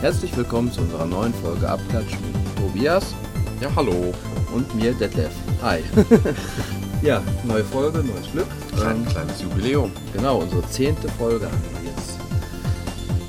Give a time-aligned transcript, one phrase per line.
[0.00, 3.14] Herzlich willkommen zu unserer neuen Folge Abklatsch mit Tobias
[3.60, 4.12] Ja, hallo.
[4.54, 5.30] und mir Detlef.
[5.62, 5.80] Hi.
[7.02, 8.46] ja, neue Folge, neues Glück.
[8.76, 9.90] Klein, Ähm, kleines Jubiläum.
[10.14, 12.18] genau, unsere zehnte Folge haben wir jetzt.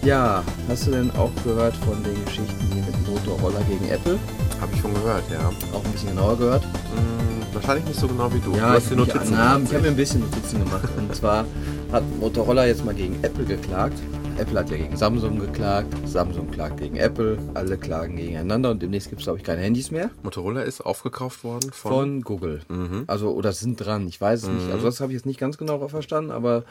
[0.04, 4.17] Ja, hast du denn auch gehört von den Geschichten hier mit Motorroller gegen Apple?
[4.59, 5.50] Habe ich schon gehört, ja.
[5.73, 6.64] Auch ein bisschen genauer gehört?
[6.64, 8.52] Hm, wahrscheinlich nicht so genau wie du.
[8.55, 10.90] Ja, du hast mich Notizen gemacht, ich habe mir ein bisschen Notizen gemacht.
[10.98, 11.45] Und zwar
[11.92, 13.98] hat Motorola jetzt mal gegen Apple geklagt.
[14.38, 19.09] Apple hat ja gegen Samsung geklagt, Samsung klagt gegen Apple, alle klagen gegeneinander und demnächst
[19.09, 21.92] gibt es, glaube ich, keine Handys mehr Motorola ist aufgekauft worden von.
[21.92, 22.62] von Google.
[22.68, 23.04] Mhm.
[23.08, 24.72] Also, oder sind dran, ich weiß es nicht.
[24.72, 26.64] Also, das habe ich jetzt nicht ganz genau verstanden, aber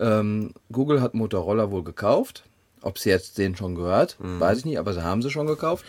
[0.00, 2.44] ähm, Google hat Motorola wohl gekauft.
[2.80, 4.40] Ob sie jetzt denen schon gehört, Mhm.
[4.40, 5.84] weiß ich nicht, aber sie haben sie schon gekauft.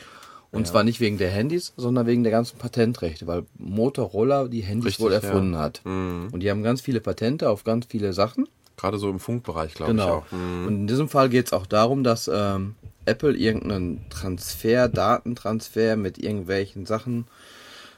[0.51, 4.85] Und zwar nicht wegen der Handys, sondern wegen der ganzen Patentrechte, weil Motorola die Handys
[4.85, 5.17] Richtig, wohl ja.
[5.17, 5.81] erfunden hat.
[5.83, 6.27] Mhm.
[6.31, 8.47] Und die haben ganz viele Patente auf ganz viele Sachen.
[8.77, 10.25] Gerade so im Funkbereich, glaube ich Genau.
[10.31, 10.67] Mhm.
[10.67, 16.17] Und in diesem Fall geht es auch darum, dass ähm, Apple irgendeinen Transfer, Datentransfer mit
[16.17, 17.25] irgendwelchen Sachen,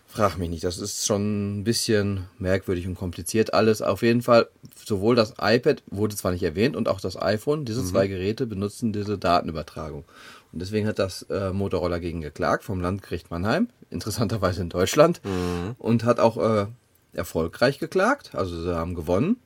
[0.07, 3.81] frag mich nicht, das ist schon ein bisschen merkwürdig und kompliziert alles.
[3.81, 4.47] Auf jeden Fall,
[4.85, 8.93] sowohl das iPad wurde zwar nicht erwähnt und auch das iPhone, diese zwei Geräte benutzen
[8.93, 10.05] diese Datenübertragung.
[10.53, 15.21] Und deswegen hat das äh, Motorola gegen geklagt vom Landgericht Mannheim, interessanterweise in Deutschland,
[15.77, 16.67] und hat auch äh,
[17.13, 19.37] erfolgreich geklagt, also sie haben gewonnen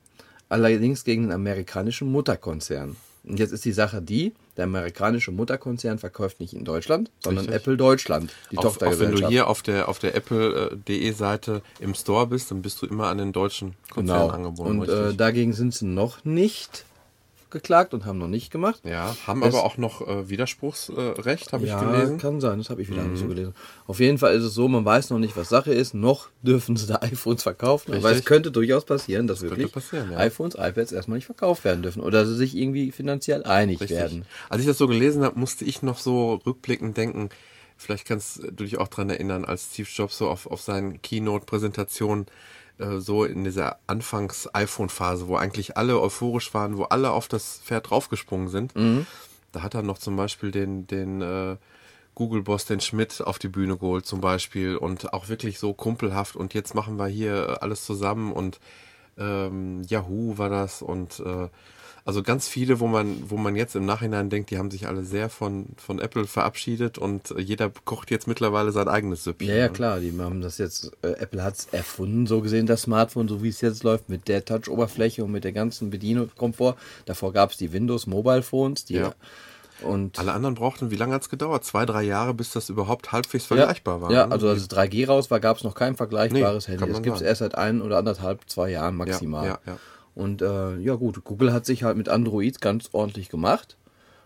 [0.50, 2.96] allerdings gegen den amerikanischen Mutterkonzern.
[3.24, 7.62] Und jetzt ist die Sache die, der amerikanische Mutterkonzern verkauft nicht in Deutschland, sondern Richtig.
[7.62, 9.22] Apple Deutschland, die auch, auch wenn Tochtergesellschaft.
[9.22, 13.08] du hier auf der, auf der Apple.de Seite im Store bist, dann bist du immer
[13.08, 14.34] an den deutschen Konzern genau.
[14.34, 14.80] angebunden.
[14.80, 16.84] Und äh, dagegen sind sie noch nicht
[17.50, 18.80] geklagt und haben noch nicht gemacht.
[18.84, 22.18] ja, haben das- aber auch noch äh, Widerspruchsrecht, habe ich ja, gelesen.
[22.18, 23.10] kann sein, das habe ich wieder Mhm.
[23.12, 23.54] nicht so gelesen.
[23.86, 26.76] Auf jeden Fall ist es so, man weiß noch nicht, was Sache ist, noch dürfen
[26.76, 28.26] sie da iPhones verkaufen, aber es Richtig.
[28.26, 30.18] könnte durchaus passieren, dass könnte wirklich passieren, ja.
[30.18, 33.98] iPhones, iPads erstmal nicht verkauft werden dürfen oder sie sich irgendwie finanziell einig Richtig.
[33.98, 34.24] werden.
[34.48, 37.28] Als ich das so gelesen habe, musste ich noch so rückblickend denken,
[37.76, 42.26] vielleicht kannst du dich auch dran erinnern, als Steve Jobs so auf, auf seinen Keynote-Präsentationen
[42.80, 47.90] äh, so in dieser Anfangs-iPhone-Phase, wo eigentlich alle euphorisch waren, wo alle auf das Pferd
[47.90, 48.72] draufgesprungen sind,
[49.52, 51.56] da hat er noch zum Beispiel den, den äh,
[52.14, 56.54] Google-Boss, den Schmidt, auf die Bühne geholt zum Beispiel und auch wirklich so kumpelhaft und
[56.54, 58.60] jetzt machen wir hier alles zusammen und
[59.18, 61.48] ähm, Yahoo war das und äh,
[62.04, 65.04] also ganz viele, wo man, wo man jetzt im Nachhinein denkt, die haben sich alle
[65.04, 69.48] sehr von, von Apple verabschiedet und äh, jeder kocht jetzt mittlerweile sein eigenes Süppchen.
[69.48, 69.72] Ja, ja, ne?
[69.72, 73.42] klar, die haben das jetzt, äh, Apple hat es erfunden, so gesehen, das Smartphone, so
[73.42, 76.76] wie es jetzt läuft, mit der Touch-Oberfläche und mit der ganzen Bedienungskomfort.
[77.04, 79.14] Davor gab es die Windows Mobile Phones, die Ja.
[79.82, 81.64] und Alle anderen brauchten, wie lange hat's gedauert?
[81.64, 84.10] Zwei, drei Jahre, bis das überhaupt halbwegs ja, vergleichbar war.
[84.10, 84.32] Ja, ne?
[84.32, 86.92] also als es 3G raus war, gab es noch kein vergleichbares Nee, Handy.
[86.92, 89.46] Das gibt es erst seit ein oder anderthalb, zwei Jahren ja, maximal.
[89.46, 89.76] ja, ja.
[90.20, 93.76] Und äh, ja gut, Google hat sich halt mit Android ganz ordentlich gemacht.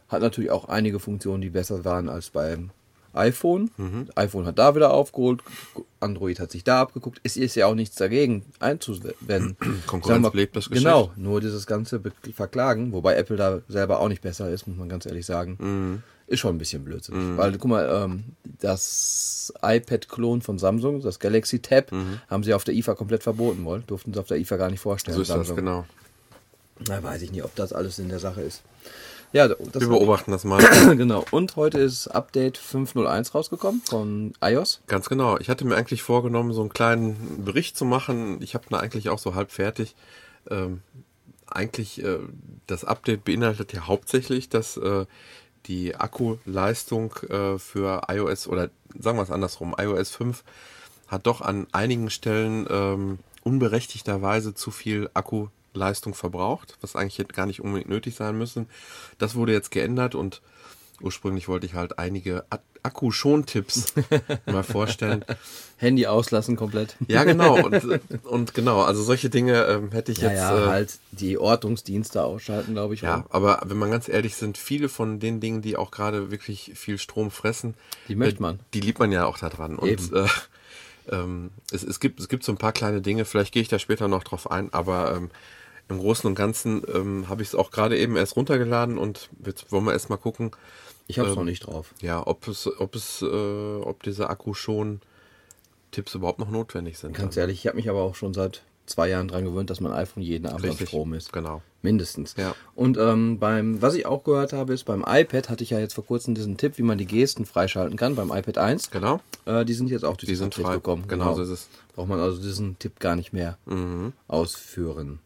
[0.09, 2.71] Hat natürlich auch einige Funktionen, die besser waren als beim
[3.12, 3.71] iPhone.
[3.77, 4.09] Mhm.
[4.16, 5.41] iPhone hat da wieder aufgeholt,
[6.00, 7.21] Android hat sich da abgeguckt.
[7.22, 9.56] Es ist ja auch nichts dagegen einzuwenden.
[9.87, 10.84] Konkurrenz wir- belebt das Geschäft.
[10.84, 12.00] Genau, nur dieses ganze
[12.34, 16.03] Verklagen, wobei Apple da selber auch nicht besser ist, muss man ganz ehrlich sagen, Mhm.
[16.27, 17.37] Ist schon ein bisschen blödsinnig.
[17.37, 18.25] Weil, guck mal, ähm,
[18.61, 21.93] das iPad-Klon von Samsung, das Galaxy Tab,
[22.29, 23.85] haben sie auf der IFA komplett verboten wollen.
[23.87, 25.17] Durften sie auf der IFA gar nicht vorstellen.
[25.17, 25.57] So ist das, Samsung.
[25.57, 25.84] genau.
[26.89, 28.63] Na, weiß ich nicht, ob das alles in der Sache ist.
[29.33, 30.61] Ja, das Wir beobachten das mal.
[30.97, 31.25] genau.
[31.33, 34.81] Und heute ist Update 5.01 rausgekommen von iOS.
[34.87, 35.39] Ganz genau.
[35.39, 38.41] Ich hatte mir eigentlich vorgenommen, so einen kleinen Bericht zu machen.
[38.43, 39.97] Ich habe ihn eigentlich auch so halb fertig.
[40.51, 40.83] Ähm,
[41.49, 42.19] eigentlich, äh,
[42.69, 45.05] das Update beinhaltet ja hauptsächlich, dass äh,
[45.67, 50.45] die Akkuleistung äh, für iOS oder sagen wir es andersrum, iOS 5
[51.09, 57.61] hat doch an einigen Stellen ähm, unberechtigterweise zu viel Akkuleistung verbraucht, was eigentlich gar nicht
[57.61, 58.69] unbedingt nötig sein müssen.
[59.19, 60.41] Das wurde jetzt geändert und
[61.01, 62.45] ursprünglich wollte ich halt einige
[62.83, 63.95] Akku-Schon-Tipps
[64.47, 65.25] mal vorstellen.
[65.77, 66.97] Handy auslassen komplett.
[67.09, 67.65] Ja, genau.
[67.65, 70.39] Und, und genau, also solche Dinge ähm, hätte ich Ja, jetzt.
[70.39, 73.01] ja, äh, halt die Ortungsdienste ausschalten, glaube ich.
[73.03, 76.73] ja, aber wenn man ganz ehrlich sind, viele von den Dingen, die auch gerade wirklich
[76.75, 77.75] viel Strom fressen,
[78.09, 78.61] Die möchte äh, man.
[78.75, 79.77] Die liebt man ja auch da dran.
[79.77, 80.15] Und Eben.
[80.17, 80.27] äh,
[81.11, 83.79] ähm, es, es, gibt, es gibt so ein paar kleine Dinge, vielleicht gehe ich da
[83.79, 85.31] später noch drauf ein, aber ähm,
[85.89, 89.71] im Großen und Ganzen ähm, habe ich es auch gerade eben erst runtergeladen und jetzt
[89.71, 90.51] wollen wir erst mal gucken,
[91.07, 91.92] Ich habe es ähm, noch nicht drauf.
[92.01, 95.01] ja, ob es, ob es, äh, ob diese Akku schon
[95.91, 97.15] Tipps überhaupt noch notwendig sind.
[97.15, 99.92] Ganz ehrlich, ich habe mich aber auch schon seit zwei Jahren dran gewöhnt, dass mein
[99.92, 101.33] iPhone jeden Abend auf Richtig, Strom ist.
[101.33, 101.63] Genau.
[101.83, 102.34] Mindestens.
[102.36, 102.54] Ja.
[102.75, 105.95] Und ähm, beim, was ich auch gehört habe, ist beim iPad hatte ich ja jetzt
[105.95, 108.91] vor kurzem diesen Tipp, wie man die Gesten freischalten kann, beim iPad 1.
[108.91, 109.21] Genau.
[109.47, 110.75] Äh, die sind jetzt auch durch Die sind frei.
[110.75, 111.04] gekommen.
[111.09, 111.69] Genau so ist es.
[111.69, 111.95] Mhm.
[111.95, 113.57] Braucht man also diesen Tipp gar nicht mehr
[114.28, 115.21] ausführen.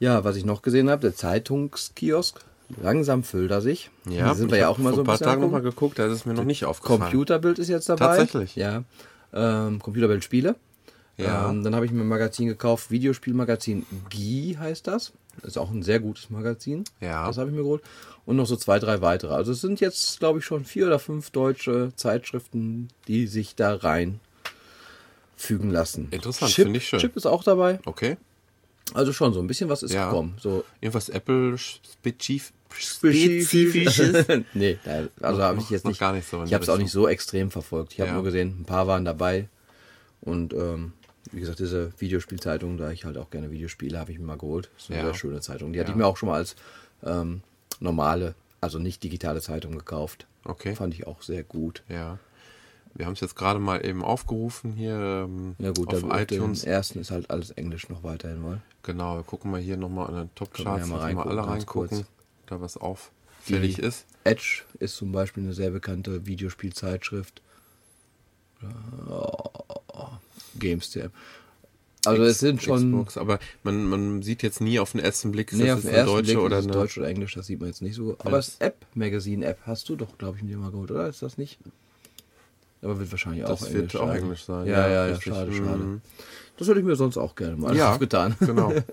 [0.00, 2.40] Ja, was ich noch gesehen habe, der Zeitungskiosk.
[2.82, 3.90] Langsam füllt er sich.
[4.08, 6.12] Ja, da sind wir ja auch immer so ein paar Tagen nochmal geguckt, da ist
[6.12, 7.00] es mir noch nicht aufgefallen.
[7.00, 8.16] Computerbild ist jetzt dabei.
[8.16, 8.56] Tatsächlich?
[8.56, 8.84] Ja.
[9.32, 10.56] Ähm, Computerbild Spiele.
[11.16, 11.50] Ja.
[11.50, 15.12] Ähm, dann habe ich mir ein Magazin gekauft, Videospielmagazin Guy heißt das.
[15.42, 16.84] Ist auch ein sehr gutes Magazin.
[17.00, 17.26] Ja.
[17.26, 17.82] Das habe ich mir geholt.
[18.24, 19.34] Und noch so zwei, drei weitere.
[19.34, 23.74] Also es sind jetzt, glaube ich, schon vier oder fünf deutsche Zeitschriften, die sich da
[23.74, 24.20] rein
[25.36, 26.08] fügen lassen.
[26.10, 27.00] Interessant, finde ich schön.
[27.00, 27.80] Chip ist auch dabei.
[27.84, 28.16] Okay.
[28.94, 30.06] Also schon so ein bisschen was ist Ja.
[30.06, 30.36] gekommen.
[30.40, 34.26] So Irgendwas Apple-spezif spezifisches.
[34.54, 34.78] nee,
[35.20, 35.98] also habe ich jetzt nicht.
[35.98, 37.92] gar nicht so ich habe es auch nicht so extrem verfolgt.
[37.94, 38.14] Ich habe Ja.
[38.14, 39.48] nur gesehen, ein paar waren dabei.
[40.20, 40.92] Und ähm,
[41.32, 44.70] wie gesagt, diese Videospielzeitung, da ich halt auch gerne Videospiele, habe ich mir mal geholt.
[44.74, 45.04] Das ist eine Ja.
[45.06, 45.72] sehr schöne Zeitung.
[45.72, 45.94] Die hatte Ja.
[45.94, 46.56] ich mir auch schon mal als
[47.04, 47.42] ähm,
[47.80, 50.26] normale, also nicht digitale Zeitung gekauft.
[50.44, 50.74] Okay.
[50.76, 51.82] Fand ich auch sehr gut.
[51.88, 52.18] Ja.
[52.94, 56.62] Wir haben es jetzt gerade mal eben aufgerufen hier ähm, Ja gut, auf iTunes.
[56.62, 58.60] den ersten ist halt alles Englisch noch weiterhin mal.
[58.82, 62.08] Genau, wir gucken mal hier nochmal an den Top-Charts, ja mal mal alle reingucken, kurz.
[62.46, 64.06] da was auffällig Die ist.
[64.24, 67.42] Edge ist zum Beispiel eine sehr bekannte Videospielzeitschrift.
[70.58, 71.12] GameStep.
[72.06, 75.52] Also es sind schon Xbox, aber man, man sieht jetzt nie auf den ersten Blick,
[75.52, 76.72] ist nee, das auf den ersten deutsche Blick oder ist eine.
[76.72, 78.16] Deutsch oder Englisch, das sieht man jetzt nicht so.
[78.18, 81.08] Aber das App Magazine App hast du doch, glaube ich, mir mal geholt, oder?
[81.08, 81.58] Ist das nicht?
[82.82, 84.16] Aber wird wahrscheinlich Das auch wird Englisch auch sein.
[84.22, 85.32] Englisch sein, Ja, ja, ja, ja, richtig.
[85.34, 85.56] schade, Mhm.
[85.66, 86.00] schade.
[86.56, 87.90] Das hätte ich mir sonst auch gerne mal Ja.
[87.92, 88.36] aufgetan.
[88.40, 88.72] Genau.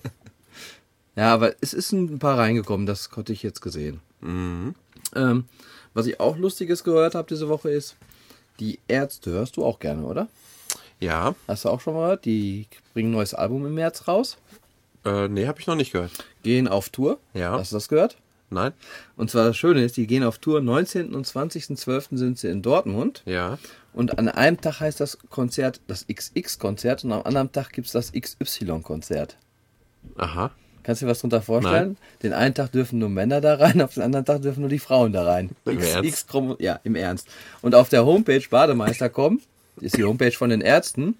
[1.16, 4.02] Ja, aber es ist ein paar reingekommen, das konnte ich jetzt gesehen.
[4.22, 4.76] Mhm.
[5.16, 5.46] Ähm,
[5.96, 7.96] was ich auch Lustiges gehört habe diese Woche ist,
[8.60, 10.28] die Ärzte hörst du auch gerne, oder?
[11.00, 12.26] Ja, Hast du auch schon mal gehört?
[12.26, 14.38] Die bringen ein neues Album im März raus,
[15.06, 16.12] äh, nee, habe ich noch nicht gehört.
[16.44, 17.18] gehen auf Tour.
[17.34, 17.54] Ja.
[17.58, 18.18] Hast du das gehört?
[18.50, 18.72] Nein?
[19.18, 20.62] Und zwar das Schöne ist, die gehen auf Tour.
[20.62, 21.14] 19.
[21.14, 22.18] und 20.12.
[22.18, 23.24] sind sie in Dortmund.
[23.26, 23.58] Ja.
[23.94, 27.94] Und an einem Tag heißt das Konzert das XX-Konzert und am anderen Tag gibt es
[27.94, 29.38] das XY-Konzert.
[30.16, 30.52] Aha.
[30.84, 31.98] Kannst du dir was darunter vorstellen?
[32.24, 34.80] Den einen Tag dürfen nur Männer da rein, auf den anderen Tag dürfen nur die
[34.80, 35.50] Frauen da rein.
[35.66, 36.30] Im Ernst?
[36.30, 37.28] Chrom- ja, im Ernst.
[37.62, 39.42] Und auf der Homepage Bademeister.com,
[39.82, 41.18] ist die Homepage von den Ärzten,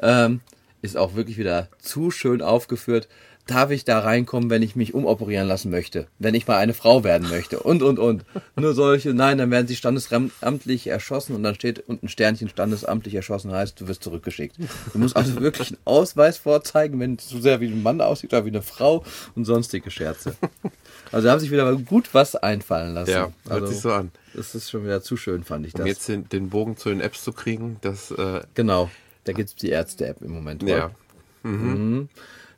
[0.00, 0.40] ähm,
[0.82, 3.08] ist auch wirklich wieder zu schön aufgeführt.
[3.48, 6.06] Darf ich da reinkommen, wenn ich mich umoperieren lassen möchte?
[6.18, 7.60] Wenn ich mal eine Frau werden möchte?
[7.60, 8.24] Und, und, und.
[8.56, 13.50] Nur solche, nein, dann werden sie standesamtlich erschossen und dann steht unten Sternchen standesamtlich erschossen,
[13.50, 14.56] heißt, du wirst zurückgeschickt.
[14.92, 18.34] Du musst also wirklich einen Ausweis vorzeigen, wenn es so sehr wie ein Mann aussieht
[18.34, 19.02] oder wie eine Frau
[19.34, 20.34] und sonstige Scherze.
[21.10, 23.10] Also da haben sich wieder mal gut was einfallen lassen.
[23.12, 24.10] Ja, hört also, sich so an.
[24.34, 25.88] Das ist schon wieder zu schön, fand ich Um das.
[25.88, 28.90] jetzt den, den Bogen zu den Apps zu kriegen, das, äh, Genau,
[29.24, 30.62] da gibt es die Ärzte-App im Moment.
[30.64, 30.90] ja.
[31.44, 32.10] Mhm.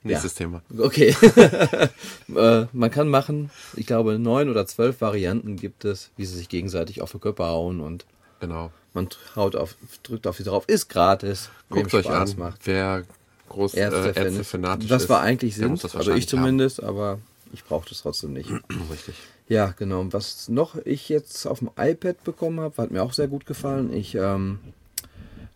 [0.02, 0.62] Nächstes Thema.
[0.78, 1.14] Okay.
[2.34, 6.48] äh, man kann machen, ich glaube, neun oder zwölf Varianten gibt es, wie sie sich
[6.48, 8.06] gegenseitig auf die Köpfe hauen und
[8.40, 8.70] Genau.
[8.94, 10.64] man haut auf, drückt auf sie drauf.
[10.66, 11.50] Ist gratis.
[11.68, 12.60] Guckt euch Spaß an, Macht.
[12.66, 13.04] wer
[13.50, 16.30] groß äh, Ärzte, Ärzte fanatisch Das war eigentlich Sinn, also ich wahrscheinlich haben.
[16.30, 17.18] zumindest, aber
[17.52, 18.48] ich brauche das trotzdem nicht.
[18.90, 19.14] Richtig.
[19.48, 20.06] Ja, genau.
[20.12, 23.92] Was noch ich jetzt auf dem iPad bekommen habe, hat mir auch sehr gut gefallen.
[23.92, 24.60] Ich ähm,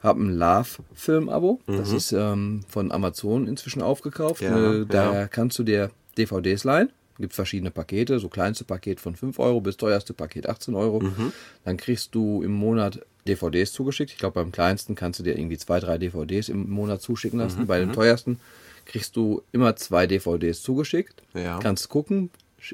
[0.04, 1.60] habe ein Love-Film-Abo.
[1.66, 4.42] Das ist ähm, von Amazon inzwischen aufgekauft.
[4.42, 4.46] Mhm.
[4.48, 5.26] Ja, äh, da ja.
[5.26, 6.90] kannst du dir DVDs leihen.
[7.18, 11.00] Gibt verschiedene Pakete, so kleinste Paket von 5 Euro bis teuerste Paket 18 Euro.
[11.00, 11.32] Mhm.
[11.64, 14.12] Dann kriegst du im Monat DVDs zugeschickt.
[14.12, 17.62] Ich glaube, beim kleinsten kannst du dir irgendwie zwei, drei DVDs im Monat zuschicken lassen.
[17.62, 18.40] Mhm, Bei dem teuersten
[18.84, 21.22] kriegst du immer zwei DVDs zugeschickt.
[21.34, 21.58] Ja.
[21.60, 22.30] Kannst gucken,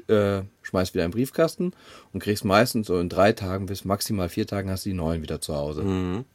[0.07, 1.73] äh, schmeißt wieder in den Briefkasten
[2.11, 5.21] und kriegst meistens so in drei Tagen bis maximal vier Tagen hast du die neuen
[5.21, 5.83] wieder zu Hause.
[5.83, 6.25] Mhm.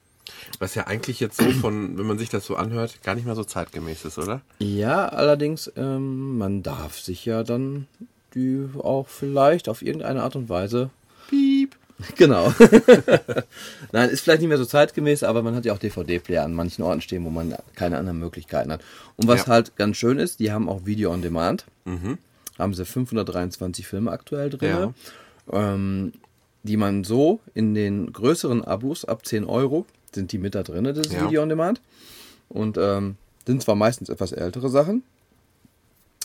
[0.58, 3.34] Was ja eigentlich jetzt so von, wenn man sich das so anhört, gar nicht mehr
[3.34, 4.40] so zeitgemäß ist, oder?
[4.58, 7.86] Ja, allerdings, ähm, man darf sich ja dann
[8.34, 10.90] die auch vielleicht auf irgendeine Art und Weise.
[11.28, 11.76] Piep.
[12.16, 12.52] Genau.
[13.92, 16.82] Nein, ist vielleicht nicht mehr so zeitgemäß, aber man hat ja auch DVD-Player an manchen
[16.82, 18.82] Orten stehen, wo man keine anderen Möglichkeiten hat.
[19.16, 19.46] Und was Ja.
[19.46, 21.64] halt ganz schön ist, die haben auch Video on Demand.
[21.86, 22.18] Mhm.
[22.58, 24.94] Haben sie 523 Filme aktuell drin.
[25.50, 26.12] Ähm,
[26.64, 30.82] die man so in den größeren Abos ab 10 Euro sind die mit da drin,
[30.84, 31.24] das Ja.
[31.24, 31.80] Video on Demand.
[32.48, 33.14] Und ähm,
[33.46, 35.04] sind zwar meistens etwas ältere Sachen.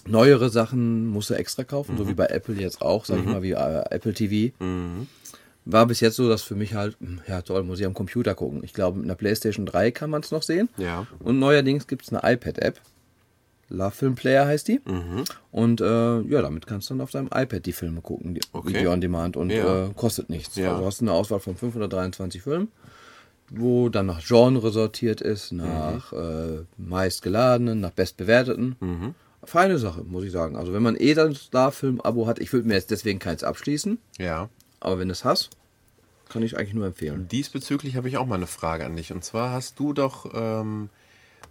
[0.07, 3.43] Neuere Sachen musst du extra kaufen, so wie bei Apple jetzt auch, sag ich mal,
[3.43, 4.51] wie äh, Apple TV.
[4.63, 5.07] Mhm.
[5.65, 8.33] War bis jetzt so, dass für mich halt, hm, ja toll, muss ich am Computer
[8.33, 8.63] gucken.
[8.63, 10.69] Ich glaube, mit einer PlayStation 3 kann man es noch sehen.
[10.77, 11.05] Ja.
[11.19, 12.81] Und neuerdings gibt es eine iPad-App.
[13.69, 14.81] Love Film Player heißt die.
[14.85, 15.23] Mhm.
[15.51, 18.69] Und äh, ja, damit kannst du dann auf deinem iPad die Filme gucken, die Okay.
[18.69, 19.85] Video on Demand und Ja.
[19.85, 20.55] äh, kostet nichts.
[20.55, 20.73] Ja.
[20.73, 22.69] Also hast du eine Auswahl von 523 Filmen,
[23.53, 26.17] wo dann nach Genre sortiert ist, nach Mhm.
[26.17, 28.75] äh, meistgeladenen, nach bestbewerteten.
[28.79, 29.15] Mhm.
[29.43, 30.55] Feine Sache, muss ich sagen.
[30.55, 34.49] Also wenn man eh das Starfilm-Abo hat, ich würde mir jetzt deswegen keins abschließen, Ja.
[34.79, 35.49] aber wenn du es hast,
[36.29, 37.27] kann ich eigentlich nur empfehlen.
[37.29, 39.11] Diesbezüglich habe ich auch mal eine Frage an dich.
[39.11, 40.89] Und zwar hast du doch ähm,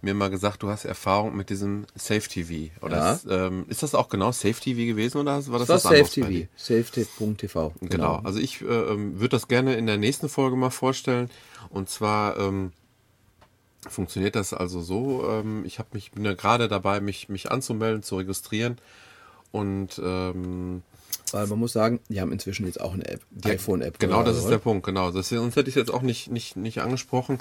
[0.03, 2.71] mir mal gesagt, du hast Erfahrung mit diesem Safe TV.
[2.83, 3.13] Oder Ja.
[3.13, 6.27] ist, ähm, ist das auch genau Safe TV gewesen oder war das Das anderes Safe?
[6.27, 7.73] TV, safetv.tv.
[7.81, 8.15] Genau.
[8.23, 11.29] Also ich äh, ähm, würde das gerne in der nächsten Folge mal vorstellen.
[11.69, 12.71] Und zwar ähm,
[13.89, 15.27] funktioniert das also so.
[15.29, 18.77] Ähm, ich habe mich bin ja gerade dabei, mich mich anzumelden, zu registrieren.
[19.51, 20.83] Und ähm,
[21.33, 23.99] Weil man muss sagen, die haben inzwischen jetzt auch eine App, iPhone-App.
[23.99, 25.11] Genau, oder das so, ist der Punkt, genau.
[25.11, 27.39] Das, sonst hätte ich es jetzt auch nicht, nicht, nicht angesprochen.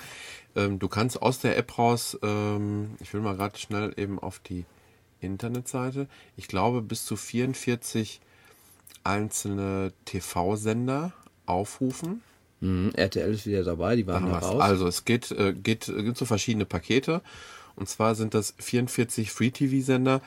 [0.57, 4.39] Ähm, du kannst aus der App raus, ähm, ich will mal gerade schnell eben auf
[4.41, 4.65] die
[5.21, 8.21] Internetseite, ich glaube bis zu 44
[9.05, 11.13] einzelne TV-Sender
[11.47, 12.23] aufrufen.
[12.61, 14.61] Mhm, RTL ist wieder dabei, die waren da raus.
[14.61, 17.23] Also es geht, äh, geht, äh, gibt so verschiedene Pakete.
[17.77, 20.21] Und zwar sind das 44 Free-TV-Sender,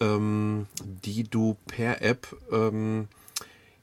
[0.00, 0.66] ähm,
[1.04, 3.08] die du per App, ähm,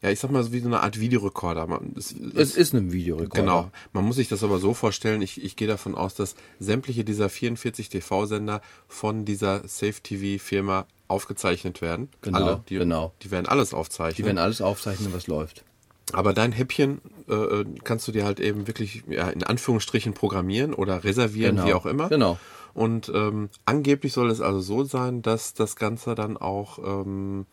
[0.02, 1.66] ja, ich sag mal, so wie so eine Art Videorekorder.
[1.66, 3.42] Man, es, es ist ein Videorekorder.
[3.42, 3.72] Genau.
[3.92, 7.28] Man muss sich das aber so vorstellen, ich, ich gehe davon aus, dass sämtliche dieser
[7.28, 12.10] 44 TV-Sender von dieser Safe TV-Firma aufgezeichnet werden.
[12.22, 13.14] Genau, Alle, die, genau.
[13.24, 14.18] Die werden alles aufzeichnen.
[14.18, 15.64] Die werden alles aufzeichnen, was läuft.
[16.14, 21.04] Aber dein Häppchen äh, kannst du dir halt eben wirklich ja, in Anführungsstrichen programmieren oder
[21.04, 21.68] reservieren, Genau.
[21.68, 22.10] wie auch immer.
[22.10, 22.38] Genau.
[22.74, 27.46] Und ähm, angeblich soll es also so sein, dass das Ganze dann auch ähm,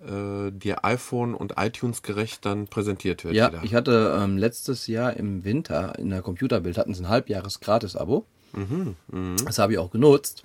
[0.00, 3.34] äh, dir iPhone und iTunes gerecht dann präsentiert wird.
[3.34, 3.64] Ja, wieder.
[3.64, 8.24] ich hatte ähm, letztes Jahr im Winter in der Computerbild hatten sie ein halbjahres Gratis-Abo.
[8.52, 8.94] Mhm,
[9.44, 10.44] Das habe ich auch genutzt.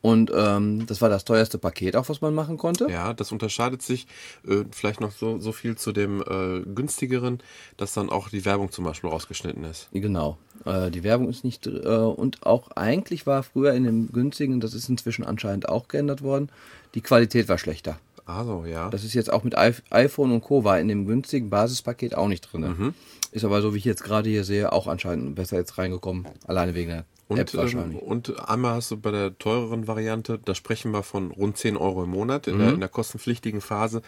[0.00, 2.88] Und ähm, das war das teuerste Paket auch, was man machen konnte.
[2.88, 4.06] Ja, das unterscheidet sich
[4.46, 7.40] äh, vielleicht noch so, so viel zu dem äh, günstigeren,
[7.76, 9.88] dass dann auch die Werbung zum Beispiel rausgeschnitten ist.
[9.92, 10.38] Genau.
[10.64, 14.72] Äh, die Werbung ist nicht äh, und auch eigentlich war früher in dem günstigen, das
[14.74, 16.48] ist inzwischen anscheinend auch geändert worden,
[16.94, 17.98] die Qualität war schlechter.
[18.24, 18.90] Also, ja.
[18.90, 20.62] Das ist jetzt auch mit I iPhone und Co.
[20.62, 22.60] war in dem günstigen Basispaket auch nicht drin.
[22.60, 22.94] Mhm.
[23.32, 26.26] Ist aber so, wie ich jetzt gerade hier sehe, auch anscheinend besser jetzt reingekommen.
[26.46, 30.92] Alleine wegen der und, ähm, und einmal hast du bei der teureren Variante, da sprechen
[30.92, 32.58] wir von rund 10 Euro im Monat in, Mhm.
[32.58, 34.02] der, in der kostenpflichtigen Phase.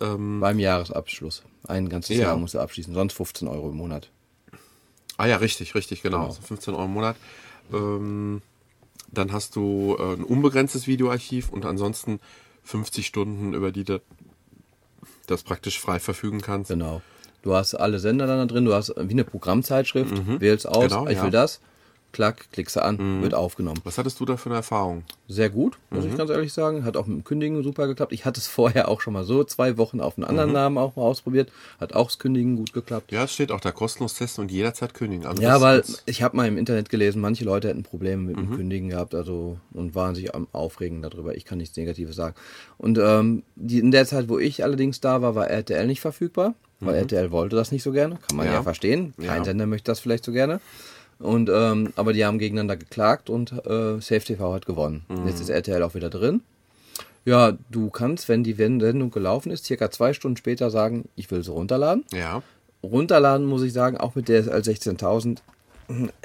[0.00, 1.42] Ähm, Beim Jahresabschluss.
[1.66, 2.24] Ein ganzes Ja.
[2.26, 4.10] Jahr musst du abschließen, sonst 15 Euro im Monat.
[5.16, 6.18] Ah ja, richtig, richtig, genau.
[6.18, 6.28] Genau.
[6.28, 7.16] Also 15 Euro im Monat.
[7.72, 8.42] Ähm,
[9.10, 12.20] dann hast du äh, ein unbegrenztes Videoarchiv und ansonsten
[12.64, 14.02] 50 Stunden, über die du
[15.26, 16.70] das praktisch frei verfügen kannst.
[16.70, 17.00] Genau.
[17.42, 21.06] Du hast alle Sender dann da drin, du hast wie eine Programmzeitschrift, wählst aus, Genau,
[21.06, 21.22] ich ja.
[21.22, 21.60] will das,
[22.16, 23.78] klack, klickst du an, wird aufgenommen.
[23.84, 25.04] Was hattest du da für eine Erfahrung?
[25.28, 26.10] Sehr gut, muss Mhm.
[26.12, 26.84] ich ganz ehrlich sagen.
[26.84, 28.12] Hat auch mit dem Kündigen super geklappt.
[28.12, 30.96] Ich hatte es vorher auch schon mal so, zwei Wochen auf einen anderen Namen auch
[30.96, 31.52] mal ausprobiert.
[31.78, 33.12] Hat auch das Kündigen gut geklappt.
[33.12, 33.18] Mhm.
[33.18, 35.26] Ja, es steht auch da kostenlos testen und jederzeit kündigen.
[35.26, 38.40] Also Ja, weil ich habe mal im Internet gelesen, manche Leute hätten Probleme mit Mhm.
[38.50, 41.36] dem Kündigen gehabt, also und waren sich am Aufregen darüber.
[41.36, 42.34] Ich kann nichts Negatives sagen.
[42.78, 46.54] Und ähm, die, in der Zeit, wo ich allerdings da war, war RTL nicht verfügbar,
[46.80, 48.18] weil RTL wollte das nicht so gerne.
[48.26, 48.56] Kann man ja, Mhm.
[48.56, 48.62] Ja.
[48.62, 49.14] verstehen.
[49.18, 49.44] Kein Ja.
[49.44, 50.60] Sender möchte das vielleicht so gerne.
[51.18, 55.04] Und ähm, aber die haben gegeneinander geklagt und äh, Safe TV hat gewonnen.
[55.08, 55.26] Mhm.
[55.26, 56.42] Jetzt ist RTL auch wieder drin.
[57.24, 61.42] Ja, du kannst, wenn die Sendung gelaufen ist, circa zwei Stunden später sagen, ich will
[61.42, 62.40] sie runterladen ja.
[62.84, 65.38] runterladen, muss ich sagen, auch mit DSL 16.000.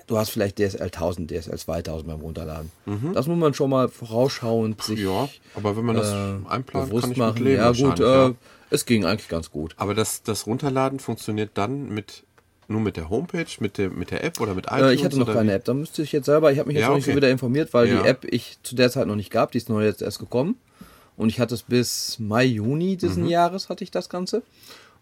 [0.08, 2.72] Du hast vielleicht DSL 1000, DSL 2000 beim Runterladen.
[3.14, 5.06] Das muss man schon mal vorausschauend sich Mhm.
[5.06, 7.44] Ja, aber wenn man das äh, einplant, bewusst kann ich machen.
[7.44, 8.34] leben ja, gut, äh, ja.
[8.70, 9.74] es ging eigentlich ganz gut.
[9.78, 12.24] Aber das, das Runterladen funktioniert dann mit
[12.72, 14.82] nur mit der Homepage, mit der, mit der App oder mit iTunes?
[14.92, 15.56] Äh, ich hatte noch keine wie?
[15.56, 17.30] App, da müsste ich jetzt selber, ich habe mich jetzt Ja, noch nicht so wieder
[17.30, 18.02] informiert, weil Ja.
[18.02, 20.56] die App ich zu der Zeit noch nicht gab, die ist neu jetzt erst gekommen.
[21.18, 22.98] Und ich hatte es bis Mai, Juni Mhm.
[22.98, 24.42] diesen Jahres hatte ich das Ganze.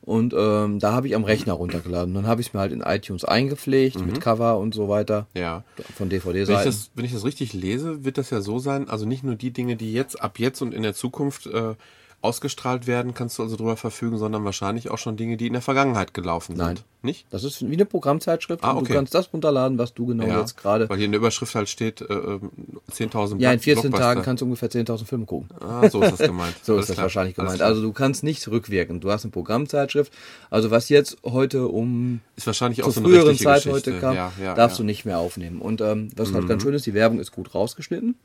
[0.02, 2.14] Und ähm, da habe ich am Rechner runtergeladen.
[2.14, 5.28] Dann habe ich es mir halt in iTunes eingepflegt mit Cover und so weiter.
[5.34, 5.40] Mhm.
[5.42, 5.64] Ja.
[5.98, 6.66] Von Wenn ich, DVD-Seiten.
[6.66, 9.52] das, wenn ich das richtig lese, wird das ja so sein, also nicht nur die
[9.52, 11.76] Dinge, die jetzt ab jetzt und in der Zukunft äh,
[12.22, 15.62] ausgestrahlt werden, kannst du also drüber verfügen, sondern wahrscheinlich auch schon Dinge, die in der
[15.62, 16.66] Vergangenheit gelaufen sind.
[16.66, 16.80] Nein.
[17.02, 17.26] Nicht?
[17.30, 18.88] Das ist wie eine Programmzeitschrift Ah, und okay.
[18.90, 20.90] du kannst das runterladen, was du genau jetzt gerade.
[20.90, 22.52] Weil hier in der Überschrift halt steht, äh, ähm,
[22.92, 24.04] 10.000 Ja, in 14 Blockbuster.
[24.06, 25.48] Tagen kannst du ungefähr 10.000 Filme gucken.
[25.62, 26.56] Ah, so ist das gemeint.
[26.64, 27.06] So Alles ist das klar.
[27.06, 27.62] wahrscheinlich gemeint.
[27.62, 29.00] Also du kannst nicht rückwirken.
[29.00, 30.12] Du hast eine Programmzeitschrift.
[30.50, 33.92] Also was jetzt heute um ist wahrscheinlich auch zur so eine früheren Zeit Geschichte.
[33.94, 34.84] heute kam, ja, ja, darfst ja.
[34.84, 34.88] Mhm.
[34.88, 35.62] du nicht mehr aufnehmen.
[35.62, 38.16] Und ähm, was halt ganz schön ist, die Werbung ist gut rausgeschnitten.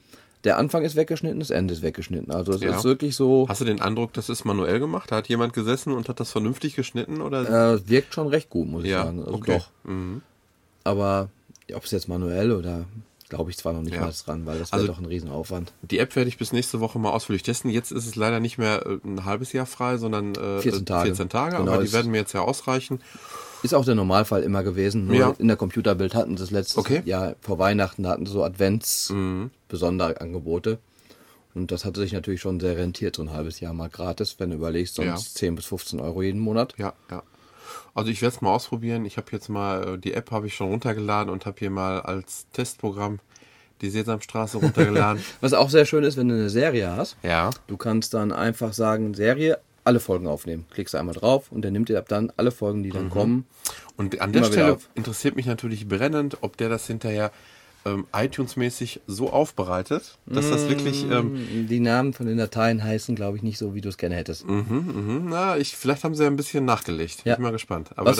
[0.44, 2.30] Der Anfang ist weggeschnitten, das Ende ist weggeschnitten.
[2.32, 2.76] Also es Ja.
[2.76, 5.10] ist wirklich so, Hast du den Eindruck, das ist manuell gemacht?
[5.10, 7.20] Da hat jemand gesessen und hat das vernünftig geschnitten?
[7.22, 7.74] Oder?
[7.74, 9.20] äh, wirkt schon recht gut, muss ich ja, sagen.
[9.20, 9.58] Also okay.
[9.58, 9.70] doch.
[9.90, 10.20] Mhm.
[10.84, 11.28] Aber
[11.74, 12.84] ob es jetzt manuell oder
[13.30, 14.02] glaube ich zwar noch nicht Ja.
[14.02, 15.72] mal dran, weil das wäre Also- doch ein Riesenaufwand.
[15.82, 17.70] Die App werde ich bis nächste Woche mal ausführlich testen.
[17.70, 21.06] Jetzt ist es leider nicht mehr äh, ein halbes Jahr frei, sondern äh, 14 Tage.
[21.06, 23.00] 14 Tage Genau, aber die werden mir jetzt ja ausreichen.
[23.64, 25.06] Ist auch der Normalfall immer gewesen.
[25.06, 25.34] Nur Ja.
[25.38, 27.00] in der Computerbild hatten sie es letztes Okay.
[27.00, 27.06] Mhm.
[27.08, 29.12] Jahr vor Weihnachten hatten sie so Advents
[29.72, 30.78] Sonderangebote.
[31.54, 34.50] Und das hatte sich natürlich schon sehr rentiert, so ein halbes Jahr mal gratis, wenn
[34.50, 35.38] du überlegst, sonst Ja.
[35.38, 36.74] 10 bis 15 Euro jeden Monat.
[36.78, 37.22] Ja, ja.
[37.94, 39.04] Also ich werde es mal ausprobieren.
[39.06, 42.00] Ich habe jetzt mal, äh, die App habe ich schon runtergeladen und habe hier mal
[42.00, 43.20] als Testprogramm
[43.82, 45.22] die Sesamstraße runtergeladen.
[45.40, 47.16] Was auch sehr schön ist, wenn du eine Serie hast.
[47.22, 47.50] ja.
[47.68, 50.64] Du kannst dann einfach sagen, Serie, alle Folgen aufnehmen.
[50.70, 53.46] Klickst einmal drauf und der nimmt dir ab dann alle Folgen, die dann kommen.
[53.96, 57.30] Und an der Stelle interessiert mich natürlich brennend, ob der das hinterher
[57.86, 61.04] ähm, iTunes-mäßig so aufbereitet, dass das wirklich.
[61.10, 64.14] Ähm, Die Namen von den Dateien heißen, glaube ich, nicht so, wie du es gerne
[64.14, 64.46] hättest.
[64.46, 67.22] mhm, mhm, na, ich, vielleicht haben sie ja ein bisschen nachgelegt.
[67.24, 67.32] Ja.
[67.32, 67.90] Ich bin mal gespannt.
[67.96, 68.16] Aber Was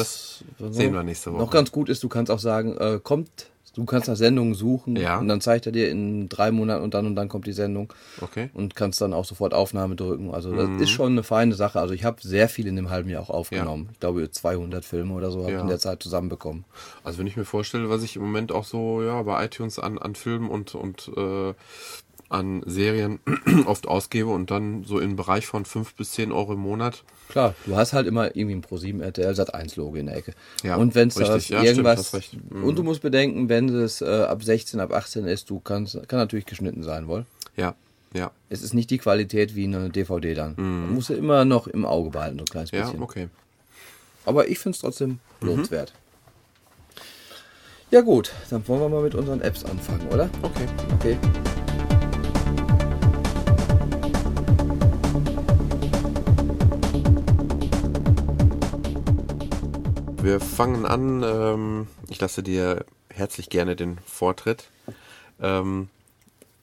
[0.59, 1.41] das sehen wir nächste Woche.
[1.41, 4.97] Noch ganz gut ist, du kannst auch sagen, äh, kommt, du kannst nach Sendungen suchen
[4.97, 5.19] Ja.
[5.19, 7.93] und dann zeigt er dir in drei Monaten und dann und dann kommt die Sendung
[8.21, 8.51] Okay.
[8.55, 10.33] und kannst dann auch sofort Aufnahme drücken.
[10.33, 10.79] Also das Mhm.
[10.81, 11.81] ist schon eine feine Sache.
[11.81, 13.89] Also ich habe sehr viel in dem halben Jahr auch aufgenommen.
[13.93, 15.57] Ich glaube 200 Filme oder so habe Ja.
[15.59, 16.65] ich in der Zeit zusammenbekommen.
[17.03, 19.99] Also wenn ich mir vorstelle, was ich im Moment auch so ja bei iTunes an,
[19.99, 21.55] an Filmen und, und äh,
[22.35, 23.21] an Serien
[23.67, 27.03] oft ausgebe und dann so im Bereich von 5 bis 10 Euro im Monat.
[27.29, 30.35] Klar, du hast halt immer irgendwie ein Pro7 RTL Sat 1 Logo in der Ecke.
[30.63, 31.49] Ja, und wenn es da richtig.
[31.51, 32.37] Ja, stimmt, irgendwas recht.
[32.53, 32.65] Mhm.
[32.65, 36.19] und du musst bedenken, wenn es äh, ab 16, ab 18 ist, du kannst kann
[36.19, 37.25] natürlich geschnitten sein, wohl.
[37.57, 37.75] Ja,
[38.13, 40.55] ja, Es ist nicht die Qualität wie eine DVD dann.
[40.57, 42.79] Man muss ja immer noch im Auge behalten, so ein kleines Mhm.
[42.79, 43.03] ja, bisschen.
[43.03, 43.29] okay.
[44.27, 45.47] Aber ich finde es trotzdem Mhm.
[45.49, 45.93] lohnenswert.
[47.91, 50.29] Ja gut, dann wollen wir mal mit unseren Apps anfangen, oder?
[50.43, 50.67] Okay.
[50.99, 51.17] Okay.
[60.25, 61.23] Wir fangen an.
[61.23, 64.71] Ähm, ich lasse dir herzlich gerne den Vortritt.
[65.39, 65.91] Ähm,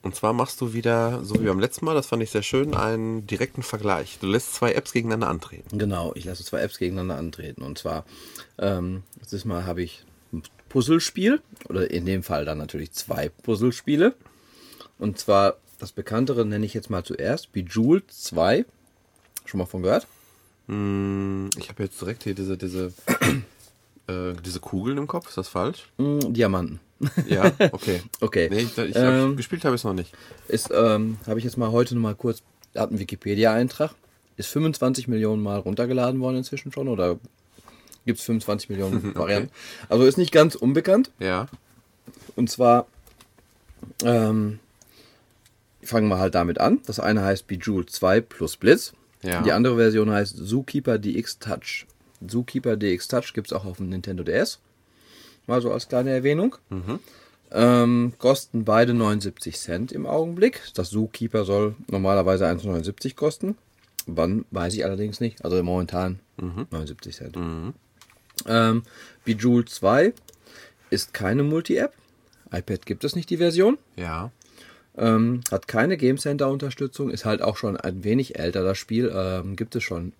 [0.02, 2.74] und zwar machst du wieder, so wie beim letzten Mal, das fand ich sehr schön,
[2.74, 4.18] einen direkten Vergleich.
[4.20, 5.78] Du lässt zwei Apps gegeneinander antreten.
[5.78, 7.62] Genau, ich lasse zwei Apps gegeneinander antreten.
[7.62, 8.04] Und zwar,
[8.58, 14.16] ähm, dieses Mal habe ich ein Puzzlespiel, oder in dem Fall dann natürlich zwei Puzzlespiele.
[14.98, 18.64] Und zwar das bekanntere nenne ich jetzt mal zuerst, Bejeweled 2.
[19.44, 20.08] Schon mal von gehört?
[20.68, 22.92] Hm, Ich habe jetzt direkt hier diese, diese,
[24.06, 25.28] äh, diese Kugeln im Kopf.
[25.28, 25.88] Ist das falsch?
[25.98, 26.80] Mm, Diamanten.
[27.26, 28.00] Ja, okay.
[28.20, 28.48] Okay.
[28.50, 30.12] Nee, ich, ich Ähm, hab, gespielt habe ich es noch nicht.
[30.48, 32.42] Ist, ähm, habe ich jetzt mal heute noch mal kurz,
[32.76, 33.92] hat einen Wikipedia-Eintrag.
[34.36, 37.18] Ist 25 Millionen Mal runtergeladen worden inzwischen schon oder
[38.06, 39.50] gibt es 25 Millionen Varianten?
[39.88, 41.10] Also ist nicht ganz unbekannt.
[41.18, 41.48] Ja.
[42.34, 42.86] Und zwar,
[44.04, 44.58] ähm,
[45.82, 46.80] fangen wir halt damit an.
[46.86, 48.92] Das eine heißt Bejeweled 2 plus Blitz.
[49.22, 49.42] Ja.
[49.42, 51.86] Die andere Version heißt Zookeeper DX Touch.
[52.26, 54.58] Zookeeper DX Touch gibt es auch auf dem Nintendo DS.
[55.46, 56.56] Mal so als kleine Erwähnung.
[57.50, 60.60] Ähm, kosten beide 79 Cent im Augenblick.
[60.74, 63.56] Das Zookeeper soll normalerweise 1,79 kosten.
[64.06, 65.44] Wann, weiß ich allerdings nicht.
[65.44, 67.36] Also momentan 79 Cent.
[68.46, 68.82] Ähm,
[69.24, 70.12] Bejeweled 2
[70.90, 71.92] ist keine Multi-App.
[72.50, 73.78] iPad gibt es nicht die Version.
[73.96, 74.30] Ja.
[74.96, 79.10] Ähm, hat keine Game Center Unterstützung, ist halt auch schon ein wenig älter das Spiel,
[79.14, 80.12] ähm, gibt es schon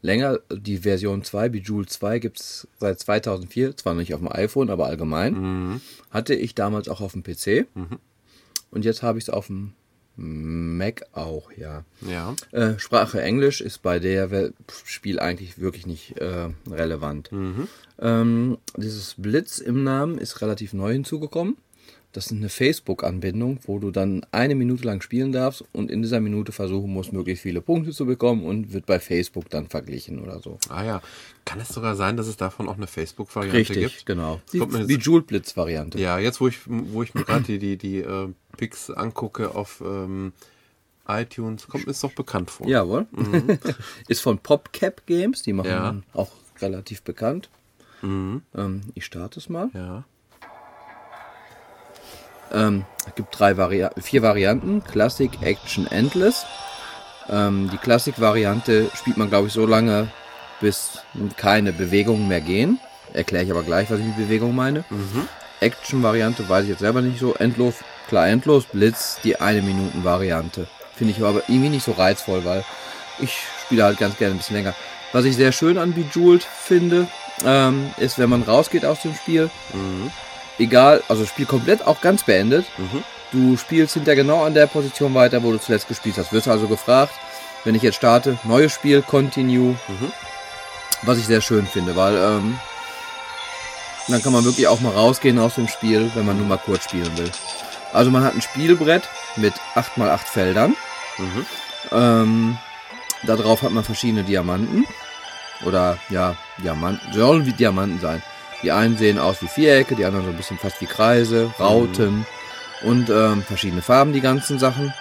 [0.00, 0.38] länger.
[0.52, 4.86] Die Version 2, Bejeweled 2, gibt es seit 2004, zwar nicht auf dem iPhone, aber
[4.86, 5.80] allgemein.
[6.10, 7.66] Hatte ich damals auch auf dem PC
[8.70, 9.72] und jetzt habe ich es auf dem
[10.16, 11.84] Mac auch, ja.
[12.02, 12.34] Ja.
[12.52, 14.52] Äh, Sprache Englisch ist bei der Wel-
[14.84, 17.30] Spiel eigentlich wirklich nicht äh, relevant.
[17.98, 21.56] Ähm, dieses Blitz im Namen ist relativ neu hinzugekommen.
[22.12, 26.20] Das ist eine Facebook-Anbindung, wo du dann eine Minute lang spielen darfst und in dieser
[26.20, 30.38] Minute versuchen musst, möglichst viele Punkte zu bekommen und wird bei Facebook dann verglichen oder
[30.40, 30.58] so.
[30.68, 31.02] Ah ja.
[31.46, 34.04] Kann es sogar sein, dass es davon auch eine Facebook-Variante gibt?
[34.04, 34.40] genau.
[34.52, 35.98] Die Kommt mir jetzt- Bejeweled Blitz-Variante.
[35.98, 39.82] Ja, jetzt wo ich, wo ich mir gerade die, die, die äh, Pics angucke auf
[39.84, 40.32] ähm,
[41.08, 42.68] iTunes, kommt mir es doch bekannt vor.
[42.68, 43.06] Jawohl.
[44.08, 45.92] ist von PopCap Games, die machen Ja.
[45.92, 46.02] Mhm.
[46.12, 47.48] auch relativ bekannt.
[48.02, 48.42] Ähm,
[48.94, 49.70] ich starte es mal.
[49.74, 50.04] Ja.
[52.52, 56.44] Ähm, es gibt drei Vari vier Varianten: Classic, Action, Endless.
[57.28, 60.08] Ähm, die Classic-Variante spielt man, glaube ich, so lange,
[60.60, 60.98] bis
[61.36, 62.80] keine Bewegungen mehr gehen.
[63.12, 64.84] Erkläre ich aber gleich, was ich mit Bewegung meine.
[65.60, 67.34] Action-Variante weiß ich jetzt selber nicht so.
[67.34, 67.74] Endlos,
[68.08, 68.64] klar, endlos.
[68.64, 70.66] Blitz, die eine Minuten-Variante.
[70.96, 72.64] Finde ich aber irgendwie nicht so reizvoll, weil
[73.20, 74.74] ich spiele halt ganz gerne ein bisschen länger.
[75.12, 77.06] Was ich sehr schön an Bejeweled finde,
[77.44, 79.50] ähm, ist, wenn man rausgeht aus dem Spiel,
[80.62, 82.66] egal, also Spiel komplett auch ganz beendet.
[83.32, 86.32] Du spielst hinter genau an der Position weiter, wo du zuletzt gespielt hast.
[86.32, 87.14] Wirst also gefragt,
[87.64, 89.76] wenn ich jetzt starte, neues Spiel, Continue.
[91.02, 92.58] Was ich sehr schön finde, weil ähm,
[94.08, 96.84] dann kann man wirklich auch mal rausgehen aus dem Spiel, wenn man nur mal kurz
[96.84, 97.30] spielen will.
[97.92, 100.76] Also man hat ein Spielbrett mit 8x8 Feldern.
[101.90, 102.58] Ähm,
[103.24, 104.86] darauf hat man verschiedene Diamanten.
[105.64, 107.12] Oder ja, Diamanten.
[107.12, 108.22] Sollen wie Diamanten sein.
[108.62, 112.26] Die einen sehen aus wie Vierecke, die anderen so ein bisschen fast wie Kreise, Rauten
[112.82, 114.92] und ähm, verschiedene Farben, die ganzen Sachen.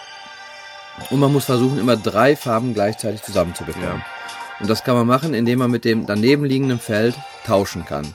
[1.09, 3.99] Und man muss versuchen, immer drei Farben gleichzeitig zusammenzubekommen.
[3.99, 4.05] Ja.
[4.59, 8.13] Und das kann man machen, indem man mit dem daneben liegenden Feld tauschen kann.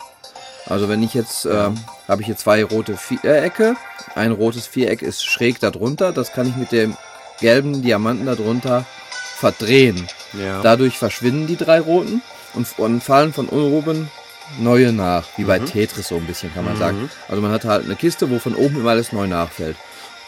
[0.66, 1.76] Also wenn ich jetzt, ähm,
[2.08, 3.76] habe ich hier zwei rote Vierecke.
[4.14, 6.12] Ein rotes Viereck ist schräg darunter.
[6.12, 6.96] Das kann ich mit dem
[7.40, 8.84] gelben Diamanten darunter
[9.36, 10.08] verdrehen.
[10.32, 10.62] Ja.
[10.62, 12.22] Dadurch verschwinden die drei roten
[12.54, 14.10] und, und fallen von oben
[14.58, 15.24] neue nach.
[15.36, 15.66] Wie bei Mhm.
[15.66, 17.10] Tetris so ein bisschen, kann man sagen.
[17.28, 19.76] Also man hat halt eine Kiste, wo von oben immer alles neu nachfällt.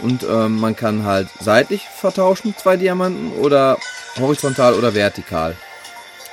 [0.00, 3.78] Und ähm, man kann halt seitlich vertauschen, zwei Diamanten, oder
[4.18, 5.56] horizontal oder vertikal.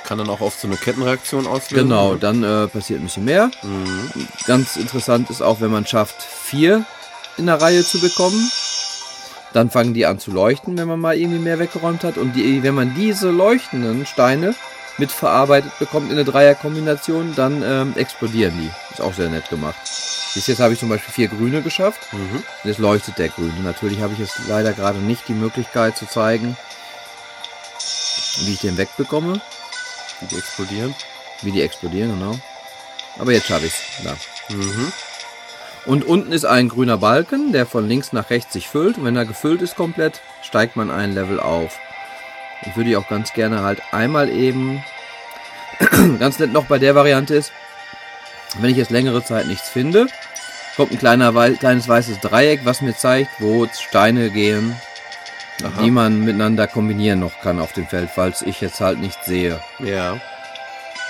[0.04, 1.88] Kann dann auch oft so eine Kettenreaktion auslösen.
[1.88, 3.50] Genau, dann äh, passiert ein bisschen mehr.
[3.64, 4.10] Mhm.
[4.46, 6.84] Ganz interessant ist auch, wenn man schafft, vier
[7.38, 8.50] in der Reihe zu bekommen.
[9.52, 12.18] Dann fangen die an zu leuchten, wenn man mal irgendwie mehr weggeräumt hat.
[12.18, 14.54] Und die, wenn man diese leuchtenden Steine
[14.98, 18.70] mitverarbeitet bekommt in eine Dreierkombination, dann ähm, explodieren die.
[18.92, 19.76] Ist auch sehr nett gemacht.
[20.34, 22.12] Bis jetzt habe ich zum Beispiel vier grüne geschafft.
[22.12, 22.42] Mhm.
[22.64, 23.54] Jetzt leuchtet der grüne.
[23.62, 26.56] Natürlich habe ich jetzt leider gerade nicht die Möglichkeit zu zeigen,
[28.40, 29.40] wie ich den wegbekomme.
[30.30, 30.94] Die explodieren.
[31.42, 32.38] Wie die explodieren, genau.
[33.18, 34.04] Aber jetzt schaffe ich es.
[34.04, 34.16] Da.
[34.54, 34.92] Mhm.
[35.86, 38.98] Und unten ist ein grüner Balken, der von links nach rechts sich füllt.
[38.98, 41.78] Und wenn er gefüllt ist komplett, steigt man ein Level auf.
[42.62, 44.82] Ich würde die auch ganz gerne halt einmal eben,
[46.18, 47.52] ganz nett noch bei der Variante ist,
[48.58, 50.06] wenn ich jetzt längere Zeit nichts finde,
[50.76, 54.74] kommt ein kleiner, kleines weißes Dreieck, was mir zeigt, wo Steine gehen,
[55.62, 55.82] Aha.
[55.82, 59.60] die man miteinander kombinieren noch kann auf dem Feld, falls ich jetzt halt nicht sehe.
[59.78, 60.18] Ja.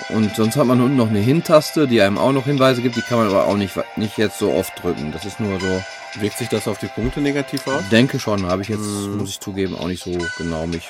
[0.09, 3.01] Und sonst hat man unten noch eine Hin-Taste, die einem auch noch Hinweise gibt, die
[3.01, 5.11] kann man aber auch nicht, nicht jetzt so oft drücken.
[5.11, 5.83] Das ist nur so,
[6.15, 7.83] Wirkt sich das auf die Punkte negativ aus?
[7.89, 9.17] denke schon, habe ich jetzt, Mhm.
[9.17, 10.87] muss ich zugeben, auch nicht so genau mich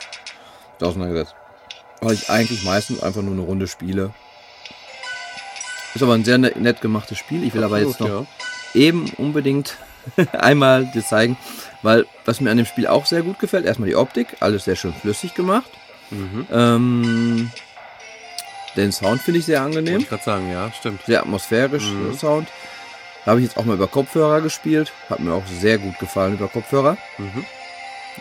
[0.86, 1.36] auseinandergesetzt.
[2.02, 4.14] Weil ich eigentlich meistens einfach nur eine Runde spiele.
[5.96, 7.44] Ist aber ein sehr net, nett gemachtes Spiel.
[7.44, 8.28] Ich will aber jetzt noch Absolut,
[8.76, 9.78] eben unbedingt
[10.34, 11.38] einmal das zeigen,
[11.82, 14.76] weil was mir an dem Spiel auch sehr gut gefällt, erstmal die Optik, alles sehr
[14.76, 15.70] schön flüssig gemacht.
[16.12, 16.18] ja.
[16.18, 16.48] Mhm.
[16.52, 17.52] Ähm,
[18.76, 20.02] den Sound finde ich sehr Wollte angenehm.
[20.02, 21.02] ich gerade sagen, ja, stimmt.
[21.08, 22.10] sehr atmosphärisch Mhm.
[22.12, 22.48] der Sound.
[23.26, 24.94] Habe ich jetzt auch mal über Kopfhörer gespielt.
[25.10, 26.96] Hat mir auch sehr gut gefallen über Kopfhörer.
[27.18, 27.44] Mhm.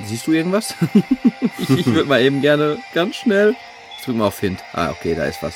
[0.04, 0.74] Siehst du irgendwas?
[1.58, 3.56] ich würde mal eben gerne ganz schnell.
[3.98, 4.62] Ich drück mal auf Hint.
[4.72, 5.54] Ah, okay, da ist was.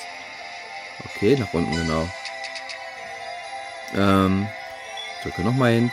[1.04, 2.08] Okay, nach unten genau.
[3.94, 4.46] Ähm,
[5.22, 5.92] drücke nochmal Hint.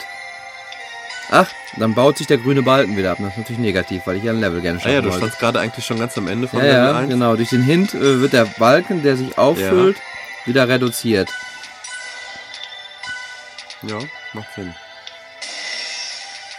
[1.30, 3.18] Ach, dann baut sich der grüne Balken wieder ab.
[3.20, 5.38] Das ist natürlich negativ, weil ich ja ein Level gerne Ah schaffen ja, du standst
[5.38, 7.10] gerade eigentlich schon ganz am Ende von Ja, Level ja, 1.
[7.10, 7.36] genau.
[7.36, 9.98] Durch den Hint äh, wird der Balken, der sich auffüllt,
[10.46, 11.28] wieder reduziert.
[13.82, 13.98] Ja,
[14.32, 14.74] macht Sinn.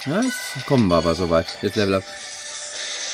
[0.10, 1.46] Ja, jetzt kommen wir aber soweit.
[1.62, 2.04] Jetzt Level up.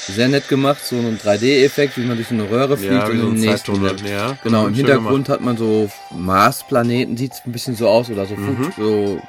[0.07, 3.27] Sehr nett gemacht, so ein 3D-Effekt, wie man durch eine Röhre fliegt Ja, und so
[3.29, 3.83] im nächsten.
[3.83, 4.07] Level.
[4.09, 8.35] Ja, Genau, im Hintergrund hat man so Marsplaneten, sieht ein bisschen so aus, oder so,
[8.35, 8.71] Mhm.
[8.77, 9.19] so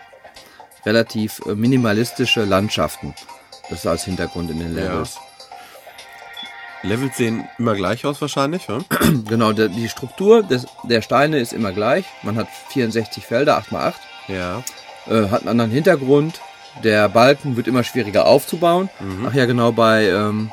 [0.85, 3.15] relativ äh, minimalistische Landschaften.
[3.71, 4.85] Das ist als Hintergrund in den Ja.
[4.85, 5.17] Levels.
[6.83, 8.79] Levels sehen immer gleich aus wahrscheinlich, ja?
[9.29, 12.05] Genau, der, die Struktur des, der Steine ist immer gleich.
[12.23, 13.95] Man hat 64 Felder, 8x8.
[14.29, 14.63] Ja.
[15.09, 16.39] äh, hat einen anderen Hintergrund.
[16.85, 18.91] Der Balken wird immer schwieriger aufzubauen.
[19.01, 19.27] Mhm.
[19.29, 20.51] Ach ja, genau, bei ähm,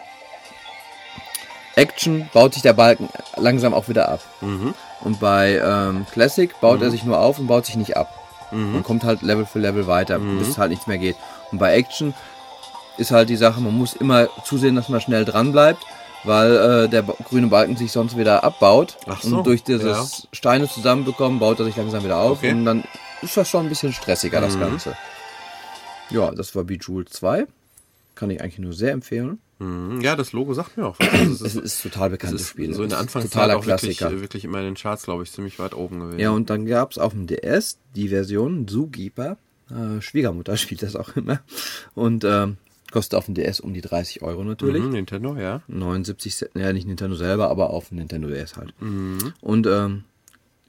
[1.75, 4.21] Action baut sich der Balken langsam auch wieder ab.
[4.41, 4.73] Mhm.
[5.01, 8.13] Und bei ähm, Classic baut er sich nur auf und baut sich nicht ab.
[8.51, 8.75] Mhm.
[8.75, 11.15] Und kommt halt Level für Level weiter, bis es halt nichts mehr geht.
[11.51, 12.13] Und bei Action
[12.97, 15.83] ist halt die Sache, man muss immer zusehen, dass man schnell dran bleibt,
[16.23, 16.55] weil
[16.85, 18.95] äh, der grüne Balken sich sonst wieder abbaut.
[19.07, 22.37] Ach so, Und durch dieses Steine zusammenbekommen, baut er sich langsam wieder auf.
[22.37, 22.51] Okay.
[22.51, 22.83] Und dann
[23.23, 24.59] ist das schon ein bisschen stressiger, das Mhm.
[24.61, 24.95] Ganze.
[26.13, 27.45] Ja, das war Bejeweled 2.
[28.15, 29.39] Kann ich eigentlich nur sehr empfehlen.
[29.59, 30.01] Mhm.
[30.01, 31.09] Ja, das Logo sagt mir auch was.
[31.11, 32.73] Also es Es ist, ist total es bekanntes ist Spiel.
[32.73, 34.11] so in der ist Anfangszeit auch wirklich, Klassiker.
[34.17, 36.19] äh, wirklich immer in den Charts, glaube ich, ziemlich weit oben gewesen.
[36.19, 39.37] Ja, und dann gab es auf dem DS die Version Zookeeper.
[39.71, 41.39] Äh, Schwiegermutter spielt das auch immer.
[41.95, 42.57] Und ähm,
[42.91, 44.83] kostet auf dem DS um die 30 Euro natürlich.
[44.83, 45.61] Mhm, Nintendo, ja.
[45.67, 48.73] 79 Cent, ja nicht Nintendo selber, aber auf dem Nintendo DS halt.
[48.79, 49.33] Mhm.
[49.41, 50.03] Und ähm,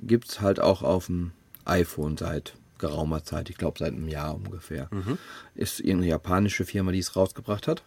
[0.01, 1.33] gibt es halt auch auf dem
[1.67, 2.55] iPhone seit
[2.89, 4.89] geraumer Zeit, ich glaube seit einem Jahr ungefähr.
[4.91, 5.19] Mhm.
[5.55, 7.83] Ist irgendeine japanische Firma, die es rausgebracht hat.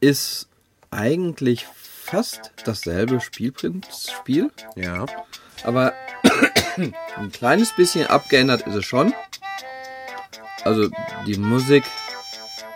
[0.00, 0.48] Ist
[0.90, 5.06] eigentlich fast dasselbe Spielprinzip, Spiel, Ja.
[5.62, 5.92] aber
[7.16, 9.12] ein kleines bisschen abgeändert ist es schon.
[10.64, 10.90] Also
[11.26, 11.84] die Musik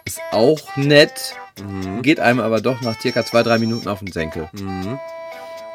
[0.04, 1.34] ist auch nett,
[2.02, 4.48] geht einem aber doch nach circa zwei, drei Minuten auf den Senkel.
[4.52, 4.98] Mhm.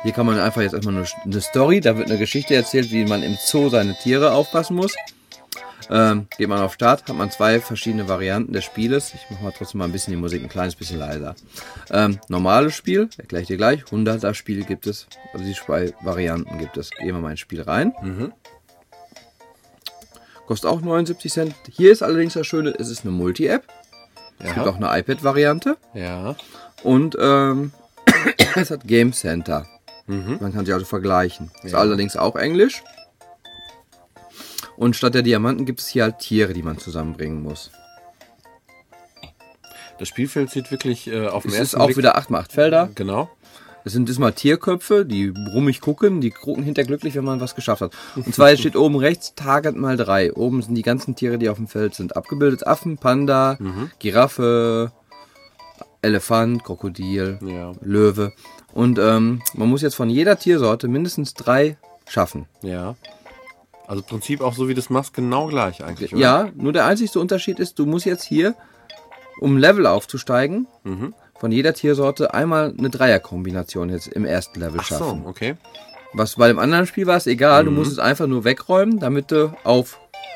[0.03, 3.05] Hier kann man einfach jetzt erstmal eine, eine Story, da wird eine Geschichte erzählt, wie
[3.05, 4.95] man im Zoo seine Tiere aufpassen muss.
[5.91, 9.13] Ähm, geht man auf Start, hat man zwei verschiedene Varianten des Spieles.
[9.15, 11.35] Ich mache mal trotzdem mal ein bisschen die Musik ein kleines bisschen leiser.
[11.89, 13.81] Ähm, normales Spiel, erkläre ich dir gleich.
[13.85, 16.91] 100er Spiel gibt es, also die zwei Varianten gibt es.
[16.91, 17.93] Gehen wir mal ins Spiel rein.
[18.01, 18.31] Mhm.
[20.45, 21.55] Kostet auch 79 Cent.
[21.71, 23.63] Hier ist allerdings das Schöne, es ist eine Multi-App.
[24.39, 24.53] Es Ja.
[24.53, 25.77] gibt auch eine iPad-Variante.
[25.93, 26.35] Ja.
[26.83, 27.71] Und ähm,
[28.55, 29.67] es hat Game Center.
[30.09, 31.51] Man kann sie also vergleichen.
[31.63, 31.77] Ist Ja.
[31.77, 32.81] allerdings auch Englisch.
[34.75, 37.69] Und statt der Diamanten gibt es hier halt Tiere, die man zusammenbringen muss.
[39.99, 42.89] Das Spielfeld sieht wirklich äh, auf dem Es ist ersten auch Blick wieder 8x8 Felder.
[42.95, 43.29] Genau.
[43.85, 47.91] Es sind diesmal Tierköpfe, die brummig gucken, die gucken hinterglücklich, wenn man was geschafft hat.
[48.15, 50.33] Und zwar steht oben rechts Target mal 3.
[50.33, 52.65] Oben sind die ganzen Tiere, die auf dem Feld sind, abgebildet.
[52.67, 53.57] Affen, Panda,
[53.99, 54.91] Giraffe,
[56.01, 57.73] Elefant, Krokodil, Ja.
[57.81, 58.33] Löwe.
[58.73, 62.45] Und ähm, man muss jetzt von jeder Tiersorte mindestens drei schaffen.
[62.61, 62.95] Ja.
[63.87, 66.13] Also im Prinzip auch so wie das machst, genau gleich eigentlich.
[66.13, 66.21] Oder?
[66.21, 68.53] Ja, nur der einzigste Unterschied ist, du musst jetzt hier,
[69.39, 70.67] um Level aufzusteigen,
[71.39, 75.21] von jeder Tiersorte einmal eine Dreierkombination jetzt im ersten Level Ach schaffen.
[75.23, 75.55] so, okay.
[76.13, 77.67] Was bei dem anderen Spiel war es egal, Mhm.
[77.67, 79.53] du musst es einfach nur wegräumen, damit du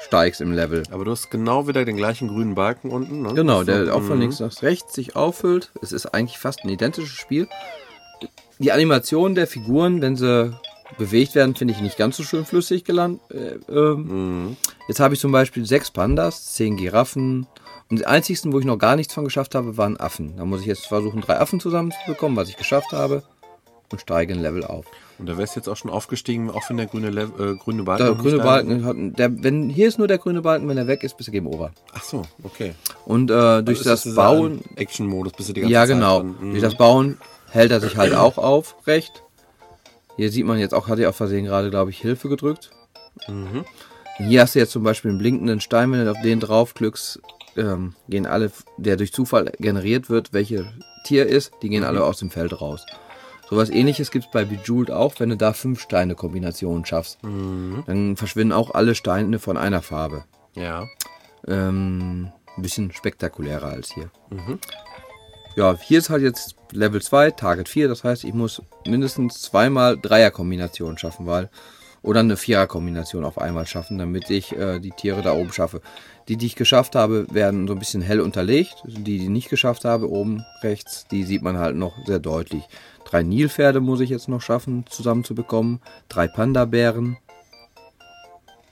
[0.04, 0.84] aufsteigst im Level.
[0.92, 3.22] Aber du hast genau wieder den gleichen grünen Balken unten.
[3.22, 3.34] Ne?
[3.34, 4.22] Genau, der auch von mhm.
[4.22, 5.72] links nach rechts sich auffüllt.
[5.82, 7.48] Es ist eigentlich fast ein identisches Spiel.
[8.60, 10.54] Die Animation der Figuren, wenn sie
[10.98, 13.22] bewegt werden, finde ich nicht ganz so schön flüssig gelandet.
[13.32, 14.46] Äh, ähm.
[14.46, 14.58] Mhm.
[14.88, 17.48] Jetzt habe ich zum Beispiel sechs Pandas, zehn Giraffen.
[17.90, 20.36] Und die einzigsten, wo ich noch gar nichts von geschafft habe, waren Affen.
[20.38, 23.24] Da muss ich jetzt versuchen, drei Affen zusammenzubekommen, was ich geschafft habe.
[23.92, 24.86] Und steige ein Level auf.
[25.20, 28.06] Und da wärst jetzt auch schon aufgestiegen, auch wenn der grüne, Le äh, grüne Balken.
[28.06, 31.04] Der grüne Balken hat, der, wenn, hier ist nur der grüne Balken, wenn er weg
[31.04, 31.72] ist, bist du Game Over.
[31.94, 32.74] Ach so, okay.
[33.06, 36.20] Und äh, durch Also das ist Bauen, Action-Modus bist du die ganze ja Zeit genau,
[36.20, 36.36] dran.
[36.40, 36.50] Mhm.
[36.52, 37.18] durch das Bauen
[37.52, 39.24] hält er sich halt auch aufrecht.
[40.18, 42.72] Hier sieht man jetzt auch, hat er auf Versehen gerade, glaube ich, Hilfe gedrückt.
[43.28, 43.66] Mhm.
[44.18, 47.20] Hier hast du jetzt zum Beispiel einen blinkenden Stein, wenn du auf den draufklickst,
[47.58, 50.72] ähm, gehen alle, der durch Zufall generiert wird, welche
[51.06, 51.88] Tier ist, die gehen Mhm.
[51.88, 52.86] alle aus dem Feld raus.
[53.54, 57.24] Sowas ähnliches gibt es bei Bejeweled auch, wenn du da fünf Steine-Kombinationen schaffst.
[57.24, 57.84] Mhm.
[57.86, 60.24] Dann verschwinden auch alle Steine von einer Farbe.
[60.56, 60.88] Ja.
[61.48, 64.10] Ähm, ein bisschen spektakulärer als hier.
[65.56, 67.88] Ja, hier ist halt jetzt Level 2, Target 4.
[67.90, 71.52] Das heißt, ich muss mindestens zweimal Dreierkombinationen schaffen, weil
[72.04, 75.82] oder eine Viererkombination auf einmal schaffen, damit ich äh, die Tiere da oben schaffe.
[76.28, 78.76] Die, die ich geschafft habe, werden so ein bisschen hell unterlegt.
[78.86, 82.64] Die, die ich nicht geschafft habe, oben rechts, die sieht man halt noch sehr deutlich.
[83.06, 85.80] Drei Nilpferde muss ich jetzt noch schaffen, zusammenzubekommen.
[86.10, 87.18] Drei Panda-Bären.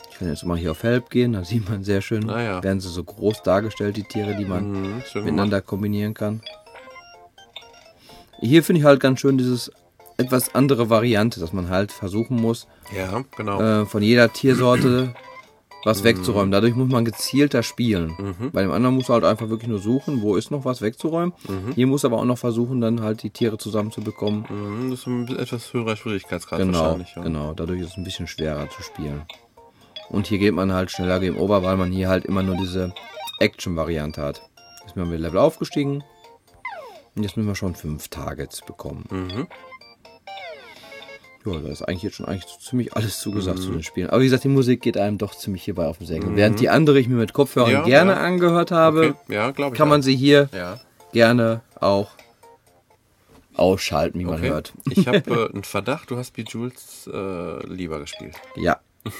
[0.09, 2.63] Ich kann jetzt mal hier auf Help gehen, da sieht man sehr schön, Ah ja.
[2.63, 5.25] werden sie so groß dargestellt, die Tiere, die man Mhm, schön gemacht.
[5.25, 6.41] miteinander kombinieren kann.
[8.39, 9.71] Hier finde ich halt ganz schön dieses
[10.17, 13.61] etwas andere Variante, dass man halt versuchen muss, Ja, genau.
[13.61, 15.13] äh, von jeder Tiersorte
[15.83, 16.51] was wegzuräumen.
[16.51, 18.35] Dadurch muss man gezielter spielen.
[18.53, 21.33] Bei dem anderen muss man halt einfach wirklich nur suchen, wo ist noch was wegzuräumen.
[21.75, 24.45] Hier muss aber auch noch versuchen, dann halt die Tiere zusammenzubekommen.
[24.49, 27.15] Mhm, das ist ein etwas höherer Schwierigkeitsgrad Genau, wahrscheinlich.
[27.15, 27.23] Ja.
[27.23, 27.53] genau.
[27.53, 29.23] Dadurch ist es ein bisschen schwerer zu spielen.
[30.09, 32.93] Und hier geht man halt schneller Game Over, weil man hier halt immer nur diese
[33.39, 34.41] Action-Variante hat.
[34.81, 36.03] Jetzt sind wir mit Level aufgestiegen.
[37.15, 39.05] Und jetzt müssen wir schon fünf Targets bekommen.
[39.09, 39.47] Mhm.
[41.45, 44.09] Ja, da ist eigentlich jetzt schon eigentlich ziemlich alles zugesagt zu den Spielen.
[44.09, 46.35] Aber wie gesagt, die Musik geht einem doch ziemlich hierbei auf den Senkel.
[46.35, 48.17] Während die andere ich mir mit Kopfhörern Ja, gerne ja.
[48.19, 49.33] angehört habe, Okay.
[49.33, 50.03] Ja, kann man auch.
[50.03, 50.79] sie hier Ja.
[51.13, 52.11] gerne auch
[53.55, 54.49] ausschalten, wie man Okay.
[54.49, 54.73] hört.
[54.89, 58.35] Ich habe äh, einen Verdacht, du hast Bejules äh, lieber gespielt.
[58.55, 58.79] Ja.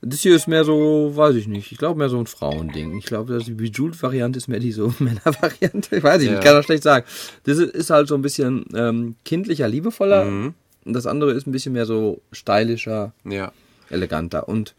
[0.00, 1.70] Das hier ist mehr so, weiß ich nicht.
[1.70, 2.98] Ich glaube mehr so ein Frauending.
[2.98, 5.94] Ich glaube, die Bejeweled-Variante ist mehr die so Männer-Variante.
[5.96, 6.38] Ich weiß nicht, Ja.
[6.38, 7.06] ich kann das schlecht sagen.
[7.44, 10.24] Das ist- ist halt so ein bisschen ähm, kindlicher, liebevoller.
[10.24, 10.54] Mhm.
[10.84, 13.52] Und das andere ist ein bisschen mehr so stylischer, Ja.
[13.90, 14.48] eleganter.
[14.48, 14.74] Und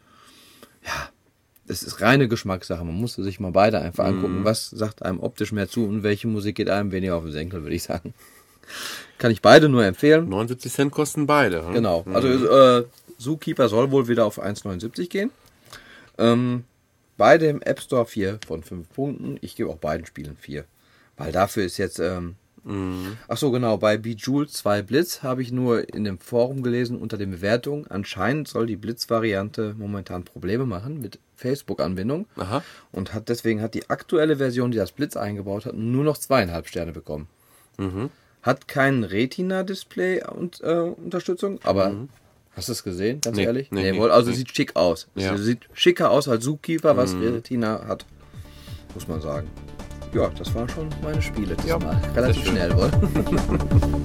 [0.84, 1.08] ja,
[1.66, 2.84] das ist reine Geschmackssache.
[2.84, 4.16] Man muss sich mal beide einfach Mhm.
[4.16, 7.32] angucken, was sagt einem optisch mehr zu und welche Musik geht einem weniger auf den
[7.32, 8.12] Senkel, würde ich sagen.
[9.18, 10.28] Kann ich beide nur empfehlen.
[10.28, 11.66] 79 Cent kosten beide.
[11.66, 11.74] hm?
[11.74, 12.04] Genau.
[12.12, 12.84] Also äh,
[13.18, 15.30] Zookeeper soll wohl wieder auf 1,79 gehen.
[16.18, 16.64] Ähm,
[17.16, 19.38] beide im App Store 4 von 5 Punkten.
[19.40, 20.64] Ich gebe auch beiden Spielen 4.
[21.16, 21.98] Weil dafür ist jetzt.
[21.98, 22.34] Ähm,
[22.66, 23.76] Ach so, genau.
[23.76, 27.86] Bei Bejeweled 2 Blitz habe ich nur in dem Forum gelesen unter den Bewertungen.
[27.88, 32.26] Anscheinend soll die Blitz-Variante momentan Probleme machen mit Facebook-Anbindung.
[32.92, 36.66] Und hat deswegen hat die aktuelle Version, die das Blitz eingebaut hat, nur noch zweieinhalb
[36.68, 37.28] Sterne bekommen.
[38.42, 41.92] Hat kein Retina-Display und äh, Unterstützung, aber
[42.56, 43.70] hast du es gesehen, ganz Nee, ehrlich?
[43.72, 44.36] nee, nee, wohl, also nee.
[44.36, 45.08] sieht schick aus.
[45.16, 45.36] Ja.
[45.36, 48.06] Sieht schicker aus als Zookeeper, was Retina hat,
[48.94, 49.48] muss man sagen.
[50.14, 52.00] Ja, das waren schon meine Spiele Ja, diesmal.
[52.14, 52.56] Relativ sehr schön.
[52.56, 54.04] schnell wohl.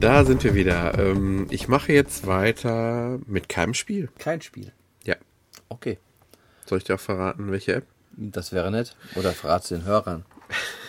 [0.00, 0.98] Da sind wir wieder.
[0.98, 4.08] Ähm, ich mache jetzt weiter mit keinem Spiel.
[4.18, 4.72] Kein Spiel.
[5.04, 5.14] Ja.
[5.68, 5.98] Okay.
[6.66, 7.86] Soll ich dir auch verraten, welche App?
[8.16, 8.96] Das wäre nett.
[9.14, 10.24] Oder verrat's den Hörern.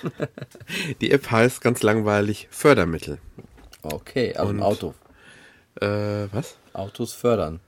[1.02, 3.20] Die App heißt ganz langweilig Fördermittel.
[3.84, 4.94] Okay, also im Und- Auto.
[5.80, 6.58] Äh, was?
[6.74, 7.60] Autos fördern.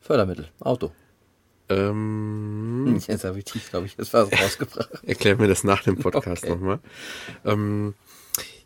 [0.00, 0.92] Fördermittel, Auto.
[1.68, 4.90] Ähm, Jetzt habe ich tief, glaube ich, das war rausgebracht.
[5.06, 6.52] erklär mir das nach dem Podcast Okay.
[6.54, 6.80] nochmal.
[7.44, 7.94] Ähm,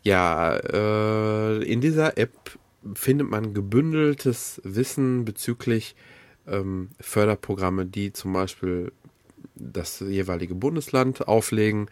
[0.03, 2.57] ja, äh, in dieser App
[2.95, 5.95] findet man gebündeltes Wissen bezüglich
[6.47, 8.91] ähm, Förderprogramme, die zum Beispiel
[9.55, 11.89] das jeweilige Bundesland auflegen,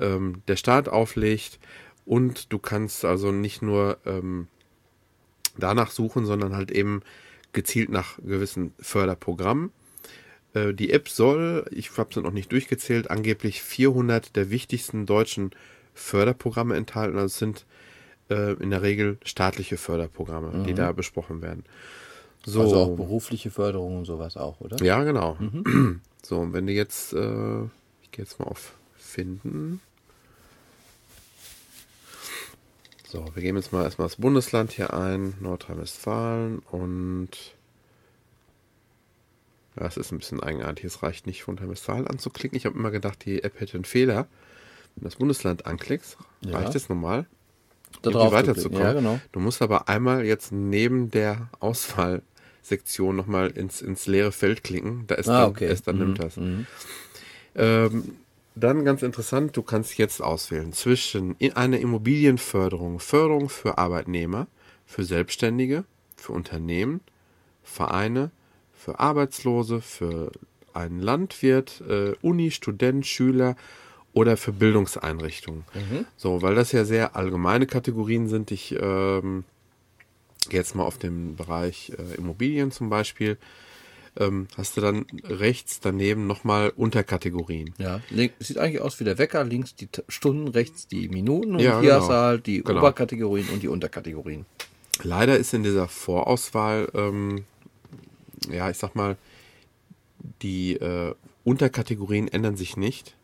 [0.00, 1.58] ähm, der Staat auflegt
[2.04, 4.48] und du kannst also nicht nur ähm,
[5.56, 7.02] danach suchen, sondern halt eben
[7.52, 9.70] gezielt nach gewissen Förderprogrammen.
[10.54, 15.50] Äh, Die App soll, ich habe sie noch nicht durchgezählt, angeblich 400 der wichtigsten deutschen
[15.94, 17.16] Förderprogramme enthalten.
[17.16, 17.66] Also es sind
[18.30, 21.64] äh, in der Regel staatliche Förderprogramme, die da besprochen werden.
[22.44, 24.82] So, Also auch berufliche Förderung und sowas auch, oder?
[24.84, 25.36] ja, genau.
[26.24, 27.62] So, und wenn du jetzt, äh,
[28.02, 29.80] ich gehe jetzt mal auf Finden.
[33.12, 37.28] So, wir geben jetzt mal erstmal das Bundesland hier ein, Nordrhein-Westfalen und
[39.78, 40.86] ja, es ist ein bisschen eigenartig.
[40.86, 42.56] Es reicht nicht, von Nordrhein-Westfalen anzuklicken.
[42.56, 44.26] Ich habe immer gedacht, die App hätte einen Fehler.
[44.94, 46.56] Wenn du das Bundesland anklickst, Ja.
[46.58, 47.26] reicht es normal,
[48.00, 48.82] Da irgendwie weiterzukommen.
[48.82, 49.20] Ja, genau.
[49.32, 55.04] Du musst aber einmal jetzt neben der Auswahlsektion nochmal ins, ins leere Feld klicken.
[55.06, 55.66] Da ist Ah, dann, okay.
[55.66, 56.38] erst dann Mhm, nimmt das.
[57.56, 58.16] Ähm,
[58.54, 64.46] dann ganz interessant, du kannst jetzt auswählen zwischen in einer Immobilienförderung, Förderung für Arbeitnehmer,
[64.86, 65.84] für Selbstständige,
[66.16, 67.00] für Unternehmen,
[67.62, 68.30] Vereine,
[68.74, 70.32] für Arbeitslose, für
[70.74, 73.56] einen Landwirt, äh, Uni, Student, Schüler
[74.12, 75.64] oder für Bildungseinrichtungen.
[76.16, 78.50] So, weil das ja sehr allgemeine Kategorien sind.
[78.50, 79.44] Ich ähm,
[80.48, 83.38] gehe jetzt mal auf den Bereich äh, Immobilien zum Beispiel.
[84.18, 87.72] Ähm, hast du dann rechts daneben nochmal Unterkategorien.
[87.78, 88.00] Ja,
[88.40, 91.90] sieht eigentlich aus wie der Wecker, links die Stunden, rechts die Minuten und Ja, hier
[91.90, 92.00] genau.
[92.02, 92.80] hast du halt die Genau.
[92.80, 94.44] Oberkategorien und die Unterkategorien.
[95.02, 97.44] Leider ist in dieser Vorauswahl, ähm,
[98.50, 99.16] ja, ich sag mal,
[100.42, 103.16] die äh, Unterkategorien ändern sich nicht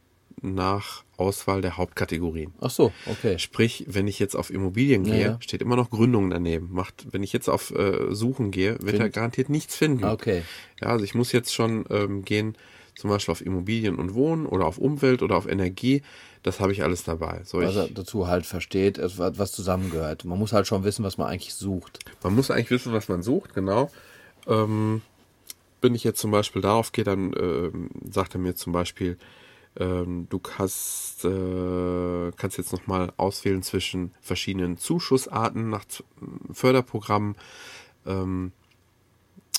[0.43, 2.53] nach Auswahl der Hauptkategorien.
[2.61, 3.39] Ach so, okay.
[3.39, 5.39] Sprich, wenn ich jetzt auf Immobilien Ja, gehe, ja.
[5.41, 6.69] steht immer noch Gründung daneben.
[6.73, 10.05] Macht, wenn ich jetzt auf äh, Suchen gehe, wird er Find- garantiert nichts finden.
[10.05, 10.43] Ah, Okay.
[10.81, 12.57] Ja, also ich muss jetzt schon ähm, gehen,
[12.95, 16.03] zum Beispiel auf Immobilien und Wohnen oder auf Umwelt oder auf Energie.
[16.45, 17.41] Das habe ich alles dabei.
[17.45, 20.25] So, Was er dazu halt versteht, was zusammengehört.
[20.25, 21.99] Man muss halt schon wissen, was man eigentlich sucht.
[22.23, 23.91] man muss eigentlich wissen, was man sucht, genau.
[24.47, 25.03] Ähm,
[25.81, 29.17] wenn ich jetzt zum Beispiel darauf gehe, dann ähm, sagt er mir zum Beispiel,
[29.79, 36.05] ähm, du hast, äh, kannst jetzt nochmal auswählen zwischen verschiedenen Zuschussarten nach Z-
[36.53, 37.37] Förderprogrammen.
[38.07, 38.53] Ähm,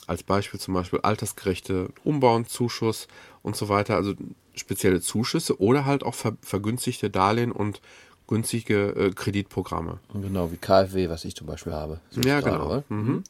[0.08, 3.08] als Beispiel zum Beispiel altersgerechte Umbauen, Zuschuss
[3.44, 4.14] und so weiter, also
[4.56, 7.80] spezielle Zuschüsse oder halt auch ver vergünstigte Darlehen und
[8.28, 10.00] günstige äh, Kreditprogramme.
[10.14, 12.00] Und Genau, wie KfW, was ich zum Beispiel habe.
[12.12, 12.66] Ich Ja, genau.
[12.66, 12.84] oder?
[12.90, 13.24] Mhm.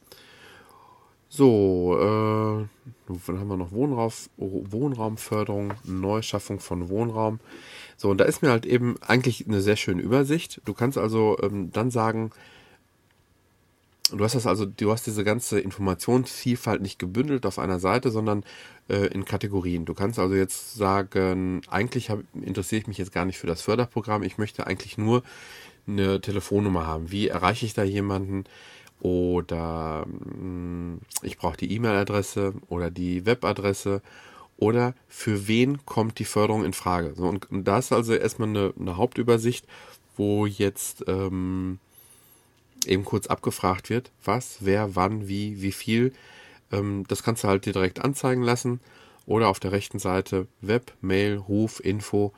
[1.30, 7.40] So, äh, dann haben wir noch Wohnraum, Wohnraumförderung, Neuschaffung von Wohnraum.
[7.98, 10.62] So, und da ist mir halt eben eigentlich eine sehr schöne Übersicht.
[10.66, 12.32] Du kannst also ähm, dann sagen,
[14.12, 18.44] du hast das also, du hast diese ganze Informationsvielfalt nicht gebündelt auf einer Seite, sondern
[18.88, 19.86] äh, in Kategorien.
[19.86, 23.62] Du kannst also jetzt sagen, eigentlich hab, interessiere ich mich jetzt gar nicht für das
[23.62, 25.24] Förderprogramm, ich möchte eigentlich nur
[25.88, 27.12] eine Telefonnummer haben.
[27.12, 28.46] Wie erreiche ich da jemanden?
[29.00, 34.02] Oder mh, ich brauche die E-Mail-Adresse oder die Webadresse
[34.58, 37.14] oder für wen kommt die Förderung in Frage.
[37.16, 39.66] So, und, und da ist also erstmal eine, eine Hauptübersicht,
[40.18, 41.80] wo jetzt ähm,
[42.86, 46.12] eben kurz abgefragt wird, was, wer, wann, wie, wie viel.
[46.74, 48.82] Ähm, das kannst du halt dir direkt anzeigen lassen.
[49.26, 52.34] Oder auf der rechten Seite Web, Mail, Ruf, Info.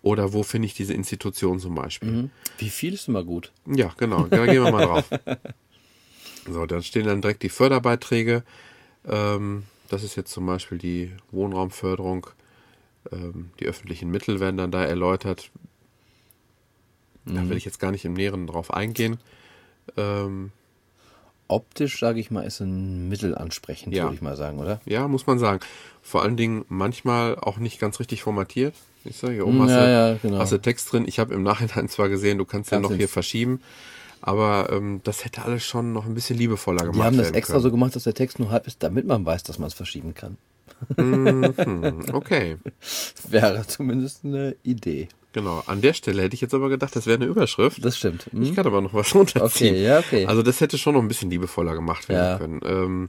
[0.00, 2.10] Oder wo finde ich diese Institution zum Beispiel.
[2.10, 2.30] Mhm.
[2.58, 3.52] Wie viel ist immer gut?
[3.66, 4.28] Ja, genau.
[4.28, 5.10] Da gehen wir mal drauf.
[6.48, 8.42] So, dann stehen dann direkt die Förderbeiträge.
[9.08, 12.26] Ähm, das ist jetzt zum Beispiel die Wohnraumförderung.
[13.12, 15.50] Ähm, die öffentlichen Mittel werden dann da erläutert.
[17.24, 19.18] Da will ich jetzt gar nicht im Näheren drauf eingehen.
[19.96, 20.52] Ähm,
[21.48, 24.04] Optisch, sage ich mal, ist ein Mittel ansprechend, Ja.
[24.04, 24.80] würde ich mal sagen, oder?
[24.84, 25.60] ja, muss man sagen.
[26.02, 28.74] Vor allen Dingen manchmal auch nicht ganz richtig formatiert.
[29.04, 30.38] Ich sage, hier oben Mm, hast, ja, du, ja, genau.
[30.38, 31.04] hast du Text drin.
[31.06, 33.60] Ich habe im Nachhinein zwar gesehen, du kannst Kannst noch hier verschieben.
[34.22, 37.54] Aber ähm, das hätte alles schon noch ein bisschen liebevoller gemacht Die haben das extra
[37.54, 37.62] können.
[37.64, 40.14] so gemacht, dass der Text nur halb ist, damit man weiß, dass man es verschieben
[40.14, 40.36] kann.
[40.96, 42.56] Hm, okay,
[43.28, 45.08] Wäre zumindest eine Idee.
[45.32, 45.62] genau.
[45.66, 47.84] An der Stelle hätte ich jetzt aber gedacht, das wäre eine Überschrift.
[47.84, 48.26] Das stimmt.
[48.32, 48.42] Hm?
[48.42, 49.74] Ich kann aber noch was runterziehen.
[49.74, 50.26] Okay, ja, okay.
[50.26, 52.38] Also das hätte schon noch ein bisschen liebevoller gemacht werden Ja.
[52.38, 52.60] können.
[52.64, 53.08] Ähm,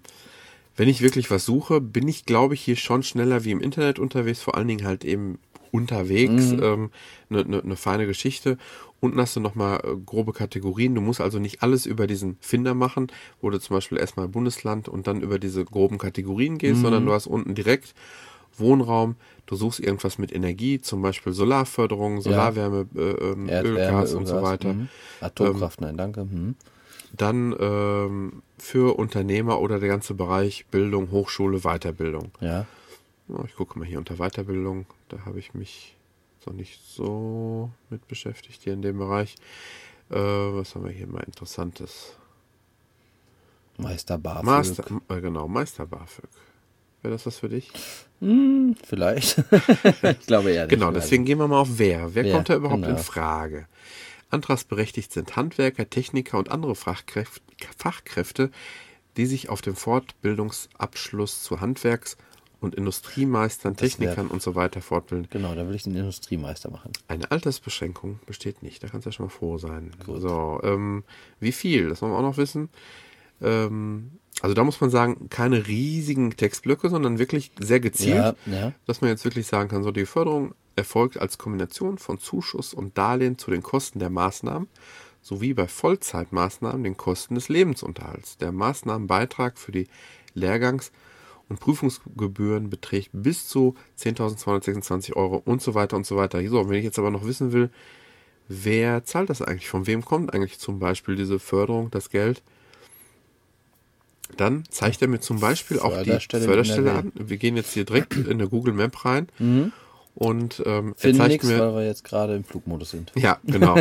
[0.78, 3.98] wenn ich wirklich was suche, bin ich, glaube ich, hier schon schneller wie im Internet
[4.00, 5.40] unterwegs, vor allen Dingen halt eben
[5.72, 6.52] unterwegs.
[6.52, 6.64] Mhm.
[6.64, 6.90] Ähm,
[7.30, 8.58] Eine ne, ne feine Geschichte.
[9.00, 10.96] Unten hast du nochmal äh, grobe Kategorien.
[10.96, 13.08] Du musst also nicht alles über diesen Finder machen,
[13.42, 17.14] wo du zum Beispiel erstmal Bundesland und dann über diese groben Kategorien gehst, sondern du
[17.14, 17.94] hast unten direkt
[18.58, 19.16] Wohnraum.
[19.46, 24.42] Du suchst irgendwas mit Energie, zum Beispiel Solarförderung, Solarwärme, äh, ähm, Erdwärme, Ölgas und so
[24.42, 24.74] weiter.
[24.74, 24.90] Mhm.
[25.22, 26.26] Atomkraft, nein, danke.
[26.26, 26.56] Mhm.
[27.16, 32.32] Dann ähm, für Unternehmer oder der ganze Bereich Bildung, Hochschule, Weiterbildung.
[32.42, 32.66] Ja.
[33.30, 34.86] Ja, ich gucke mal hier unter Weiterbildung.
[35.10, 35.97] Da habe ich mich
[36.48, 39.36] noch nicht so mit beschäftigt hier in dem Bereich.
[40.10, 42.16] Äh, was haben wir hier mal Interessantes?
[43.78, 44.46] Meister BAföG.
[44.46, 46.30] Master, äh, genau, Meister BAföG.
[47.04, 47.72] Wäre das was für dich?
[48.20, 49.38] Vielleicht.
[50.02, 50.70] ich glaube eher nicht.
[50.70, 52.16] Genau, deswegen gehen wir mal auf wer.
[52.16, 52.98] Wer Wer, kommt da überhaupt genau.
[52.98, 53.68] in Frage?
[54.30, 57.42] Antragsberechtigt sind Handwerker, Techniker und andere Fachkräfte,
[57.78, 58.52] Fachkräfte,
[59.16, 62.18] die sich auf dem Fortbildungsabschluss zu Handwerks-
[62.60, 65.28] und Industriemeistern, wär- Technikern und so weiter fortbilden.
[65.30, 66.92] Genau, da will ich den Industriemeister machen.
[67.08, 68.84] Eine Altersbeschränkung besteht nicht.
[68.84, 69.92] Da kannst du ja schon mal froh sein.
[70.06, 71.04] So, ähm,
[71.40, 71.90] wie viel?
[71.90, 72.70] Das wollen wir auch noch wissen.
[73.42, 78.74] Ähm, also da muss man sagen, keine riesigen Textblöcke, sondern wirklich sehr gezielt, Ja, ja.
[78.86, 82.98] dass man jetzt wirklich sagen kann, so die Förderung erfolgt als Kombination von Zuschuss und
[82.98, 84.68] Darlehen zu den Kosten der Maßnahmen
[85.24, 88.38] sowie bei Vollzeitmaßnahmen den Kosten des Lebensunterhalts.
[88.38, 89.88] Der Maßnahmenbeitrag für die
[90.36, 90.92] Lehrgangs-
[91.50, 96.46] und Prüfungsgebühren beträgt bis zu 10.226 Euro und so weiter und so weiter.
[96.48, 97.70] So, wenn ich jetzt aber noch wissen will,
[98.48, 99.70] wer zahlt das eigentlich?
[99.70, 102.42] Von wem kommt eigentlich zum Beispiel diese Förderung, das Geld?
[104.36, 107.12] Dann zeigt er mir zum Beispiel auch die Förderstelle an.
[107.16, 109.28] Wir gehen jetzt hier direkt in der Google Map rein
[110.16, 113.12] und ähm, er zeigt nichts, mir weil wir jetzt gerade im Flugmodus sind.
[113.16, 113.78] ja, genau.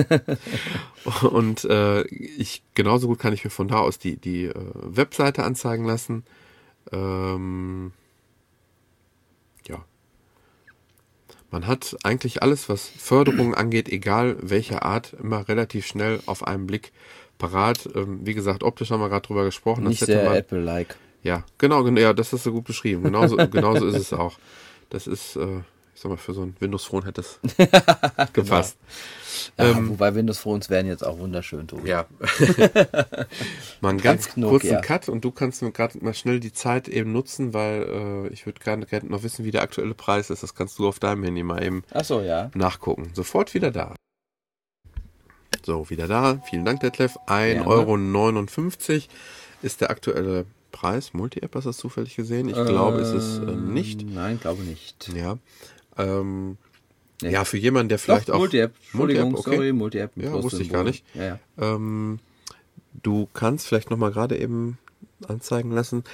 [1.31, 5.45] und äh, ich genauso gut kann ich mir von da aus die die äh, Webseite
[5.45, 6.25] anzeigen lassen.
[6.93, 7.93] Ähm,
[9.68, 9.84] ja.
[11.51, 16.66] Man hat eigentlich alles, was Förderung angeht, egal welcher Art, immer relativ schnell auf einen
[16.66, 16.93] Blick
[17.39, 17.89] parat.
[17.95, 19.84] Ähm, wie gesagt, optisch haben wir gerade drüber gesprochen.
[19.84, 20.97] Nicht hätte sehr Apple-like.
[21.22, 23.05] ja, genau, gen- ja, das hast du gut beschrieben.
[23.05, 24.39] Genauso, genauso ist es auch.
[24.91, 25.61] Das ist, äh,
[25.97, 27.40] ich sag mal, für so ein Windows Phone hätte das
[28.34, 28.76] gepasst.
[29.57, 31.88] Ja, wobei Windows Phones wären jetzt auch wunderschön, Tobi.
[31.88, 32.05] Ja.
[33.80, 34.51] mal einen ganz Nokia.
[34.51, 38.28] kurzen Cut und du kannst mir gerade mal schnell die Zeit eben nutzen, weil äh,
[38.28, 40.42] ich würde gerne noch wissen, wie der aktuelle Preis ist.
[40.42, 42.51] Das kannst du auf deinem Handy mal eben so, ja.
[42.53, 43.12] nachgucken.
[43.14, 43.94] Sofort wieder da.
[45.64, 46.42] So, wieder da.
[46.51, 47.16] Vielen Dank, Detlef.
[47.26, 47.66] 1,59 Gerne.
[47.66, 47.97] Euro
[49.62, 50.44] ist der aktuelle
[50.76, 51.14] Preis.
[51.14, 52.51] Multi-App, hast du das zufällig gesehen?
[52.51, 54.03] Ich glaube, es ist äh, nicht.
[54.03, 55.09] Ähm, Nein, glaube nicht.
[55.14, 55.38] Ja.
[55.99, 56.59] Ähm,
[57.22, 57.30] Nee.
[57.30, 58.38] Ja, für jemanden, der vielleicht Doch, auch.
[58.40, 58.74] Multi-App.
[58.92, 59.57] Entschuldigung, Multi-App, okay.
[59.57, 60.11] sorry, Multi-App.
[60.16, 61.05] Ja, wusste ich gar nicht.
[61.14, 61.38] Ja, ja.
[61.59, 62.18] Ähm,
[63.03, 64.78] du kannst vielleicht nochmal gerade eben
[65.26, 66.05] anzeigen lassen.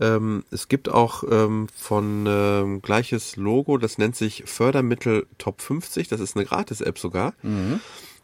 [0.00, 6.06] Ähm, es gibt auch ähm, von ähm, gleiches Logo, das nennt sich Fördermittel Top 50.
[6.08, 7.34] Das ist eine Gratis-App sogar.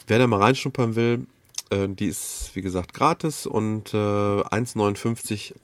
[0.07, 1.27] Wer da mal reinschnuppern will,
[1.71, 5.55] äh, die ist wie gesagt gratis und äh, 1,59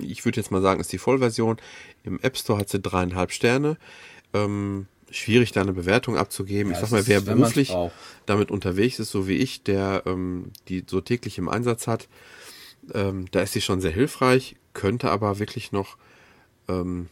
[0.00, 1.58] ich würde jetzt mal sagen, ist die Vollversion.
[2.02, 3.76] Im App Store hat sie dreieinhalb Sterne.
[4.34, 6.72] Ähm, schwierig, da eine Bewertung abzugeben.
[6.72, 7.74] Ja, ich sag mal, wer beruflich
[8.26, 12.08] damit unterwegs ist, so wie ich, der ähm, die so täglich im Einsatz hat,
[12.94, 15.96] ähm, da ist sie schon sehr hilfreich, könnte aber wirklich noch
[16.68, 17.08] ähm,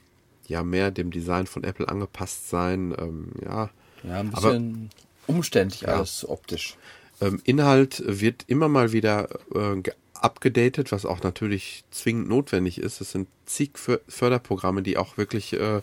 [0.46, 2.94] ja mehr dem Design von Apple angepasst sein.
[2.98, 3.70] Ähm, ja,
[4.04, 4.90] ja, ein Aber- bisschen
[5.26, 6.76] umständlich alles optisch.
[7.20, 13.00] Ähm, Inhalt wird immer mal wieder äh, ge- abgedatet, was auch natürlich zwingend notwendig ist.
[13.00, 15.80] Es sind zig Fö- Förderprogramme, die auch wirklich äh,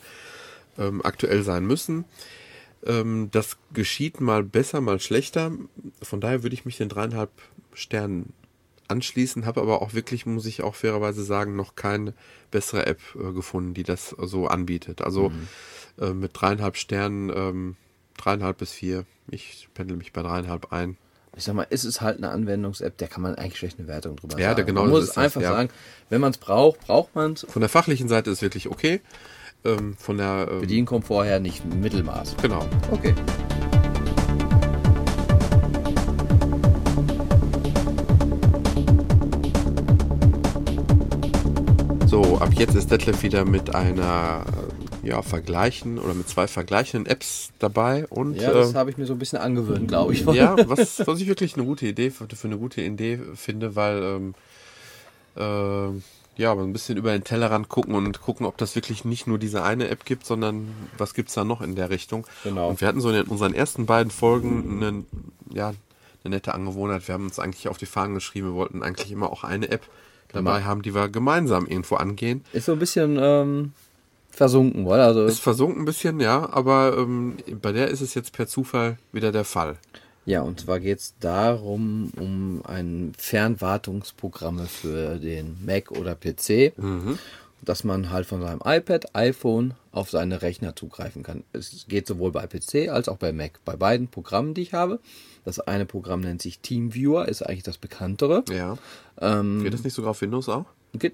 [0.77, 2.05] ähm, aktuell sein müssen.
[2.85, 5.51] Ähm, das geschieht mal besser, mal schlechter.
[6.01, 7.31] Von daher würde ich mich den dreieinhalb
[7.73, 8.33] Sternen
[8.89, 12.13] anschließen, habe aber auch wirklich, muss ich auch fairerweise sagen, noch keine
[12.51, 15.01] bessere App äh, gefunden, die das so anbietet.
[15.01, 15.31] Also
[15.99, 17.75] äh, mit dreieinhalb Sternen, ähm,
[18.17, 19.05] dreieinhalb bis vier.
[19.31, 20.97] Ich pendel mich bei dreieinhalb ein.
[21.35, 24.17] Ich sag mal, es ist halt eine Anwendungs-App, der kann man eigentlich schlecht eine Wertung
[24.17, 24.57] drüber Ja, sagen.
[24.57, 25.51] der- genau man das muss ist es das, einfach ja.
[25.53, 25.69] sagen,
[26.09, 27.45] wenn man es braucht, braucht man es.
[27.49, 29.01] Von der fachlichen Seite ist wirklich okay.
[29.65, 32.35] Ähm, von der ähm, Bedienkomfort her nicht Mittelmaß.
[32.41, 32.65] Genau.
[32.91, 33.13] Okay.
[42.07, 44.43] So, ab jetzt ist Detlef wieder mit einer
[45.03, 48.97] äh, ja, vergleichen oder mit zwei vergleichenden Apps dabei und Ja, das äh, habe ich
[48.97, 50.25] mir so ein bisschen angewöhnt, glaube ich.
[50.25, 54.03] ja, was, was ich wirklich eine gute Idee für, für eine gute Idee finde, weil
[54.03, 54.35] ähm,
[55.35, 55.99] äh,
[56.35, 59.37] ja, aber ein bisschen über den Tellerrand gucken und gucken, ob das wirklich nicht nur
[59.37, 60.67] diese eine App gibt, sondern
[60.97, 62.25] was gibt's da noch in der Richtung.
[62.43, 62.69] Genau.
[62.69, 65.05] Und wir hatten so in unseren ersten beiden Folgen einen,
[65.53, 65.73] ja,
[66.23, 67.07] eine nette Angewohnheit.
[67.07, 69.81] Wir haben uns eigentlich auf die Fahnen geschrieben, wir wollten eigentlich immer auch eine App
[70.31, 72.43] dabei haben, die wir gemeinsam irgendwo angehen.
[72.53, 73.73] Ist so ein bisschen ähm,
[74.31, 75.05] versunken, oder?
[75.05, 78.97] Also, Ist versunken ein bisschen, ja, aber ähm, bei der ist es jetzt per Zufall
[79.11, 79.77] wieder der Fall.
[80.25, 86.73] Ja, und zwar geht es darum, um ein Fernwartungsprogramme für den Mac oder PC,
[87.61, 91.43] dass man halt von seinem iPad, iPhone auf seine Rechner zugreifen kann.
[91.53, 93.59] Es geht sowohl bei PC als auch bei Mac.
[93.65, 94.99] Bei beiden Programmen, die ich habe.
[95.45, 98.43] Das eine Programm nennt sich TeamViewer, ist eigentlich das bekanntere.
[98.49, 98.77] Ja.
[99.19, 100.65] Ähm, Geht das nicht sogar auf Windows auch?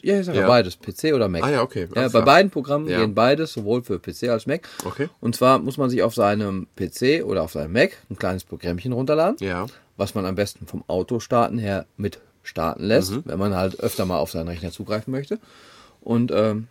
[0.01, 0.47] Ja, ich sage Ja.
[0.47, 1.43] beides, PC oder Mac.
[1.43, 4.67] Ah ja, okay, Ja, bei beiden Programmen gehen beides, sowohl für PC als Mac.
[4.83, 5.09] Okay.
[5.21, 8.91] Und zwar muss man sich auf seinem PC oder auf seinem Mac ein kleines Programmchen
[8.91, 9.67] runterladen, Ja.
[9.95, 13.21] was man am besten vom Autostarten her mit starten lässt, Mhm.
[13.25, 15.39] wenn man halt öfter mal auf seinen Rechner zugreifen möchte.
[16.01, 16.67] Und ähm,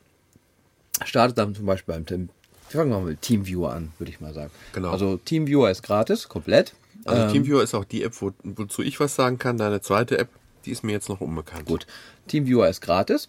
[1.05, 2.29] startet dann zum Beispiel beim Tim.
[2.71, 4.51] Wir fangen mal mit TeamViewer an, würde ich mal sagen.
[4.75, 4.91] Genau.
[4.91, 6.75] Also TeamViewer ist gratis, komplett.
[7.05, 9.57] Also Ähm, TeamViewer ist auch die App, wo, wozu ich was sagen kann.
[9.57, 10.29] Deine zweite App,
[10.69, 11.65] die ist mir jetzt noch unbekannt.
[11.65, 11.87] Gut.
[12.29, 13.27] TeamViewer ist gratis.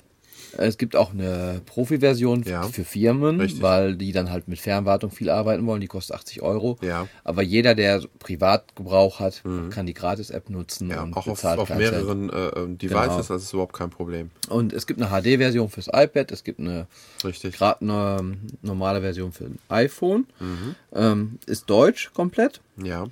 [0.58, 2.64] Es gibt auch eine Profi-Version Ja.
[2.64, 3.62] für Firmen, Richtig.
[3.62, 5.80] weil die dann halt mit Fernwartung viel arbeiten wollen.
[5.80, 6.78] Die kostet 80 Euro.
[6.82, 7.04] Ja.
[7.04, 7.08] Mhm.
[7.24, 11.70] Aber jeder, der Privatgebrauch hat, kann die Gratis-App nutzen Ja, und auch auf, bezahlt auf
[11.70, 13.18] mehreren äh, äh, Devices, Genau.
[13.18, 14.32] das ist überhaupt kein Problem.
[14.50, 16.88] Und es gibt eine HD-Version fürs iPad, es gibt eine
[17.22, 20.26] gerade eine normale Version für ein iPhone.
[20.40, 20.76] Mhm.
[20.94, 22.60] Ähm, ist deutsch komplett.
[22.84, 23.08] Ja.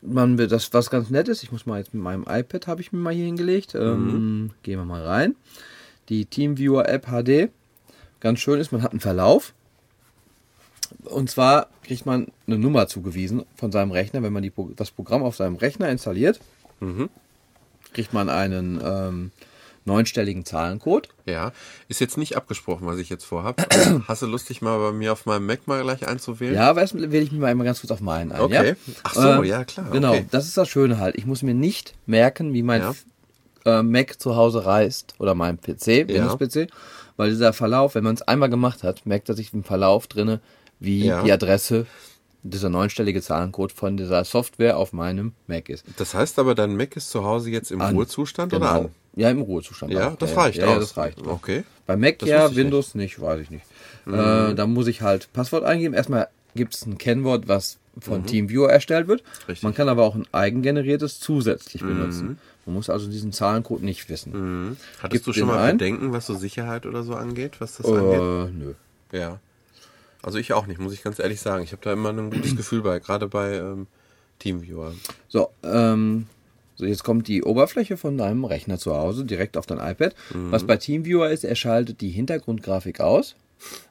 [0.00, 2.80] Man will das, was ganz nett ist, ich muss mal jetzt mit meinem iPad, habe
[2.80, 3.74] ich mir mal hier hingelegt.
[3.74, 5.34] Ähm, gehen wir mal rein.
[6.08, 7.50] Die TeamViewer App HD.
[8.20, 9.54] Ganz schön ist, man hat einen Verlauf.
[11.04, 15.22] Und zwar kriegt man eine Nummer zugewiesen von seinem Rechner, wenn man die, das Programm
[15.22, 16.40] auf seinem Rechner installiert.
[17.92, 19.30] Kriegt man einen ähm,
[19.88, 21.08] neunstelligen Zahlencode.
[21.26, 21.50] Ja.
[21.88, 23.64] Ist jetzt nicht abgesprochen, was ich jetzt vorhabe.
[23.70, 26.54] Also, Hast du Lust, dich mal bei mir auf meinem Mac mal gleich einzuwählen?
[26.54, 28.40] Ja, erst wähle ich mich mal ganz kurz auf meinen ein.
[28.40, 28.68] Okay.
[28.68, 28.92] Ja?
[29.02, 30.26] Ach so, ja, klar, Genau, okay.
[30.30, 31.16] das ist das Schöne halt.
[31.16, 32.94] Ich muss mir nicht merken, wie mein Ja.
[33.80, 36.68] äh, Mac zu Hause reißt oder mein PC, Windows-PC,
[37.16, 40.40] weil dieser Verlauf, wenn man es einmal gemacht hat, merkt er sich im Verlauf drinne,
[40.78, 41.22] wie Ja.
[41.24, 41.86] die Adresse,
[42.50, 45.84] dieser neunstellige Zahlencode von dieser Software auf meinem Mac ist.
[45.96, 47.94] Das heißt aber, dein Mac ist zu Hause jetzt im An.
[47.94, 48.80] Ruhezustand oder Genau.
[48.84, 48.88] an?
[49.16, 49.92] Ja, im Ruhezustand.
[49.92, 50.16] Ja, auch.
[50.16, 51.26] das ja, reicht ja, ja, das reicht.
[51.26, 51.64] Okay.
[51.86, 53.20] Bei Mac Das ja, Windows nicht.
[53.20, 53.64] weiß ich nicht.
[54.06, 55.94] Äh, da muss ich halt Passwort eingeben.
[55.94, 59.22] Erstmal gibt es ein Kennwort, was von TeamViewer erstellt wird.
[59.48, 59.62] Richtig.
[59.64, 62.38] Man kann aber auch ein eigengeneriertes zusätzlich benutzen.
[62.64, 64.76] Man muss also diesen Zahlencode nicht wissen.
[65.02, 65.78] Hattest Gib du schon mal ein.
[65.78, 68.54] Bedenken, was so Sicherheit oder so angeht, was das Äh, angeht?
[68.54, 68.74] nö.
[69.10, 69.40] Ja.
[70.22, 71.62] Also ich auch nicht, muss ich ganz ehrlich sagen.
[71.64, 73.86] Ich habe da immer ein gutes Gefühl bei, gerade bei ähm,
[74.38, 74.94] Teamviewer.
[75.28, 76.26] So, ähm,
[76.76, 80.14] so, jetzt kommt die Oberfläche von deinem Rechner zu Hause direkt auf dein iPad.
[80.32, 83.34] Was bei TeamViewer ist, er schaltet die Hintergrundgrafik aus.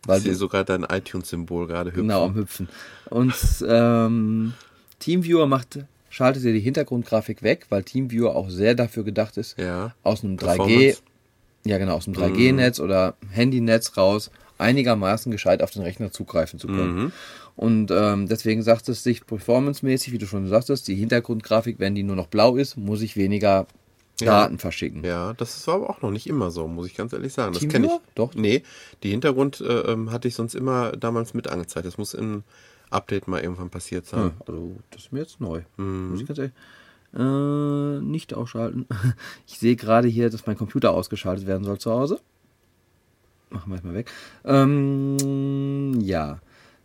[0.06, 2.04] Weil Ich sehe sogar dein iTunes-Symbol gerade hüpfen.
[2.04, 2.70] genau, am Hüpfen.
[3.10, 3.34] Und
[3.68, 4.54] ähm,
[5.00, 9.94] TeamViewer macht, schaltet dir die Hintergrundgrafik weg, weil TeamViewer auch sehr dafür gedacht ist, Ja.
[10.04, 11.02] aus einem 3G, Performance.
[11.66, 16.68] ja genau, aus dem 3G-Netz oder Handynetz raus einigermaßen gescheit auf den Rechner zugreifen zu
[16.68, 17.12] können.
[17.56, 22.04] Und ähm, deswegen sagt es sich performancemäßig, wie du schon sagtest, die Hintergrundgrafik, wenn die
[22.04, 23.66] nur noch blau ist, muss ich weniger
[24.20, 24.26] Ja.
[24.42, 25.04] Daten verschicken.
[25.04, 27.54] Ja, das ist aber auch noch nicht immer so, muss ich ganz ehrlich sagen.
[27.54, 27.94] Das kenne ich.
[28.16, 28.34] Doch.
[28.36, 28.64] Nee,
[29.04, 31.86] die Hintergrund äh, ähm, hatte ich sonst immer damals mit angezeigt.
[31.86, 32.44] Das muss im
[32.90, 34.22] Update mal irgendwann passiert sein.
[34.26, 35.62] Hm, Also, das ist mir jetzt neu.
[35.78, 36.54] Muss ich ganz ehrlich.
[37.16, 38.86] Äh, nicht ausschalten.
[39.48, 42.20] Ich sehe gerade hier, dass mein Computer ausgeschaltet werden soll zu Hause.
[43.50, 44.12] Machen wir erstmal weg.
[44.46, 46.40] Ähm, ja.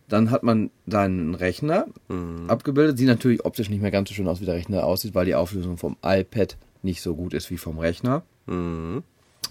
[0.09, 1.87] Dann hat man seinen Rechner
[2.47, 2.99] abgebildet.
[2.99, 5.35] Sieht natürlich optisch nicht mehr ganz so schön aus, wie der Rechner aussieht, weil die
[5.35, 8.23] Auflösung vom iPad nicht so gut ist wie vom Rechner.
[8.47, 9.05] Mhm.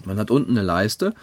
[0.04, 1.14] Man hat unten eine Leiste,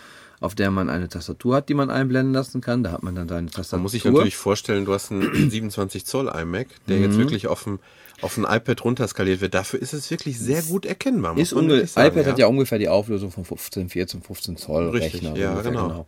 [0.41, 2.83] auf der man eine Tastatur hat, die man einblenden lassen kann.
[2.83, 3.81] Da hat man dann seine Tastatur.
[3.83, 7.03] muss ich natürlich vorstellen, du hast einen 27 Zoll iMac, der Mhm.
[7.03, 7.79] jetzt wirklich auf dem
[8.21, 9.53] auf ein iPad runterskaliert wird.
[9.53, 11.33] Dafür ist es wirklich sehr gut erkennbar.
[11.35, 14.57] muss Ist man unge sagen, iPad hat ja ungefähr die Auflösung von 15, 14, 15
[14.57, 15.37] Zoll Richtig, Rechner.
[15.37, 16.05] ja, ungefähr, genau.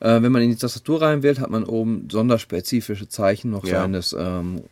[0.00, 3.80] Äh, wenn man in die Tastatur reinwählt, hat man oben sonderspezifische Zeichen noch Ja.
[3.80, 4.64] seines ähm,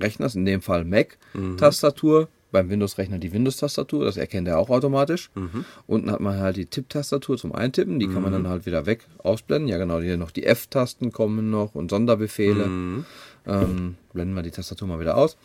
[0.00, 1.58] Rechners, in dem Fall Mhm.
[2.52, 5.30] Beim Windows-Rechner die Windows-Tastatur, das erkennt er auch automatisch.
[5.34, 5.64] Mhm.
[5.86, 9.06] Unten hat man halt die Tipptastatur zum Eintippen, die kann man dann halt wieder weg
[9.18, 9.68] ausblenden.
[9.68, 12.66] Ja, genau, hier noch die F-Tasten kommen noch und Sonderbefehle.
[12.66, 13.04] Mhm.
[13.46, 15.36] Ähm, blenden wir die Tastatur mal wieder aus.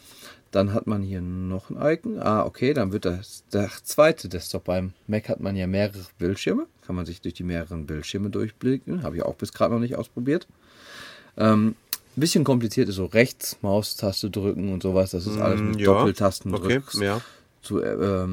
[0.52, 2.20] Dann hat man hier noch ein Icon.
[2.20, 4.66] Ah, okay, dann wird das der zweite Desktop.
[4.66, 6.68] Beim Mac hat man ja mehrere Bildschirme.
[6.86, 9.04] Kann man sich durch die mehreren Bildschirme durchblicken.
[9.04, 10.48] Habe ich auch bis gerade noch nicht ausprobiert.
[11.38, 11.76] Ähm,
[12.18, 15.12] ein bisschen kompliziert ist so rechts Maustaste drücken und sowas.
[15.12, 15.86] Das ist alles mit Mm, ja.
[15.86, 17.22] Doppeltasten Okay, ja.
[17.62, 18.26] zu, äh,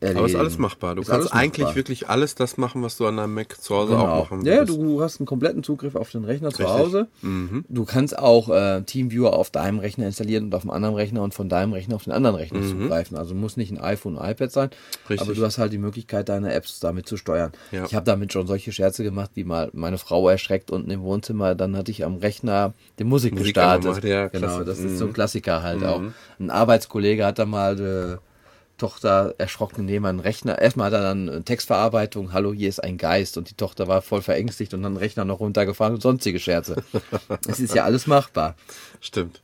[0.00, 0.94] ähm, Aber ist alles machbar.
[0.94, 1.76] Du Ist kannst eigentlich machbar.
[1.76, 4.18] wirklich alles das machen, was du an deinem Mac zu Hause auch Genau.
[4.20, 6.78] machen Ja, ja, du hast einen kompletten Zugriff auf den Rechner zu Richtig.
[6.78, 7.08] Hause.
[7.68, 11.34] Du kannst auch äh, TeamViewer auf deinem Rechner installieren und auf dem anderen Rechner und
[11.34, 13.16] von deinem Rechner auf den anderen Rechner zugreifen.
[13.16, 14.70] Also muss nicht ein iPhone, ein iPad sein,
[15.10, 15.20] Richtig.
[15.20, 17.52] aber du hast halt die Möglichkeit, deine Apps damit zu steuern.
[17.72, 17.84] Ja.
[17.84, 21.54] Ich habe damit schon solche Scherze gemacht, wie mal meine Frau erschreckt unten im Wohnzimmer,
[21.56, 24.04] dann hatte ich am Rechner die Musik, Musik gestartet.
[24.04, 24.96] ja, genau, das ist Mhm.
[24.96, 26.02] so ein Klassiker halt auch.
[26.38, 28.16] Ein Arbeitskollege hat da mal die
[28.78, 30.58] Tochter erschrocken neben einen Rechner.
[30.58, 34.00] Erstmal hat er dann äh, Textverarbeitung, hallo, hier ist ein Geist und die Tochter war
[34.02, 36.82] voll verängstigt und dann den Rechner noch runtergefahren und sonstige Scherze.
[37.48, 38.56] es ist ja alles machbar.
[39.00, 39.42] Stimmt.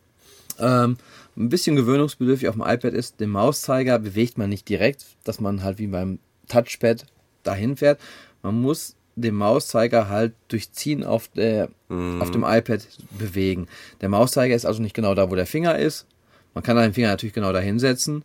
[0.58, 0.96] Ähm,
[1.36, 5.62] ein bisschen gewöhnungsbedürftig auf dem iPad ist, den Mauszeiger bewegt man nicht direkt, dass man
[5.62, 7.06] halt wie beim Touchpad
[7.42, 8.00] dahin fährt.
[8.42, 12.86] Man muss den Mauszeiger halt durch Ziehen auf, der, auf dem iPad
[13.18, 13.68] bewegen.
[14.00, 16.06] Der Mauszeiger ist also nicht genau da, wo der Finger ist.
[16.52, 18.24] Man kann den Finger natürlich genau da hinsetzen.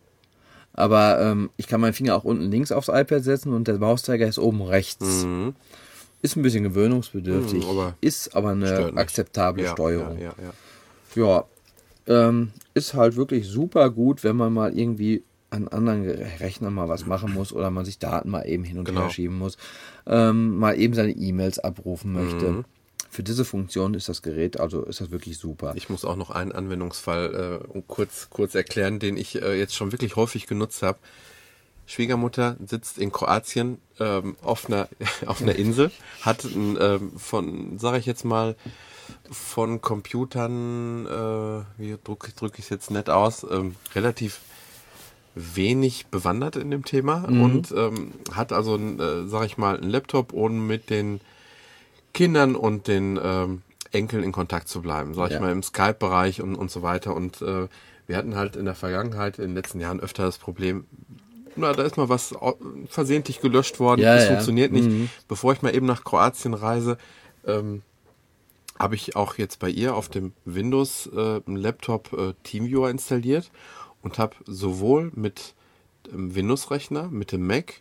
[0.72, 4.26] Aber ähm, ich kann meinen Finger auch unten links aufs iPad setzen und der Mauszeiger
[4.26, 5.26] ist oben rechts.
[6.22, 10.18] Ist ein bisschen gewöhnungsbedürftig, Mhm, aber ist aber eine akzeptable Ja, Steuerung.
[10.18, 10.52] Ja, ja,
[11.16, 11.44] ja.
[12.06, 16.02] Ähm, ist halt wirklich super gut, wenn man mal irgendwie an anderen
[16.38, 19.02] Rechnern mal was machen muss oder man sich Daten mal eben hin und Genau.
[19.02, 19.56] her schieben muss,
[20.06, 22.50] ähm, mal eben seine E-Mails abrufen möchte.
[22.52, 22.64] Mhm.
[23.10, 25.72] Für diese Funktion ist das Gerät, also ist das wirklich super.
[25.74, 29.90] Ich muss auch noch einen Anwendungsfall äh, kurz, kurz erklären, den ich äh, jetzt schon
[29.90, 30.98] wirklich häufig genutzt habe.
[31.86, 34.88] Schwiegermutter sitzt in Kroatien ähm, auf, einer,
[35.26, 35.90] auf einer Insel,
[36.22, 38.54] hat ein, ähm, von, sage ich jetzt mal,
[39.28, 44.38] von Computern, äh, wie drücke drück ich es jetzt nett aus, ähm, relativ
[45.34, 50.32] wenig bewandert in dem Thema und ähm, hat also, äh, sage ich mal, einen Laptop,
[50.32, 51.20] um mit den
[52.12, 55.40] Kindern und den ähm, Enkeln in Kontakt zu bleiben, sag ich Ja.
[55.40, 57.14] mal, im Skype-Bereich und, und so weiter.
[57.14, 57.68] Und äh,
[58.06, 60.84] wir hatten halt in der Vergangenheit, in den letzten Jahren öfter das Problem,
[61.56, 62.58] na, da ist mal was au-
[62.88, 64.30] versehentlich gelöscht worden, Ja, es ja.
[64.30, 64.88] funktioniert nicht.
[65.28, 66.96] Bevor ich mal eben nach Kroatien reise,
[67.46, 67.82] ähm,
[68.78, 73.50] habe ich auch jetzt bei ihr auf dem Windows äh, äh, TeamViewer installiert
[74.02, 75.54] und habe sowohl mit
[76.10, 77.74] dem Windows-Rechner, mit dem Mac,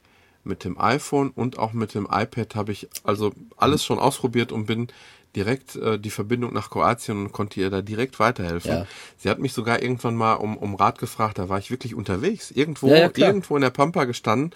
[0.43, 4.65] mit dem iPhone und auch mit dem iPad habe ich also alles schon ausprobiert und
[4.65, 4.87] bin
[5.35, 8.71] direkt äh, die Verbindung nach Kroatien und konnte ihr da direkt weiterhelfen.
[8.71, 8.87] Ja.
[9.17, 12.51] Sie hat mich sogar irgendwann mal um, um Rat gefragt, da war ich wirklich unterwegs,
[12.51, 14.55] irgendwo, Ja, ja, irgendwo in der Pampa gestanden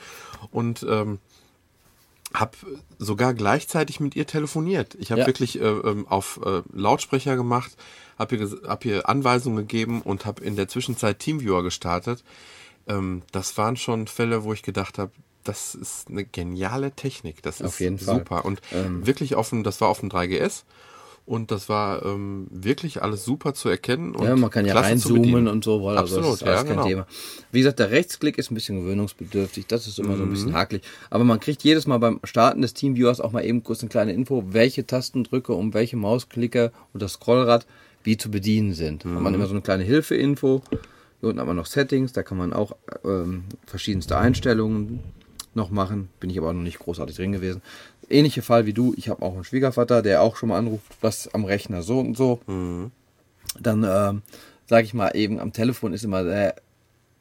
[0.51, 1.19] und ähm,
[2.33, 2.57] habe
[2.97, 4.95] sogar gleichzeitig mit ihr telefoniert.
[4.95, 7.75] Ich habe wirklich äh, ähm, auf äh, Lautsprecher gemacht,
[8.17, 12.23] habe ihr, hab ihr Anweisungen gegeben und habe in der Zwischenzeit Teamviewer gestartet.
[12.87, 15.11] Ähm, das waren schon Fälle, wo ich gedacht habe,
[15.43, 17.41] das ist eine geniale Technik.
[17.43, 18.19] Das Auf ist jeden Fall.
[18.19, 18.45] super.
[18.45, 19.05] Und Ähm.
[19.05, 20.63] wirklich auf dem, das war auf dem 3GS.
[21.25, 24.13] Und das war ähm, wirklich alles super zu erkennen.
[24.21, 26.75] Ja, man kann ja reinzoomen und so, weil also Absolut, das ist alles ja, kein
[26.75, 26.87] genau.
[26.87, 27.07] Thema.
[27.53, 30.31] Wie gesagt, der Rechtsklick ist ein bisschen gewöhnungsbedürftig, das ist immer so ein Mhm.
[30.33, 30.81] bisschen hakelig.
[31.09, 34.11] Aber man kriegt jedes Mal beim Starten des Teamviewers auch mal eben kurz eine kleine
[34.11, 37.67] Info, welche Tasten drücke, um welche Mausklicke und das Scrollrad
[38.03, 39.05] wie zu bedienen sind.
[39.05, 39.23] Hat Mhm.
[39.23, 40.61] man immer so eine kleine Hilfeinfo.
[41.21, 42.75] Hier unten hat man noch Settings, da kann man auch
[43.05, 44.99] ähm, verschiedenste Einstellungen
[45.55, 46.09] noch machen.
[46.19, 47.61] Bin ich aber noch nicht großartig drin gewesen.
[48.09, 48.93] Ähnlicher Fall wie du.
[48.97, 52.17] Ich habe auch einen Schwiegervater, der auch schon mal anruft, was am Rechner so und
[52.17, 52.39] so.
[53.59, 54.21] Dann ähm,
[54.67, 56.55] sage ich mal eben, am Telefon ist immer sehr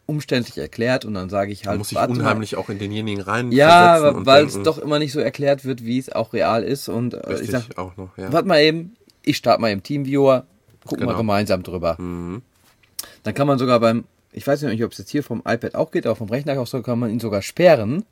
[0.07, 2.21] umständlich erklärt und dann sage ich Da halt, muss ich warte mal.
[2.21, 5.99] unheimlich auch in denjenigen rein ja, weil es doch immer nicht so erklärt wird, wie
[5.99, 6.89] es auch real ist.
[6.89, 8.33] Und äh, ich sag, auch noch, ja.
[8.33, 10.47] warte mal eben, ich starte mal im Teamviewer,
[10.85, 11.19] gucken wir Genau.
[11.19, 11.97] gemeinsam drüber.
[11.99, 15.91] Dann kann man sogar beim, ich weiß nicht, ob es jetzt hier vom iPad auch
[15.93, 18.05] geht, aber vom Rechner auch so, kann man ihn sogar sperren.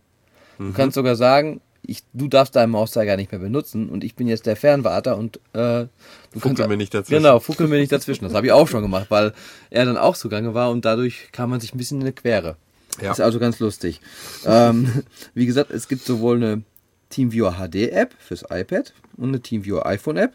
[0.66, 4.28] Du kannst sogar sagen, ich, du darfst deinen Mauszeiger nicht mehr benutzen und ich bin
[4.28, 5.86] jetzt der Fernwarter und äh,
[6.32, 7.22] du Fuckel mir nicht dazwischen.
[7.22, 8.24] Genau, fuckel mir nicht dazwischen.
[8.24, 9.32] Das habe ich auch schon gemacht, weil
[9.70, 12.56] er dann auch zugange war und dadurch kam man sich ein bisschen in eine Quere.
[13.00, 13.12] Ja.
[13.12, 14.00] Ist also ganz lustig.
[14.44, 15.02] ähm,
[15.34, 16.62] wie gesagt, es gibt sowohl eine
[17.08, 20.34] TeamViewer HD App fürs iPad und eine TeamViewer iPhone App.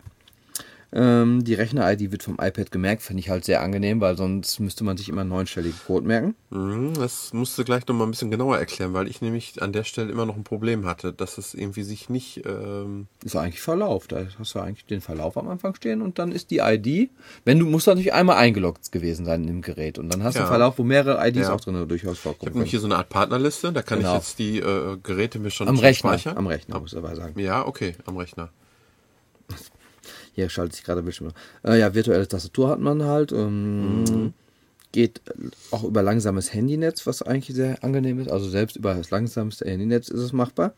[0.98, 4.86] Ähm, die Rechner-ID wird vom iPad gemerkt, finde ich halt sehr angenehm, weil sonst müsste
[4.86, 6.36] man sich immer einen neunstelligen Code merken.
[6.52, 9.74] Mhm, Das musst du gleich noch mal ein bisschen genauer erklären, weil ich nämlich an
[9.74, 12.44] der Stelle immer noch ein Problem hatte, dass es irgendwie sich nicht.
[12.46, 14.08] Ähm, Ist eigentlich Verlauf.
[14.08, 17.10] Da hast du eigentlich den Verlauf am Anfang stehen und dann ist die ID.
[17.44, 20.46] Wenn du musst natürlich einmal eingeloggt gewesen sein im Gerät und dann hast du Ja.
[20.46, 21.54] einen Verlauf, wo mehrere IDs Ja.
[21.54, 22.48] auch drin durchaus ich vorkommen.
[22.52, 24.12] habe nämlich hier so eine Art Partnerliste, da kann Genau.
[24.14, 26.38] ich jetzt die äh, Geräte mir schon Am Rechner, speichern.
[26.38, 27.38] am Rechner, muss ich aber sagen.
[27.38, 28.50] Ja, okay, am Rechner.
[30.36, 31.32] Hier schaltet sich gerade Bildschirm.
[31.64, 33.32] Äh, ja, virtuelle Tastatur hat man halt.
[33.32, 34.34] Ähm,
[34.92, 35.22] Geht
[35.72, 38.30] auch über langsames Handynetz, was eigentlich sehr angenehm ist.
[38.30, 40.74] Also selbst über das langsamste Handynetz ist es machbar.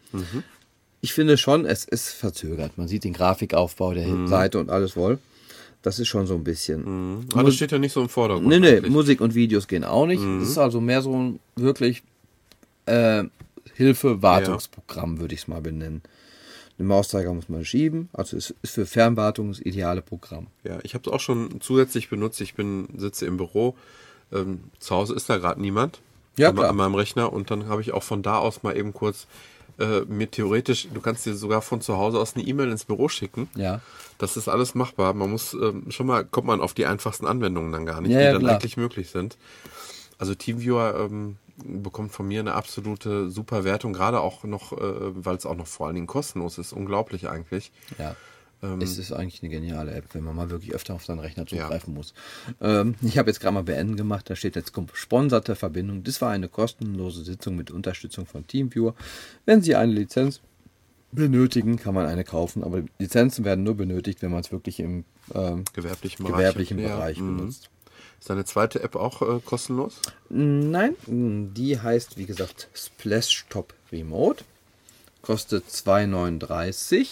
[1.01, 2.77] Ich finde schon, es ist verzögert.
[2.77, 5.19] Man sieht den Grafikaufbau der Seite und alles wohl.
[5.83, 7.27] Das ist schon so ein bisschen.
[7.33, 8.47] Aber das steht ja nicht so im Vordergrund.
[8.47, 8.91] Nee, nee, eigentlich.
[8.91, 10.23] Musik und Videos gehen auch nicht.
[10.23, 12.01] Das ist also mehr so ein wirklich
[12.87, 13.23] äh,
[13.75, 16.01] Hilfe-Wartungsprogramm, würde ich es mal benennen.
[16.79, 20.47] Den Mauszeiger muss man schieben, also es ist für Fernwartung das ideale Programm.
[20.63, 22.39] Ja, ich habe es auch schon zusätzlich benutzt.
[22.41, 23.75] Ich bin sitze im Büro.
[24.31, 25.99] Ähm, zu Hause ist da gerade niemand
[26.37, 26.69] Ja, an, klar.
[26.69, 29.25] an meinem Rechner und dann habe ich auch von da aus mal eben kurz
[29.79, 33.09] äh, mir theoretisch, du kannst dir sogar von zu Hause aus eine E-Mail ins Büro
[33.09, 33.47] schicken.
[33.55, 33.79] Ja.
[34.17, 35.13] Das ist alles machbar.
[35.13, 38.19] Man muss ähm, schon mal, kommt man auf die einfachsten Anwendungen dann gar nicht, Ja,
[38.19, 38.53] die ja, dann klar.
[38.55, 39.37] eigentlich möglich sind.
[40.17, 45.35] Also Teamviewer ähm, bekommt von mir eine absolute super Wertung, gerade auch noch, äh, weil
[45.35, 46.73] es auch noch vor allen Dingen kostenlos ist.
[46.73, 47.71] Unglaublich eigentlich.
[47.97, 48.15] Ja.
[48.63, 51.45] Ähm, es ist eigentlich eine geniale App, wenn man mal wirklich öfter auf seinen Rechner
[51.45, 52.13] zugreifen muss.
[52.59, 56.03] Ähm, ich habe jetzt gerade mal beenden gemacht, da steht jetzt gesponserte Verbindung.
[56.03, 58.95] Das war eine kostenlose Sitzung mit Unterstützung von TeamViewer.
[59.45, 60.41] Wenn Sie eine Lizenz
[61.11, 65.05] benötigen, kann man eine kaufen, aber Lizenzen werden nur benötigt, wenn man es wirklich im
[65.33, 66.37] ähm, Gewerblichen Bereich.
[66.37, 67.37] gewerblichen Ja, Bereich mhm.
[67.37, 67.69] benutzt.
[68.19, 69.95] Ist deine zweite App auch äh, kostenlos?
[70.29, 74.43] Nein, die heißt wie gesagt Splash Top Remote.
[75.21, 77.07] Kostet 2,39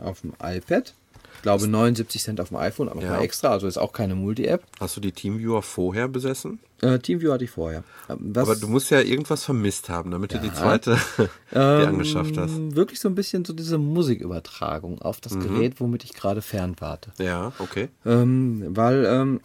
[0.00, 0.94] auf dem iPad.
[1.36, 3.10] Ich glaube 79 Cent auf dem iPhone, aber Ja.
[3.10, 4.62] mal extra, also ist auch keine Multi-App.
[4.78, 6.60] Hast du die Teamviewer vorher besessen?
[6.82, 7.82] Äh, TeamViewer hatte ich vorher.
[8.08, 10.96] Ähm, Was, Aber du musst ja irgendwas vermisst haben, damit du die zweite
[11.52, 12.52] dir angeschafft hast.
[12.52, 15.40] ähm, wirklich so ein bisschen so diese Musikübertragung auf das Mhm.
[15.40, 17.12] Gerät, womit ich gerade fernwarte.
[17.18, 17.88] Ja, okay.
[18.06, 19.40] Ähm, weil ähm,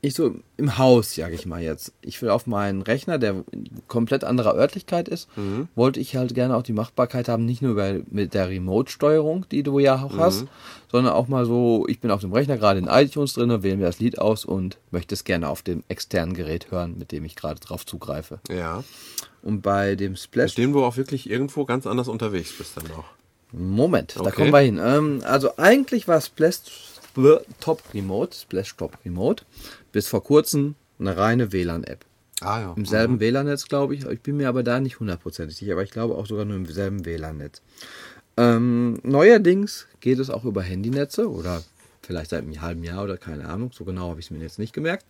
[0.00, 3.68] ich so im Haus, sage ich mal jetzt, ich will auf meinen Rechner, der in
[3.88, 5.66] komplett anderer Örtlichkeit ist, Mhm.
[5.74, 9.64] wollte ich halt gerne auch die Machbarkeit haben, nicht nur bei, mit der Remote-Steuerung, die
[9.64, 10.20] du ja auch Mhm.
[10.20, 10.44] hast,
[10.90, 13.86] sondern auch mal so, ich bin auf dem Rechner gerade in iTunes drin, wähle mir
[13.86, 17.34] das Lied aus und möchte es gerne auf dem externen Gerät hören, mit dem ich
[17.34, 18.38] gerade drauf zugreife.
[18.48, 18.84] Ja.
[19.42, 22.84] Und bei dem Splash Mit dem du auch wirklich irgendwo ganz anders unterwegs bist dann
[22.92, 23.04] auch.
[23.50, 24.30] Moment, da Okay.
[24.32, 24.78] kommen wir hin.
[24.80, 26.58] Ähm, also eigentlich war Splash
[27.60, 29.44] Top Remote, Splash Top Remote,
[29.92, 32.04] bis vor kurzem eine reine WLAN-App.
[32.40, 32.74] Ah ja.
[32.76, 34.04] Im selben WLAN-Netz, glaube ich.
[34.06, 36.66] Ich bin mir aber da nicht hundertprozentig sicher, aber ich glaube auch sogar nur im
[36.66, 37.62] selben WLAN-Netz.
[38.36, 41.62] Ähm, neuerdings geht es auch über Handynetze oder
[42.02, 43.70] vielleicht seit einem halben Jahr oder keine Ahnung.
[43.72, 45.04] So genau habe ich es mir jetzt nicht gemerkt.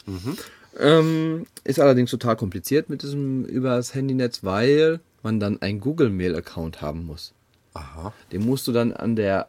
[0.78, 6.10] Ähm, ist allerdings total kompliziert mit diesem über das Handynetz, weil man dann einen Google
[6.10, 7.34] Mail-Account haben muss.
[7.74, 8.12] Aha.
[8.32, 9.48] Den musst du dann an der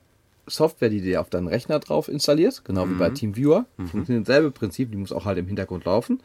[0.49, 4.51] Software, die du dir auf deinen Rechner drauf installierst, genau wie bei TeamViewer, funktioniert dasselbe
[4.51, 6.21] Prinzip, die muss auch halt im Hintergrund laufen.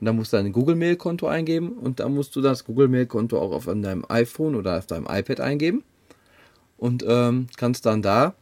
[0.00, 2.88] Und dann musst du dein Google Mail Konto eingeben und dann musst du das Google
[2.88, 5.84] Mail Konto auch auf deinem iPhone oder auf deinem iPad eingeben
[6.78, 8.34] und ähm, kannst dann da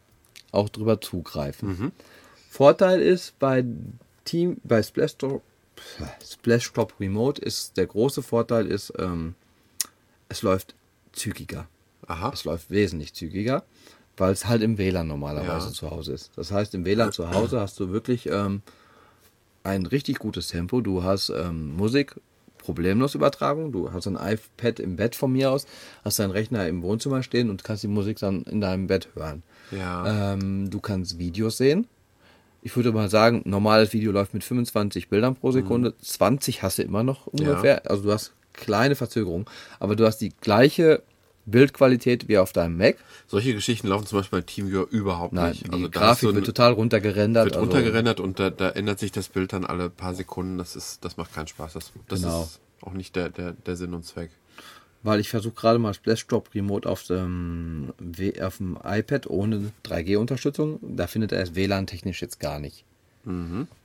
[0.53, 1.93] auch drüber zugreifen.
[2.49, 3.65] Vorteil ist bei
[4.25, 5.43] Team bei Splashtop
[6.25, 9.35] Splashtop Remote ist der große Vorteil ist ähm,
[10.29, 10.75] es läuft
[11.13, 11.69] zügiger.
[12.07, 12.31] Aha.
[12.33, 13.65] Es läuft wesentlich zügiger,
[14.19, 15.73] weil es halt im WLAN normalerweise Ja.
[15.73, 16.31] zu Hause ist.
[16.37, 18.63] Das heißt, im WLAN zu Hause hast du wirklich ähm,
[19.65, 20.81] ein richtig gutes Tempo.
[20.81, 22.15] Du hast ähm, Musik
[22.59, 23.73] problemlos Übertragung.
[23.73, 25.67] Du hast ein iPad im Bett von mir aus,
[26.05, 29.43] hast deinen Rechner im Wohnzimmer stehen und kannst die Musik dann in deinem Bett hören.
[29.71, 30.33] Ja.
[30.35, 31.87] Ähm, du kannst Videos sehen.
[32.61, 35.95] Ich würde mal sagen, normales Video läuft mit 25 Bildern pro Sekunde.
[36.03, 37.89] 20 hast du immer noch ungefähr.
[37.89, 39.47] Also du hast kleine Verzögerungen,
[39.79, 41.03] aber du hast die gleiche
[41.51, 42.97] Bildqualität wie auf deinem Mac.
[43.27, 45.67] Solche Geschichten laufen zum Beispiel bei TeamViewer überhaupt Nein, nicht.
[45.67, 47.45] die Also Grafik so ein- wird total runtergerendert.
[47.47, 50.59] wird also- runtergerendert und da, da ändert sich das Bild dann alle paar Sekunden.
[50.59, 51.73] Das ist, das macht keinen Spaß.
[51.75, 52.43] Das, das Genau.
[52.43, 54.31] ist auch nicht der, der, der Sinn und Zweck.
[55.05, 60.81] Weil ich versuche gerade mal Splashdrop Remote auf dem, W- auf dem iPad ohne 3G-Unterstützung.
[60.83, 62.85] Da findet er es WLAN-technisch jetzt gar nicht.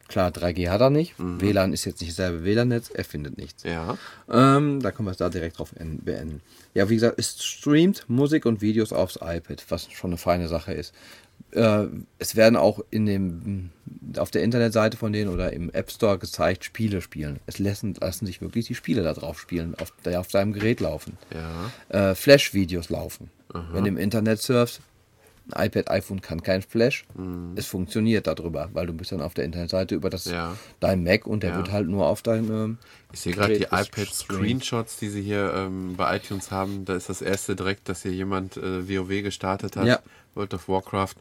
[0.08, 1.16] Klar, 3G hat er nicht.
[1.18, 2.90] WLAN ist jetzt nicht dasselbe WLAN-Netz.
[2.94, 3.64] Er findet nichts.
[3.64, 3.98] Ja.
[4.30, 6.42] Ähm, da können wir es da direkt drauf en- beenden.
[6.74, 10.74] Ja, wie gesagt, es streamt Musik und Videos aufs iPad, was schon eine feine Sache
[10.74, 10.94] ist.
[11.52, 11.86] Äh,
[12.20, 13.70] es werden auch in dem,
[14.18, 17.40] auf der Internetseite von denen oder im App Store gezeigt, Spiele spielen.
[17.48, 21.18] Es lassen, lassen sich wirklich die Spiele da drauf spielen, auf, auf deinem Gerät laufen.
[21.34, 22.12] Ja.
[22.12, 23.30] Äh, Flash-Videos laufen.
[23.72, 24.80] Wenn du im Internet surfst,
[25.52, 27.06] ein iPad, iPhone kann kein Flash.
[27.56, 30.56] Es funktioniert darüber, weil du bist dann auf der Internetseite über das Ja.
[30.80, 31.58] dein Mac und der Ja.
[31.58, 32.78] wird halt nur auf deinem
[33.12, 36.86] Ich sehe gerade die iPad-Screenshots, die sie hier ähm, bei iTunes haben.
[36.86, 39.86] Da ist das erste direkt, dass hier jemand äh, WoW gestartet hat.
[39.86, 40.00] Ja.
[40.36, 41.16] World of Warcraft.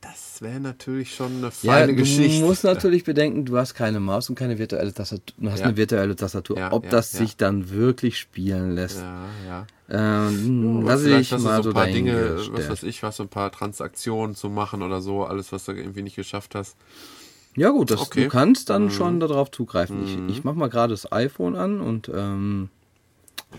[0.00, 2.44] Das wäre natürlich schon eine Ja, feine du Geschichte.
[2.44, 5.34] musst natürlich bedenken, du hast keine Maus und keine virtuelle Tastatur.
[5.38, 5.66] Du hast Ja.
[5.66, 6.56] eine virtuelle Tastatur.
[6.56, 7.18] Ja, Ob ja, das ja.
[7.18, 9.66] sich dann wirklich spielen lässt, Ja, ja.
[10.28, 13.28] ähm, lass ich du mal so ein paar Dinge, was weiß ich, was so ein
[13.28, 16.76] paar Transaktionen zu machen oder so, alles, was du irgendwie nicht geschafft hast.
[17.56, 18.20] Ja gut, das, Okay.
[18.20, 18.24] Mhm.
[18.24, 20.04] du kannst dann schon darauf zugreifen.
[20.30, 22.68] Ich, ich mache mal gerade das iPhone an und ähm,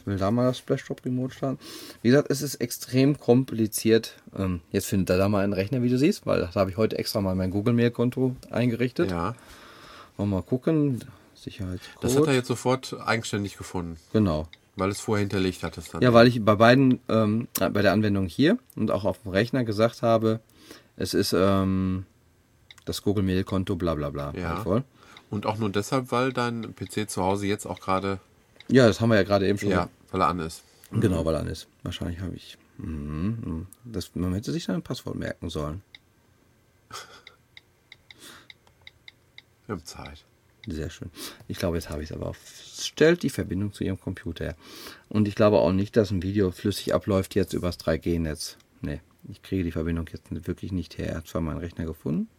[0.06, 1.60] will da mal das Splashtop Remote starten.
[2.02, 4.16] Wie gesagt, es ist extrem kompliziert.
[4.38, 6.78] Ähm, jetzt findet er da mal einen Rechner, wie du siehst, weil da habe ich
[6.78, 9.12] heute extra mal mein Google Mail Konto eingerichtet.
[9.12, 9.36] Ja.
[10.18, 11.00] Wollen wir mal gucken.
[11.36, 12.04] Sicherheitscode.
[12.04, 13.98] Das hat er jetzt sofort eigenständig gefunden.
[14.12, 14.48] Genau.
[14.76, 16.02] Weil es vorher hinterlegt hattest dann.
[16.02, 19.64] Ja, weil ich bei beiden, ähm, bei der Anwendung hier und auch auf dem Rechner
[19.64, 20.40] gesagt habe,
[20.98, 22.06] es ist ähm,
[22.86, 24.34] das Google Mail Konto, bla bla bla.
[24.36, 24.50] Ja.
[24.50, 24.84] halt voll.
[25.30, 28.20] Und auch nur deshalb, weil dein PC zu Hause jetzt auch gerade,
[28.72, 29.70] Ja, das haben wir ja gerade eben schon.
[29.70, 30.64] ja, weil er an ist.
[30.92, 31.68] Genau, weil er an ist.
[31.84, 32.58] Wahrscheinlich habe ich.
[32.78, 35.82] Mhm, das, man hätte sich dann ein Passwort merken sollen.
[39.66, 40.24] Wir haben Zeit.
[40.68, 41.10] Sehr schön.
[41.48, 42.32] Ich glaube, jetzt habe ich es aber.
[42.32, 44.56] Es stellt die Verbindung zu Ihrem Computer her.
[45.10, 48.58] Und ich glaube auch nicht, dass ein Video flüssig abläuft jetzt übers 3G-Netz.
[48.82, 51.10] Nee, ich kriege die Verbindung jetzt wirklich nicht her.
[51.10, 52.30] Er hat zwar meinen Rechner gefunden.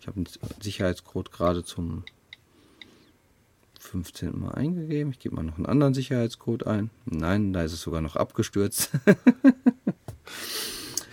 [0.00, 0.28] Ich habe einen
[0.60, 2.04] Sicherheitscode gerade zum
[3.86, 4.38] 15.
[4.38, 5.12] Mal eingegeben.
[5.12, 6.90] Ich gebe mal noch einen anderen Sicherheitscode ein.
[7.04, 8.90] Nein, da ist es sogar noch abgestürzt.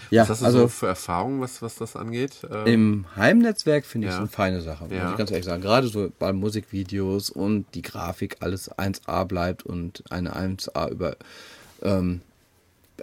[0.10, 2.46] ja, Was hast du also so für Erfahrungen, was, was das angeht?
[2.52, 4.22] Ähm, im Heimnetzwerk finde ich es Ja.
[4.22, 5.12] eine feine Sache, muss Ja.
[5.12, 5.62] ich ganz ehrlich sagen.
[5.62, 11.16] Gerade so bei Musikvideos und die Grafik alles 1A bleibt und eine 1A über
[11.82, 12.22] ähm,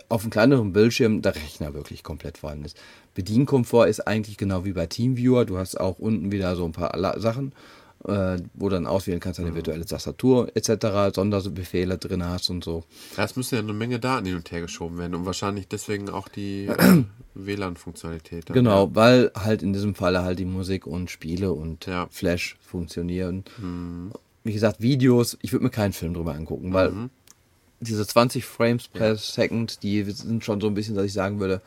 [0.09, 2.77] auf einem kleineren Bildschirm der Rechner wirklich komplett vorhanden ist.
[3.14, 5.45] Bedienkomfort ist eigentlich genau wie bei TeamViewer.
[5.45, 7.55] Du hast auch unten wieder so ein paar Sachen, äh,
[8.03, 9.47] wo du dann auswählen kannst, Mhm.
[9.47, 12.85] eine virtuelle Tastatur etc., Sonderbefehle drin hast und so.
[13.17, 16.09] ja, es müssen ja eine Menge Daten hin und her geschoben werden und wahrscheinlich deswegen
[16.09, 18.47] auch die äh, WLAN-Funktionalität.
[18.47, 22.09] Genau, weil halt in diesem Falle halt die Musik und Spiele und Ja.
[22.11, 23.45] Flash funktionieren.
[24.45, 27.11] Wie gesagt, Videos, ich würde mir keinen Film drüber angucken, weil
[27.81, 31.61] diese 20 Frames per Second, die sind schon so ein bisschen, dass ich sagen würde,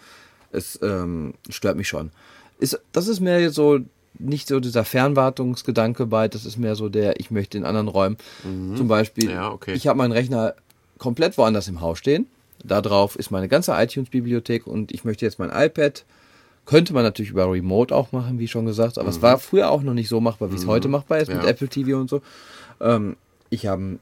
[0.52, 2.12] es ähm, stört mich schon.
[2.60, 3.80] Ist, das ist mehr jetzt so
[4.20, 8.18] nicht so dieser Fernwartungsgedanke bei, das ist mehr so der, ich möchte in anderen Räumen.
[8.76, 9.74] Zum Beispiel, Ja, okay.
[9.74, 10.54] ich habe meinen Rechner
[11.00, 12.28] komplett woanders im Haus stehen.
[12.64, 16.06] Da drauf ist meine ganze iTunes-Bibliothek und ich möchte jetzt mein iPad.
[16.66, 19.82] Könnte man natürlich über Remote auch machen, wie schon gesagt, aber es war früher auch
[19.82, 21.44] noch nicht so machbar, wie es heute machbar ist mit Mhm.
[21.44, 21.50] Ja.
[21.50, 22.22] Apple TV und so.
[22.80, 23.18] Ähm,
[23.50, 24.00] ich habe einen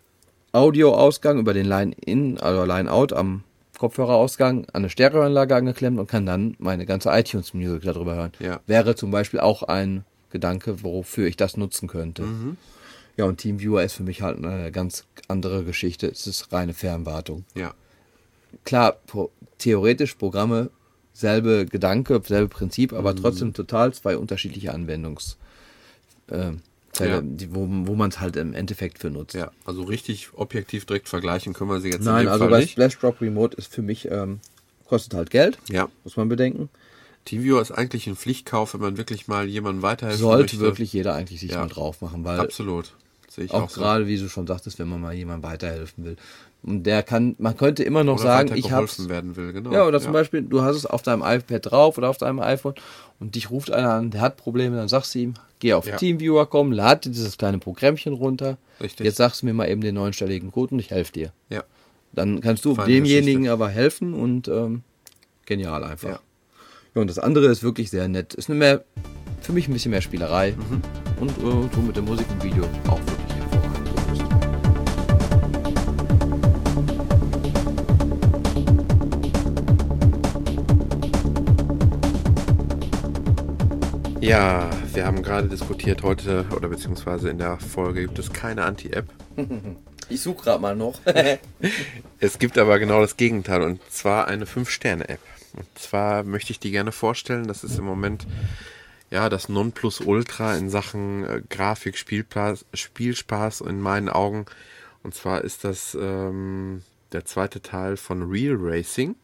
[0.51, 3.43] Audioausgang über den Line-In, also Line-Out am
[3.81, 8.31] Kopfhörerausgang an eine Stereoanlage angeklemmt und kann dann meine ganze iTunes-Musik darüber hören.
[8.37, 8.59] Ja.
[8.67, 12.21] Wäre zum Beispiel auch ein Gedanke, wofür ich das nutzen könnte.
[12.21, 12.57] Mhm.
[13.17, 16.05] Ja, und TeamViewer ist für mich halt eine ganz andere Geschichte.
[16.05, 17.43] Es ist reine Fernwartung.
[17.55, 17.73] Ja.
[18.65, 20.69] Klar, pro, theoretisch Programme,
[21.11, 25.39] selbe Gedanke, selbe Prinzip, aber trotzdem total zwei unterschiedliche Anwendungsfälle,
[26.29, 26.51] äh,
[27.01, 27.21] Fälle, Ja.
[27.23, 29.35] die, wo, wo man es halt im Endeffekt für nutzt.
[29.35, 32.51] ja, also richtig objektiv direkt vergleichen können wir sie jetzt in Nein, dem also Fall
[32.51, 32.71] bei nicht.
[32.71, 34.39] Splash Drop Remote ist für mich, ähm,
[34.85, 36.69] kostet halt Geld, Ja, muss man bedenken.
[37.25, 40.59] TeamViewer ist eigentlich ein Pflichtkauf, wenn man wirklich mal jemandem weiterhelfen Sollte möchte.
[40.59, 41.59] wirklich jeder eigentlich sich Ja.
[41.59, 42.93] mal drauf machen, weil Absolut.
[43.29, 43.79] Sehe ich auch auch, so.
[43.81, 46.17] gerade, wie du schon sagtest, wenn man mal jemandem weiterhelfen will.
[46.63, 49.71] Und der kann, man könnte immer noch Oder sagen, ich habe werden will, genau.
[49.71, 52.75] Ja, oder zum Beispiel, du hast es auf deinem iPad drauf oder auf deinem iPhone
[53.19, 55.95] und dich ruft einer an, der hat Probleme, dann sagst du ihm, geh auf Ja.
[55.97, 58.57] Teamviewer, komm, lad dir dieses kleine Programmchen runter.
[58.79, 59.05] Richtig.
[59.05, 61.33] Jetzt sagst du mir mal eben den neunstelligen Code und ich helfe dir.
[61.49, 61.63] Ja.
[62.13, 63.51] Dann kannst du Feine demjenigen Geschichte.
[63.53, 64.83] aber helfen und ähm,
[65.47, 66.09] genial einfach.
[66.09, 66.19] Ja.
[66.93, 67.01] Ja.
[67.01, 68.35] und das andere ist wirklich sehr nett.
[68.35, 68.83] Ist eine mehr,
[69.41, 70.81] für mich ein bisschen mehr Spielerei Mhm.
[71.21, 73.20] und äh, so mit der Musik und Video auch wirklich
[84.21, 89.07] Ja, wir haben gerade diskutiert heute, oder beziehungsweise in der Folge gibt es keine Anti-App.
[90.09, 90.99] Ich suche gerade mal noch.
[92.19, 95.21] Es gibt aber genau das Gegenteil und zwar eine 5-Sterne-App.
[95.53, 97.47] Und zwar möchte ich die gerne vorstellen.
[97.47, 98.27] Das ist im Moment
[99.09, 104.47] ja das Nonplusultra in Sachen äh, Grafik, Spielpla- Spielspaß in meinen Augen.
[105.01, 106.81] Und zwar ist das ähm,
[107.13, 109.15] der zweite Teil von Real Racing.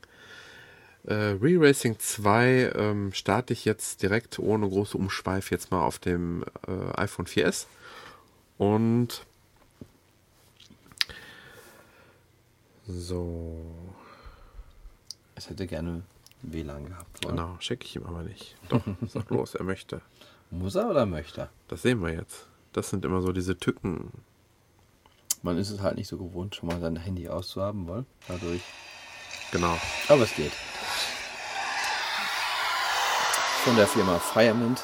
[1.08, 6.00] Äh, Real Racing 2 ähm, starte ich jetzt direkt ohne große Umschweif jetzt mal auf
[6.00, 7.66] dem äh, iPhone 4S.
[8.58, 9.26] Und
[12.88, 13.58] so,
[15.36, 16.04] Es hätte gerne
[16.42, 17.26] WLAN gehabt.
[17.26, 17.36] oder?
[17.36, 18.56] Genau, schicke ich ihm aber nicht.
[18.70, 20.02] Doch, sag los, er möchte.
[20.52, 21.50] Muss er oder möchte er?
[21.68, 22.48] Das sehen wir jetzt.
[22.74, 24.12] Das sind immer so diese Tücken.
[25.42, 28.62] Man ist es halt nicht so gewohnt, schon mal sein Handy auszuhaben, weil dadurch.
[29.52, 29.78] Genau.
[30.08, 30.52] Aber es geht.
[33.64, 34.82] Von der Firma Firemint.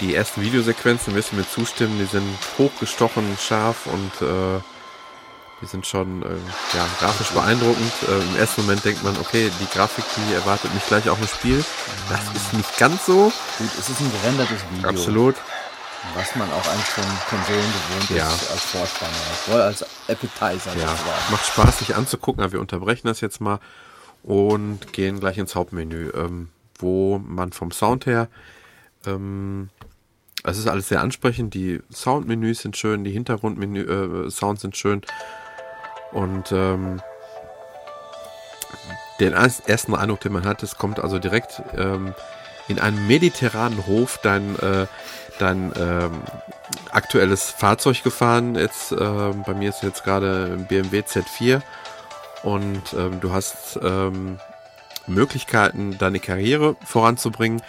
[0.00, 4.60] Die ersten Videosequenzen, du mir zustimmen, die sind hochgestochen, scharf und äh,
[5.62, 7.92] die sind schon äh, ja, grafisch beeindruckend.
[8.08, 11.28] Äh, Im ersten Moment denkt man, okay, die Grafik, die erwartet mich gleich auch ein
[11.28, 11.64] Spiel.
[12.10, 13.32] Das ist nicht ganz so.
[13.58, 14.88] Gut, es ist ein gerendertes Video.
[14.88, 15.36] Absolut.
[16.14, 18.28] Was man auch eigentlich von Konsolen gewohnt Ja.
[18.28, 19.08] ist, als Vorspann.
[19.46, 20.76] Voll als Appetizer.
[20.76, 21.30] Ja, sozusagen.
[21.30, 23.58] macht Spaß, sich anzugucken, aber wir unterbrechen das jetzt mal
[24.22, 26.48] und gehen gleich ins Hauptmenü, ähm,
[26.78, 28.28] wo man vom Sound her
[29.06, 29.70] ähm,
[30.46, 31.54] es ist alles sehr ansprechend.
[31.54, 35.00] Die Soundmenüs sind schön, die Hintergrundmenü äh, sind schön.
[36.12, 37.00] Und ähm,
[39.20, 42.14] den ersten Eindruck, den man hat, es kommt also direkt ähm,
[42.68, 44.86] in einem mediterranen Hof dein, äh,
[45.38, 46.22] dein ähm,
[46.90, 48.54] aktuelles Fahrzeug gefahren.
[48.54, 51.62] Jetzt äh, bei mir ist jetzt gerade ein BMW Z4
[52.42, 54.38] und ähm, du hast ähm,
[55.06, 57.62] Möglichkeiten, deine Karriere voranzubringen.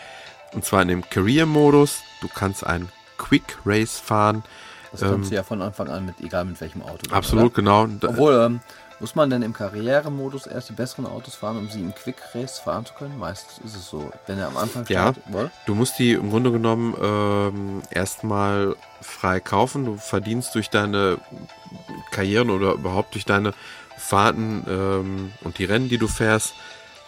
[0.53, 2.01] Und zwar in dem Career-Modus.
[2.21, 4.43] Du kannst ein Quick Race fahren.
[4.91, 7.13] Das kannst ähm, du ja von Anfang an mit, egal mit welchem Auto.
[7.13, 7.55] Absolut, oder?
[7.55, 7.87] genau.
[8.03, 8.59] Obwohl, ähm,
[8.99, 12.59] muss man denn im Karrieremodus erst die besseren Autos fahren, um sie im Quick Race
[12.59, 13.17] fahren zu können?
[13.17, 14.85] Meistens ist es so, wenn er am Anfang.
[14.87, 15.13] Ja,
[15.65, 19.85] du musst die im Grunde genommen ähm, erstmal frei kaufen.
[19.85, 21.17] Du verdienst durch deine
[22.11, 23.53] Karrieren oder überhaupt durch deine
[23.97, 26.53] Fahrten ähm, und die Rennen, die du fährst,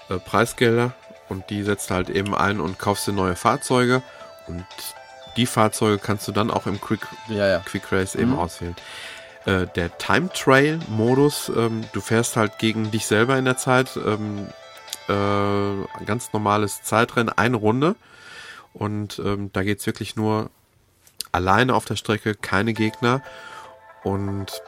[0.10, 0.94] äh, Preisgelder
[1.30, 4.02] und die setzt halt eben ein und kaufst dir neue Fahrzeuge
[4.48, 4.66] und
[5.38, 7.60] die Fahrzeuge kannst du dann auch im Quick, ja, ja.
[7.60, 8.40] Quick Race eben mhm.
[8.40, 8.76] auswählen.
[9.48, 13.98] Äh, der Time Trail Modus, ähm, du fährst halt gegen dich selber in der Zeit,
[13.98, 14.48] ähm,
[15.08, 17.95] äh, ganz normales Zeitrennen, eine Runde
[18.74, 20.50] und ähm, da es wirklich nur
[21.32, 23.24] alleine auf der Strecke, keine Gegner
[24.04, 24.62] und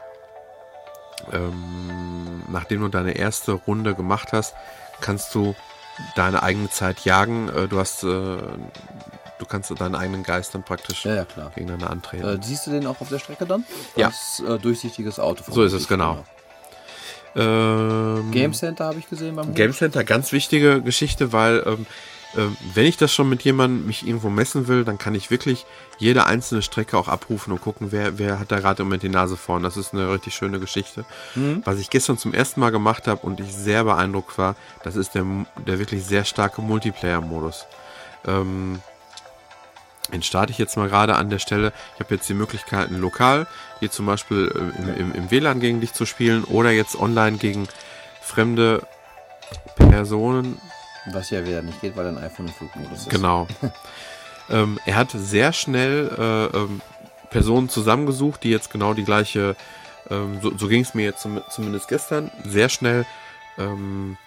[1.33, 4.55] ähm, nachdem du deine erste Runde gemacht hast,
[5.01, 5.55] kannst du
[6.15, 7.49] deine eigene Zeit jagen.
[7.49, 8.37] Äh, du hast, äh,
[9.39, 11.25] du kannst deinen eigenen Geist dann praktisch ja, ja,
[11.55, 12.25] gegeneinander antreten.
[12.25, 13.65] Äh, siehst du den auch auf der Strecke dann?
[13.95, 14.07] Ja.
[14.07, 15.43] Als äh, durchsichtiges Auto.
[15.51, 16.13] So ist es, genau.
[16.13, 16.25] genau.
[17.35, 21.85] Ähm, Game Center habe ich gesehen beim Game Center, ganz wichtige Geschichte, weil ähm,
[22.37, 25.65] ähm, wenn ich das schon mit jemandem mich irgendwo messen will, dann kann ich wirklich
[25.97, 29.09] jede einzelne Strecke auch abrufen und gucken, wer, wer hat da gerade im Moment die
[29.09, 29.63] Nase vorn.
[29.63, 31.05] Das ist eine richtig schöne Geschichte.
[31.35, 31.61] Mhm.
[31.65, 35.15] Was ich gestern zum ersten Mal gemacht habe und ich sehr beeindruckt war, das ist
[35.15, 35.25] der,
[35.65, 37.65] der wirklich sehr starke Multiplayer-Modus.
[38.27, 38.81] Ähm,
[40.11, 41.73] den starte ich jetzt mal gerade an der Stelle.
[41.95, 43.47] Ich habe jetzt die Möglichkeiten lokal,
[43.79, 47.37] hier zum Beispiel äh, im, im, im WLAN gegen dich zu spielen oder jetzt online
[47.37, 47.67] gegen
[48.21, 48.83] fremde
[49.75, 50.59] Personen
[51.13, 53.09] was ja wieder nicht geht, weil ein iPhone im Flugmodus ist.
[53.09, 53.47] Genau.
[54.49, 56.81] ähm, er hat sehr schnell äh, ähm,
[57.29, 59.55] Personen zusammengesucht, die jetzt genau die gleiche,
[60.09, 63.05] ähm, so, so ging es mir jetzt zum, zumindest gestern, sehr schnell
[63.57, 64.17] ähm,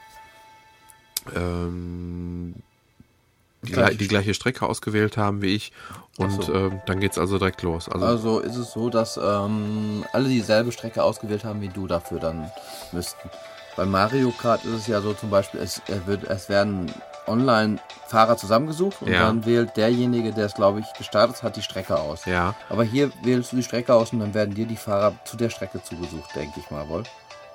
[1.35, 2.55] ähm,
[3.63, 3.97] die, Gleich.
[3.97, 5.73] die, gleiche Strecke ausgewählt haben wie ich.
[6.19, 6.55] Und so.
[6.55, 7.89] ähm, dann geht es also direkt los.
[7.89, 12.19] Also, also ist es so, dass ähm, alle dieselbe Strecke ausgewählt haben wie du dafür
[12.19, 12.51] dann
[12.93, 13.31] müssten.
[13.77, 16.93] Bei Mario Kart ist es ja so zum Beispiel, es, wird, es werden
[17.27, 19.21] online Fahrer zusammengesucht und ja.
[19.21, 22.27] dann wählt derjenige, der es glaube ich gestartet hat, die Strecke aus.
[22.27, 22.55] Ja.
[22.69, 25.49] Aber hier wählst du die Strecke aus und dann werden dir die Fahrer zu der
[25.49, 27.05] Strecke zugesucht, denke ich mal wohl.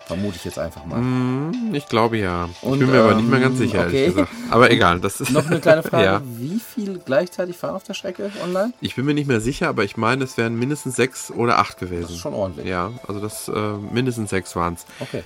[0.08, 1.02] Vermute ich jetzt einfach mal.
[1.02, 2.48] Mm, ich glaube ja.
[2.62, 4.04] Und, ich bin mir ähm, aber nicht mehr ganz ähm, sicher, okay.
[4.04, 4.32] ehrlich gesagt.
[4.50, 5.32] Aber egal, das ist.
[5.32, 6.06] Noch eine kleine Frage.
[6.06, 6.22] ja.
[6.24, 8.72] Wie viel gleichzeitig fahren auf der Strecke online?
[8.80, 11.78] Ich bin mir nicht mehr sicher, aber ich meine, es wären mindestens sechs oder acht
[11.78, 12.04] gewesen.
[12.04, 12.66] Das ist schon ordentlich.
[12.68, 14.86] Ja, also das äh, mindestens sechs waren es.
[15.02, 15.24] Okay.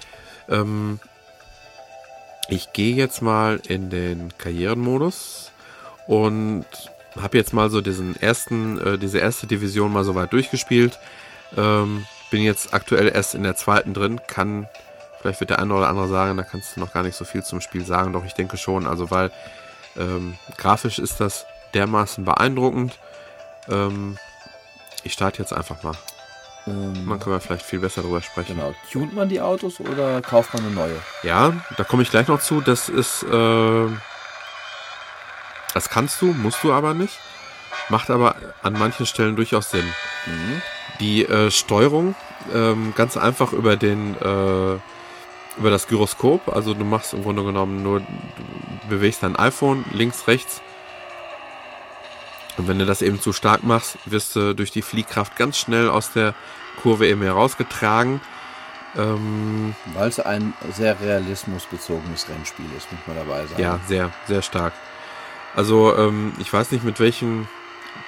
[0.50, 1.00] Ähm,
[2.50, 5.52] ich gehe jetzt mal in den Karrierenmodus
[6.08, 6.66] und
[7.22, 10.98] habe jetzt mal so diesen ersten, äh, diese erste Division mal so weit durchgespielt.
[11.56, 14.68] Ähm, bin jetzt aktuell erst in der zweiten drin, kann,
[15.20, 17.44] vielleicht wird der eine oder andere sagen, da kannst du noch gar nicht so viel
[17.44, 19.30] zum Spiel sagen, doch ich denke schon, also weil
[19.98, 22.98] ähm, grafisch ist das dermaßen beeindruckend.
[23.70, 24.18] Ähm,
[25.04, 25.94] ich starte jetzt einfach mal.
[26.68, 28.56] Ähm, man kann vielleicht viel besser darüber sprechen.
[28.56, 28.74] Genau.
[28.92, 30.96] Tunt man die Autos oder kauft man eine neue?
[31.24, 32.62] Ja, da komme ich gleich noch zu.
[32.62, 33.88] Das ist, äh,
[35.74, 37.20] das kannst du, musst du aber nicht.
[37.90, 39.86] Macht aber an manchen Stellen durchaus Sinn.
[40.26, 40.62] Mhm.
[41.02, 42.16] Die äh, Steuerung
[42.54, 44.80] ähm, ganz einfach über den äh,
[45.58, 46.48] über das Gyroskop.
[46.48, 48.06] Also du machst im Grunde genommen nur, du
[48.90, 50.62] bewegst dein iPhone links, rechts
[52.58, 55.90] und wenn du das eben zu stark machst, wirst du durch die Fliehkraft ganz schnell
[55.90, 56.36] aus der
[56.82, 58.22] Kurve eben herausgetragen.
[58.96, 63.62] Ähm, Weil es ein sehr realismusbezogenes Rennspiel ist, muss man dabei sagen.
[63.62, 64.74] Ja, sehr, sehr stark.
[65.56, 67.48] Also ähm, ich weiß nicht, mit welchen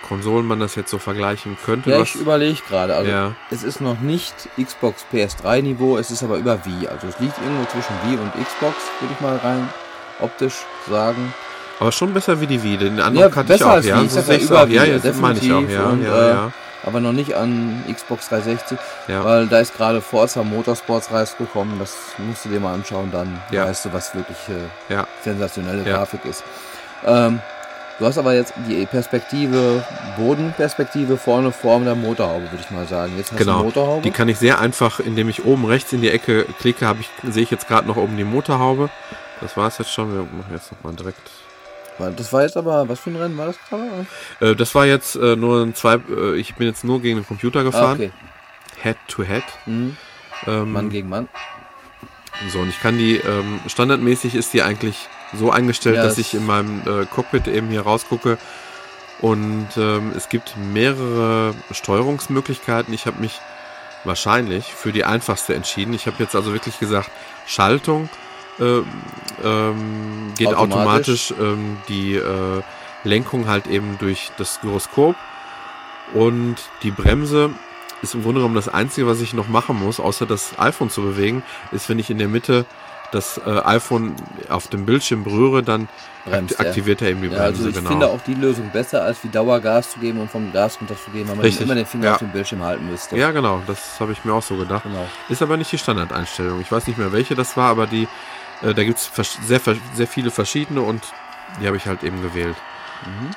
[0.07, 1.89] Konsolen man das jetzt so vergleichen könnte.
[1.89, 2.95] Ja, ich überlege gerade.
[2.95, 3.35] Also ja.
[3.49, 6.87] es ist noch nicht Xbox PS3 Niveau, es ist aber über Wii.
[6.87, 9.69] Also es liegt irgendwo zwischen Wii und Xbox, würde ich mal rein
[10.19, 11.33] optisch sagen.
[11.79, 13.99] Aber schon besser wie die Wii, den anderen ja, kannte ich auch, als ja.
[13.99, 14.09] Wii.
[14.09, 14.67] So sehe ich auch.
[14.67, 16.47] Ja, jetzt meine ich auch, ja, und, ja, ja.
[16.47, 16.49] Äh,
[16.85, 18.77] aber noch nicht an Xbox 360,
[19.07, 19.23] ja.
[19.23, 23.65] weil da ist gerade Forza Motorsports rausgekommen, das musst du dir mal anschauen, dann ja.
[23.65, 25.07] weißt du, was wirklich äh, ja.
[25.23, 26.43] sensationelle Grafik ist.
[27.05, 27.39] Ähm,
[28.03, 29.81] du hast aber jetzt die Perspektive,
[30.17, 33.13] Bodenperspektive vorne vor der Motorhaube, würde ich mal sagen.
[33.17, 33.59] Jetzt hast genau.
[33.59, 34.01] du Motorhaube.
[34.01, 37.09] Die kann ich sehr einfach, indem ich oben rechts in die Ecke klicke, habe ich,
[37.33, 38.89] sehe ich jetzt gerade noch oben die Motorhaube.
[39.39, 40.13] Das war es jetzt schon.
[40.13, 41.31] Wir machen jetzt nochmal direkt
[42.17, 44.05] Das war jetzt aber, was für ein Rennen war das gerade?
[44.41, 47.25] Äh, das war jetzt äh, nur ein zwei, äh, ich bin jetzt nur gegen den
[47.25, 48.01] Computer gefahren.
[48.01, 48.11] Ah, okay.
[48.81, 49.43] Head to Head.
[49.65, 49.95] Mhm.
[50.45, 51.29] Ähm, Mann gegen Mann.
[52.49, 56.33] So, und ich kann die, ähm, standardmäßig ist die eigentlich so eingestellt, ja, dass ich
[56.33, 58.37] in meinem äh, Cockpit eben hier rausgucke.
[59.21, 62.93] Und ähm, es gibt mehrere Steuerungsmöglichkeiten.
[62.93, 63.39] Ich habe mich
[64.03, 65.93] wahrscheinlich für die einfachste entschieden.
[65.93, 67.09] Ich habe jetzt also wirklich gesagt,
[67.45, 68.09] Schaltung
[68.59, 68.81] äh,
[69.43, 72.61] ähm, geht automatisch, automatisch ähm, die äh,
[73.03, 75.15] Lenkung halt eben durch das Gyroskop
[76.13, 77.51] und die Bremse
[78.01, 81.01] ist im Grunde genommen das Einzige, was ich noch machen muss, außer das iPhone zu
[81.01, 82.65] bewegen, ist, wenn ich in der Mitte
[83.13, 84.15] das äh, iPhone
[84.49, 85.87] auf dem Bildschirm berühre, dann
[86.25, 87.41] Bremst, aktiviert er eben die Bremse.
[87.41, 87.89] Ja, also ich genau.
[87.89, 91.35] finde auch die Lösung besser, als wie Dauergas zu geben und vom Gas runterzugeben, weil
[91.35, 91.65] man Richtig.
[91.65, 92.13] immer den Finger ja.
[92.13, 93.17] auf dem Bildschirm halten müsste.
[93.17, 94.83] Ja, genau, das habe ich mir auch so gedacht.
[94.83, 95.07] Genau.
[95.29, 96.61] Ist aber nicht die Standardeinstellung.
[96.61, 98.07] Ich weiß nicht mehr, welche das war, aber die,
[98.61, 99.11] äh, da gibt es
[99.45, 99.59] sehr,
[99.93, 101.03] sehr viele verschiedene und
[101.61, 102.55] die habe ich halt eben gewählt.
[103.05, 103.31] Mhm.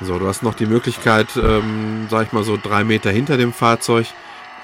[0.00, 3.52] So, du hast noch die Möglichkeit, ähm, sag ich mal so drei Meter hinter dem
[3.52, 4.06] Fahrzeug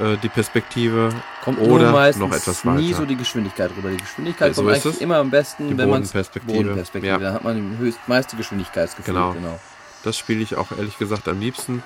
[0.00, 1.10] äh, die Perspektive
[1.42, 2.80] kommt oder noch etwas weiter.
[2.80, 3.90] nie so die Geschwindigkeit rüber.
[3.90, 6.52] Die Geschwindigkeit ja, so kommt eigentlich immer am besten, die wenn man Bodenperspektive.
[6.52, 7.12] Bodenperspektive.
[7.12, 7.18] Ja.
[7.18, 9.14] Da hat man die höchst, meiste Geschwindigkeitsgefühl.
[9.14, 9.32] Genau.
[9.32, 9.58] genau.
[10.02, 11.82] Das spiele ich auch ehrlich gesagt am liebsten.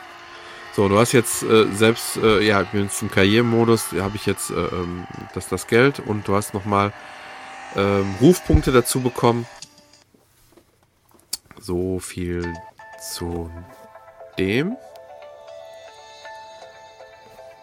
[0.74, 4.26] So, du hast jetzt äh, selbst, äh, ja, ich bin jetzt im Karrieremodus, habe ich
[4.26, 6.92] jetzt äh, ähm, das, das Geld und du hast nochmal
[7.76, 9.46] ähm, Rufpunkte dazu bekommen.
[11.60, 12.54] So viel
[13.00, 13.50] zu
[14.38, 14.76] dem.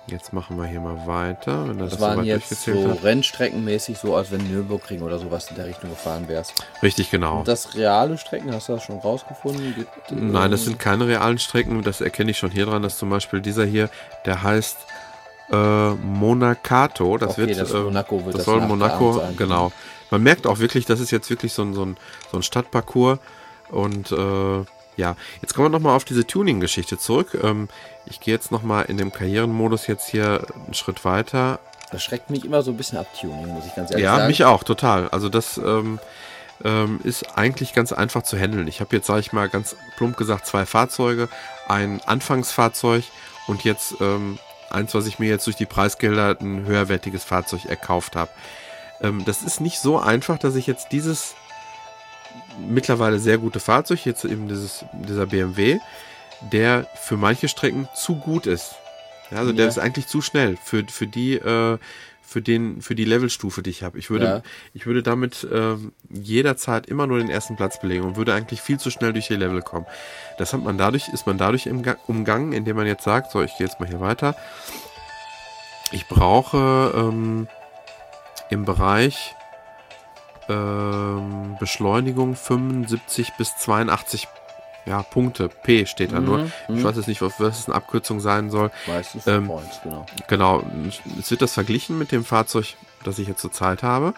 [0.08, 1.66] Jetzt machen wir hier mal weiter.
[1.78, 3.04] Das, das waren jetzt so hat.
[3.04, 6.54] Rennstreckenmäßig, so als wenn Nürburgring oder sowas in der Richtung gefahren wärst.
[6.84, 7.40] Richtig, genau.
[7.40, 9.74] Und das reale Strecken, hast du das schon rausgefunden?
[9.74, 11.82] Gibt, Nein, das sind keine realen Strecken.
[11.82, 13.90] Das erkenne ich schon hier dran, dass zum Beispiel dieser hier,
[14.28, 14.78] der heißt
[15.52, 17.18] äh, Monacato.
[17.18, 19.36] Das okay, wird, das, äh, Monaco wird das, das soll Monaco, sein.
[19.36, 19.72] genau.
[20.12, 21.98] Man merkt auch wirklich, das ist jetzt wirklich so ein, so ein,
[22.32, 23.18] so ein Stadtparcours
[23.70, 24.66] und äh,
[24.98, 27.38] ja, jetzt kommen wir nochmal auf diese Tuning-Geschichte zurück.
[27.44, 27.68] Ähm,
[28.06, 31.60] ich gehe jetzt nochmal in dem Karrierenmodus jetzt hier einen Schritt weiter.
[31.92, 34.24] Das schreckt mich immer so ein bisschen ab, Tuning, muss ich ganz ehrlich ja, sagen.
[34.24, 35.08] Ja, mich auch, total.
[35.10, 36.00] Also das ähm,
[36.64, 38.68] ähm, ist eigentlich ganz einfach zu handeln.
[38.68, 41.30] Ich habe jetzt, sage ich mal, ganz plump gesagt, zwei Fahrzeuge.
[41.68, 43.04] Ein Anfangsfahrzeug
[43.48, 44.40] und jetzt ähm,
[44.70, 48.32] eins, was ich mir jetzt durch die Preisgelder ein höherwertiges Fahrzeug erkauft habe.
[49.02, 51.36] Ähm, das ist nicht so einfach, dass ich jetzt dieses
[52.60, 55.80] mittlerweile sehr gute Fahrzeug, jetzt eben dieses, dieser BMW,
[56.42, 58.76] der für manche Strecken zu gut ist.
[59.32, 59.58] Ja, also ja.
[59.58, 61.78] der ist eigentlich zu schnell für, für die, äh,
[62.22, 63.98] für den, für die Levelstufe, die ich habe.
[63.98, 64.42] Ich würde, ja.
[64.74, 65.76] ich würde damit äh,
[66.10, 69.36] jederzeit immer nur den ersten Platz belegen und würde eigentlich viel zu schnell durch die
[69.36, 69.86] Level kommen.
[70.38, 73.56] Das hat man dadurch, ist man dadurch im umgangen, indem man jetzt sagt, so, ich
[73.58, 74.36] gehe jetzt mal hier weiter.
[75.92, 77.48] Ich brauche ähm,
[78.50, 79.36] im Bereich
[80.50, 84.28] ähm, Beschleunigung 75 bis 82
[84.86, 85.50] ja, Punkte.
[85.50, 86.46] P steht da mhm, nur.
[86.68, 86.84] Ich mhm.
[86.84, 88.72] weiß jetzt nicht, was es eine Abkürzung sein soll.
[88.88, 90.06] Meistens ähm, Points, genau.
[90.28, 90.64] Genau.
[91.20, 94.14] Es wird das verglichen mit dem Fahrzeug, das ich jetzt zurzeit habe.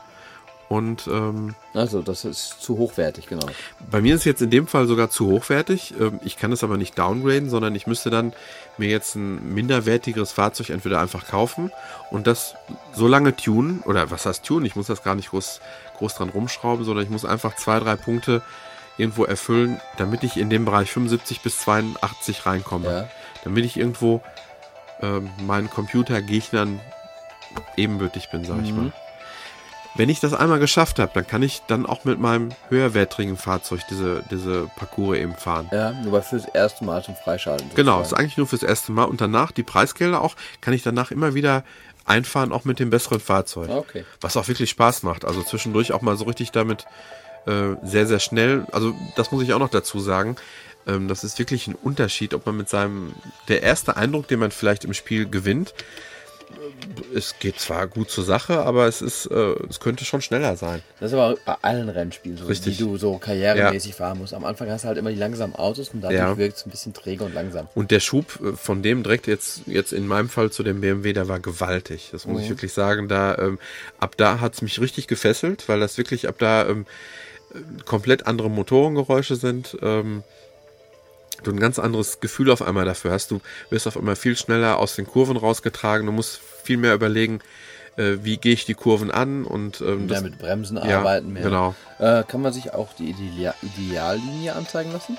[0.69, 3.45] Und ähm, also das ist zu hochwertig, genau.
[3.89, 5.93] Bei mir ist es jetzt in dem Fall sogar zu hochwertig.
[5.97, 8.33] Ähm, ich kann es aber nicht downgraden, sondern ich müsste dann
[8.77, 11.71] mir jetzt ein minderwertigeres Fahrzeug entweder einfach kaufen
[12.11, 12.55] und das
[12.93, 14.65] so lange tunen, oder was heißt tunen?
[14.65, 15.61] Ich muss das gar nicht groß,
[15.99, 18.41] groß dran rumschrauben, sondern ich muss einfach zwei, drei Punkte
[18.97, 22.89] irgendwo erfüllen, damit ich in dem Bereich 75 bis 82 reinkomme.
[22.89, 23.09] Ja.
[23.43, 24.21] Damit ich irgendwo
[25.01, 26.79] ähm, meinen Computergegnern
[27.75, 28.63] ebenbürtig bin, sag mhm.
[28.63, 28.91] ich mal.
[29.95, 33.81] Wenn ich das einmal geschafft habe, dann kann ich dann auch mit meinem höherwertigen Fahrzeug
[33.89, 35.69] diese, diese Parcours eben fahren.
[35.71, 37.71] Ja, nur fürs erste Mal zum Freischalten.
[37.73, 39.05] Genau, ist eigentlich nur fürs erste Mal.
[39.05, 41.63] Und danach, die Preisgelder auch, kann ich danach immer wieder
[42.05, 43.69] einfahren, auch mit dem besseren Fahrzeug.
[43.69, 44.05] Okay.
[44.21, 45.25] Was auch wirklich Spaß macht.
[45.25, 46.85] Also zwischendurch auch mal so richtig damit
[47.47, 48.65] äh, sehr, sehr schnell.
[48.71, 50.35] Also das muss ich auch noch dazu sagen.
[50.87, 53.13] Ähm, das ist wirklich ein Unterschied, ob man mit seinem,
[53.47, 55.73] der erste Eindruck, den man vielleicht im Spiel gewinnt,
[57.13, 60.81] es geht zwar gut zur Sache, aber es ist, äh, es könnte schon schneller sein.
[60.99, 62.77] Das ist aber bei allen Rennspielen so, Richtig.
[62.77, 63.97] die du so karrieremäßig ja.
[63.97, 64.33] fahren musst.
[64.33, 66.37] Am Anfang hast du halt immer die langsamen Autos und dadurch ja.
[66.37, 67.67] wirkt es ein bisschen träge und langsam.
[67.75, 71.13] Und der Schub äh, von dem direkt jetzt, jetzt in meinem Fall zu dem BMW,
[71.13, 72.09] der war gewaltig.
[72.11, 72.43] Das muss mhm.
[72.43, 73.07] ich wirklich sagen.
[73.07, 73.59] Da, ähm,
[73.99, 76.85] ab da hat es mich richtig gefesselt, weil das wirklich ab da ähm,
[77.85, 79.77] komplett andere Motorengeräusche sind.
[79.81, 80.23] Ähm,
[81.43, 83.31] du ein ganz anderes Gefühl auf einmal dafür hast.
[83.31, 86.05] Du wirst auf einmal viel schneller aus den Kurven rausgetragen.
[86.05, 87.39] Du musst viel mehr überlegen,
[87.95, 91.33] äh, wie gehe ich die Kurven an und ähm, Mehr das, mit Bremsen Ja, arbeiten.
[91.33, 91.43] Mehr.
[91.43, 91.75] genau.
[91.99, 95.17] Äh, kann man sich auch die Ideal Ideallinie anzeigen lassen?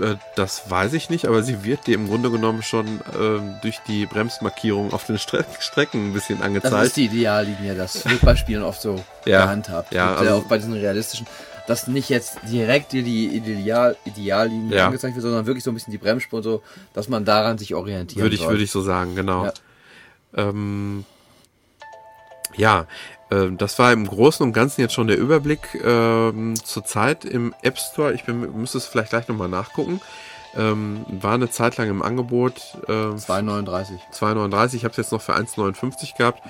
[0.00, 3.78] äh, das weiß ich nicht, aber sie wird dir im Grunde genommen schon ähm, durch
[3.86, 6.86] die Bremsmarkierung auf den Stre Strecken ein bisschen Das angezeigt.
[6.86, 7.74] ist die Ideallinie.
[7.74, 9.42] Das wird bei Spielen oft so Ja.
[9.44, 9.92] gehandhabt.
[9.94, 11.26] Ja, Wird also- auch bei diesen realistischen,
[11.66, 14.86] dass nicht jetzt direkt dir die Ideal Ideallinie Ja.
[14.86, 16.62] angezeigt wird, sondern wirklich so ein bisschen die Bremsspur und so,
[16.94, 18.50] dass man daran sich orientieren Würde ich, soll.
[18.50, 19.44] würde ich so sagen, genau.
[19.46, 19.52] Ja.
[20.36, 21.04] Ähm,
[22.56, 22.86] ja,
[23.30, 27.78] ähm, das war im Großen und Ganzen jetzt schon der Überblick ähm, zurzeit im App
[27.78, 28.12] Store.
[28.12, 30.00] Ich bin, müsste es vielleicht gleich nochmal nachgucken.
[30.54, 32.60] Ähm, war eine Zeit lang im Angebot.
[32.88, 33.98] Ähm, 2,39.
[34.12, 34.74] 2,39.
[34.74, 36.42] Ich habe es jetzt noch für 1,59 gehabt.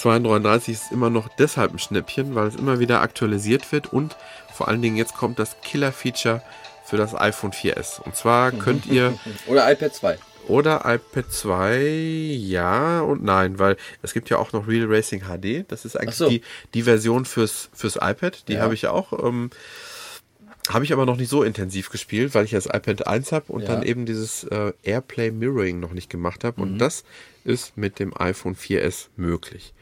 [0.00, 4.16] 2,39 ist immer noch deshalb ein Schnäppchen, weil es immer wieder aktualisiert wird und
[4.52, 6.42] vor allen Dingen jetzt kommt das Killer-Feature
[6.84, 8.00] für das iPhone 4S.
[8.00, 10.18] Und zwar könnt ihr Oder iPad 2.
[10.48, 15.70] oder iPad 2, ja und nein, weil es gibt ja auch noch Real Racing HD.
[15.70, 16.28] Das ist eigentlich so.
[16.28, 16.42] die,
[16.74, 18.48] die Version fürs, fürs iPad.
[18.48, 18.60] Die Ja.
[18.62, 19.12] habe ich ja auch.
[19.24, 19.50] Ähm,
[20.68, 23.62] habe ich aber noch nicht so intensiv gespielt, weil ich das iPad 1 habe und
[23.62, 23.68] Ja.
[23.68, 26.60] dann eben dieses äh, Airplay Mirroring noch nicht gemacht habe.
[26.60, 26.72] Mhm.
[26.72, 27.04] Und das
[27.44, 29.72] ist mit dem iPhone 4S möglich.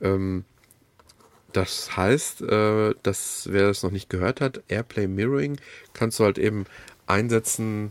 [0.00, 0.44] Ähm,
[1.52, 5.58] das heißt, äh, dass wer das noch nicht gehört hat, Airplay Mirroring
[5.94, 6.64] kannst du halt eben
[7.06, 7.90] einsetzen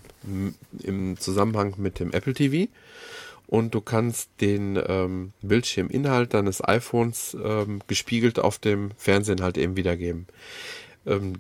[0.82, 2.72] im Zusammenhang mit dem Apple TV
[3.48, 9.76] und du kannst den ähm, Bildschirminhalt deines iPhones ähm, gespiegelt auf dem Fernsehen halt eben
[9.76, 10.28] wiedergeben.
[11.06, 11.34] Ähm,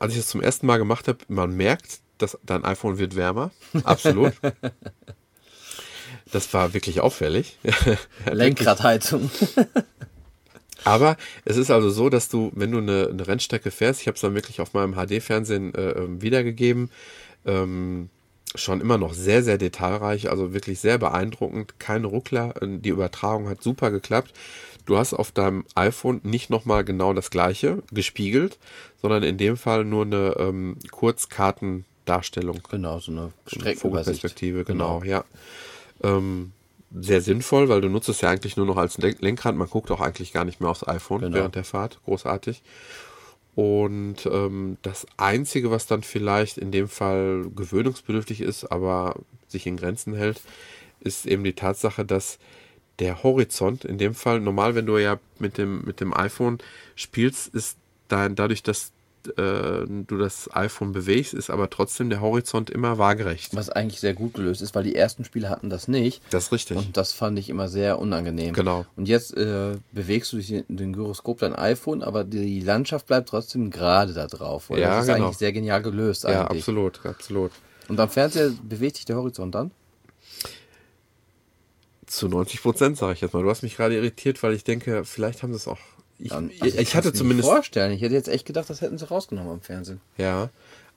[0.00, 3.50] als ich das zum ersten Mal gemacht habe, man merkt, dass dein iPhone wird wärmer.
[3.84, 4.32] Absolut.
[6.32, 7.58] das war wirklich auffällig.
[8.30, 9.30] Lenkradheizung.
[10.84, 14.16] Aber es ist also so, dass du, wenn du eine, eine Rennstrecke fährst, ich habe
[14.16, 16.90] es dann wirklich auf meinem HD-Fernsehen äh, ähm, wiedergegeben,
[17.46, 18.08] ähm,
[18.54, 23.48] schon immer noch sehr, sehr detailreich, also wirklich sehr beeindruckend, keine Ruckler, äh, die Übertragung
[23.48, 24.32] hat super geklappt.
[24.84, 28.58] Du hast auf deinem iPhone nicht nochmal genau das gleiche gespiegelt,
[29.00, 32.60] sondern in dem Fall nur eine ähm, Kurzkartendarstellung.
[32.70, 33.80] genau, so eine Streckenübersicht.
[33.80, 35.24] Vogelperspektive, genau, ja.
[36.02, 36.52] Ähm,
[36.94, 39.54] sehr sinnvoll, weil du nutzt es ja eigentlich nur noch als Len- Lenkrad.
[39.54, 41.36] Man guckt auch eigentlich gar nicht mehr aufs iPhone Genau.
[41.36, 42.00] während der Fahrt.
[42.04, 42.62] Großartig.
[43.54, 49.16] Und ähm, das Einzige, was dann vielleicht in dem Fall gewöhnungsbedürftig ist, aber
[49.48, 50.40] sich in Grenzen hält,
[51.00, 52.38] ist eben die Tatsache, dass
[52.98, 56.58] der Horizont, in dem Fall, normal, wenn du ja mit dem, mit dem iPhone
[56.94, 57.76] spielst, ist
[58.08, 58.92] dein, dadurch, dass
[59.36, 63.54] äh, du das iPhone bewegst, ist aber trotzdem der Horizont immer waagerecht.
[63.54, 66.22] Was eigentlich sehr gut gelöst ist, weil die ersten Spiele hatten das nicht.
[66.30, 66.76] Das ist richtig.
[66.76, 68.52] Und das fand ich immer sehr unangenehm.
[68.52, 68.84] Genau.
[68.96, 73.28] Und jetzt äh, bewegst du durch den, den Gyroskop dein iPhone, aber die Landschaft bleibt
[73.28, 74.70] trotzdem gerade da drauf.
[74.70, 75.26] Und Ja, das ist genau.
[75.26, 76.62] eigentlich sehr genial gelöst ja, eigentlich.
[76.62, 77.52] absolut, absolut.
[77.88, 79.70] Und am Fernseher bewegt sich der Horizont dann?
[82.12, 83.42] Zu 90 Prozent, sage ich jetzt mal.
[83.42, 85.78] Du hast mich gerade irritiert, weil ich denke, vielleicht haben sie es auch.
[86.18, 87.48] Ich, ich, also ich kann's hatte mir zumindest.
[87.48, 87.90] Vorstellen.
[87.92, 90.00] Ich hätte jetzt echt gedacht, das hätten sie rausgenommen am Fernsehen.
[90.18, 90.50] Ja,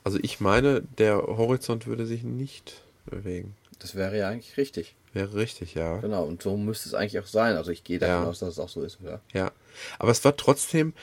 [0.03, 3.55] also ich meine, der Horizont würde sich nicht bewegen.
[3.79, 4.95] Das wäre ja eigentlich richtig.
[5.13, 5.97] Wäre richtig, ja.
[5.99, 6.25] Genau.
[6.25, 7.55] Und so müsste es eigentlich auch sein.
[7.55, 8.29] Also ich gehe davon Ja.
[8.29, 8.99] aus, dass es auch so ist.
[9.01, 9.21] Ja.
[9.33, 9.51] Ja.
[9.99, 10.93] Aber es war trotzdem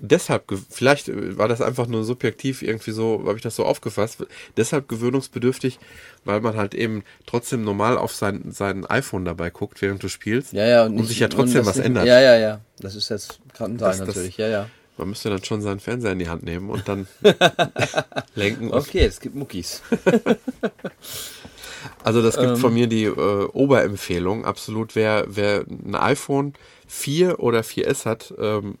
[0.00, 4.24] deshalb, vielleicht äh, war das einfach nur subjektiv irgendwie so, habe ich das so aufgefasst,
[4.56, 5.78] deshalb gewöhnungsbedürftig,
[6.24, 10.52] weil man halt eben trotzdem normal auf sein, sein iPhone dabei guckt, während du spielst.
[10.52, 10.84] Ja, ja.
[10.86, 12.06] Und nicht- sich ja trotzdem das was ändert.
[12.06, 12.60] Ja, ja, ja.
[12.80, 14.36] Das ist jetzt, kann sein Das- das- natürlich.
[14.36, 14.68] Ja, ja.
[14.98, 17.08] Man müsste dann schon seinen Fernseher in die Hand nehmen und dann
[18.34, 18.72] lenken.
[18.72, 19.82] Okay, es gibt Muckis.
[22.04, 22.56] Also das gibt Ähm.
[22.56, 24.44] von mir die äh, Oberempfehlung.
[24.44, 26.54] Absolut, wer, wer ein iPhone
[26.86, 28.76] 4 oder 4S hat, ähm,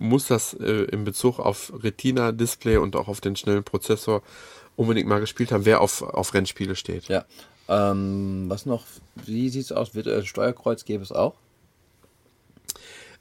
[0.00, 4.22] muss das äh, in Bezug auf Retina-Display und auch auf den schnellen Prozessor
[4.74, 7.08] unbedingt mal gespielt haben, wer auf, auf Rennspiele steht.
[7.08, 7.24] Ja.
[7.68, 8.84] Ähm, was noch?
[9.14, 9.94] Wie sieht's aus?
[9.94, 11.34] Virtuelles Steuerkreuz gäbe es auch?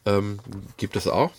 [0.06, 0.40] Ähm,
[0.78, 1.32] gibt es auch.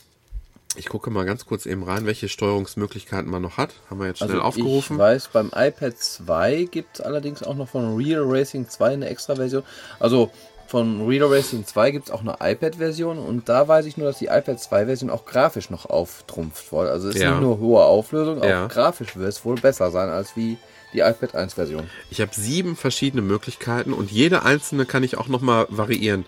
[0.76, 3.74] Ich gucke mal ganz kurz eben rein, welche Steuerungsmöglichkeiten man noch hat.
[3.88, 5.00] Haben wir jetzt schnell aufgerufen.
[5.00, 8.92] Also Ich weiß, beim iPad 2 gibt es allerdings auch noch von Real Racing 2
[8.92, 9.64] eine extra Version.
[9.98, 10.30] Also
[10.70, 14.18] von Real Racing 2 gibt es auch eine iPad-Version und da weiß ich nur, dass
[14.18, 16.86] die iPad 2-Version auch grafisch noch auftrumpft wohl.
[16.86, 17.32] Also es ist Ja.
[17.32, 18.66] nicht nur hohe Auflösung, auch Ja.
[18.68, 20.58] grafisch wird es wohl besser sein als wie
[20.92, 21.88] die iPad 1-Version.
[22.10, 26.24] Ich habe sieben verschiedene Möglichkeiten und jede einzelne kann ich auch nochmal variieren.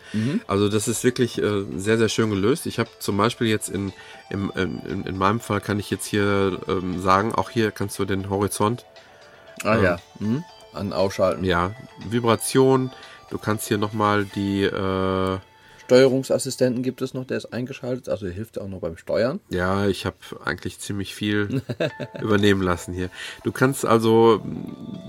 [0.47, 2.67] Also das ist wirklich äh, sehr, sehr schön gelöst.
[2.67, 3.93] Ich habe zum Beispiel jetzt in,
[4.31, 8.05] im, in, in meinem Fall kann ich jetzt hier ähm, sagen, auch hier kannst du
[8.05, 8.87] den Horizont,
[9.65, 9.85] Ah Ähm.
[9.85, 9.97] ja.
[10.19, 10.45] Mhm.
[10.75, 11.45] An Ausschalten.
[11.45, 11.73] ja,
[12.09, 12.91] Vibration,
[13.33, 15.39] du kannst hier nochmal die, äh,
[15.85, 19.41] Steuerungsassistenten gibt es noch, der ist eingeschaltet, also hilft auch noch beim Steuern.
[19.51, 21.61] ja, ich habe eigentlich ziemlich viel
[22.23, 23.11] übernehmen lassen hier.
[23.43, 25.01] Du kannst also mh,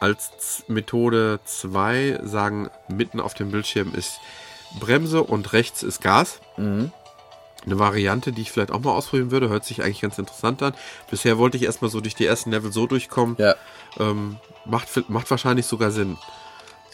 [0.00, 4.20] als Methode 2 sagen, mitten auf dem Bildschirm ist
[4.78, 6.40] Bremse und rechts ist Gas.
[6.56, 6.92] Mhm.
[7.64, 10.74] Eine Variante, die ich vielleicht auch mal ausprobieren würde, hört sich eigentlich ganz interessant an.
[11.10, 13.36] Bisher wollte ich erstmal so durch die ersten Level so durchkommen.
[13.38, 13.56] Ja.
[13.98, 16.16] Ähm, macht, macht wahrscheinlich sogar Sinn.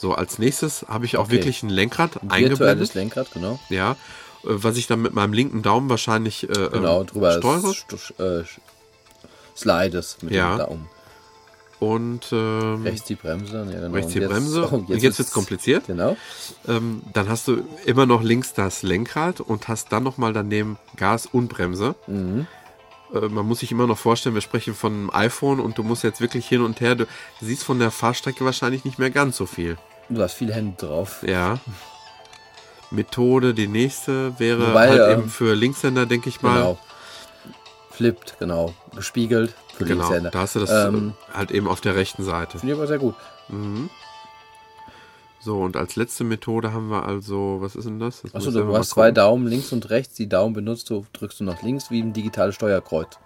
[0.02, 1.32] So, als nächstes habe ich auch Okay.
[1.34, 2.94] wirklich ein Lenkrad Virtuelles eingeblendet.
[2.94, 3.60] Lenkrad, genau.
[3.68, 3.92] Ja.
[3.92, 3.96] Äh,
[4.42, 7.68] Was ich dann mit meinem linken Daumen wahrscheinlich äh, Genau, ähm, drüber steuere.
[7.70, 8.44] st- äh,
[9.56, 10.56] Slides mit Ja.
[10.56, 10.88] dem Daumen.
[11.78, 13.58] Und ähm, Rechts die Bremse.
[13.72, 13.94] Ja, genau.
[13.94, 14.68] rechts die Und jetzt- Bremse.
[14.72, 15.86] oh, Und jetzt wird's kompliziert.
[15.86, 16.16] Genau.
[16.66, 21.26] ähm, dann hast du immer noch links das Lenkrad und hast dann nochmal daneben Gas
[21.26, 21.94] und Bremse.
[22.08, 22.46] Mhm.
[23.14, 26.02] Äh, man muss sich immer noch vorstellen, wir sprechen von einem iPhone und du musst
[26.02, 26.94] jetzt wirklich hin und her.
[26.96, 27.06] Du
[27.40, 29.76] siehst von der Fahrstrecke wahrscheinlich nicht mehr ganz so viel.
[30.08, 31.22] Du hast viele Hände drauf.
[31.26, 31.58] Ja.
[32.90, 36.54] Methode, die nächste wäre Wobei, halt ähm, eben für Linkshänder, denke ich mal.
[36.56, 36.78] Genau.
[37.90, 38.74] Flippt, genau.
[38.94, 40.30] Gespiegelt für Genau, Linkshänder.
[40.30, 42.58] da hast du das Ähm, äh, halt eben auf der rechten Seite.
[42.58, 43.14] Finde ich aber sehr gut.
[45.40, 48.22] So, und als letzte Methode haben wir also, was ist denn das?
[48.22, 49.10] Muss Achso, du hast zwei.
[49.10, 50.14] Daumen links und rechts.
[50.14, 53.18] Die Daumen benutzt du, drückst du nach links wie ein digitales Steuerkreuz.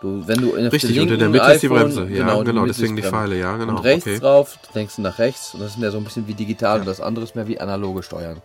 [0.00, 2.08] Du, wenn du auf Richtig, in der Mitte ist die iPhone- Bremse.
[2.10, 3.16] Ja, genau, ist deswegen die Bremse.
[3.16, 3.72] Pfeile, ja, genau.
[3.76, 4.18] Und rechts okay.
[4.20, 6.86] drauf lenkst du nach rechts und das ist mehr so ein bisschen wie digital und
[6.86, 8.40] das andere ist mehr wie analoge Steuern.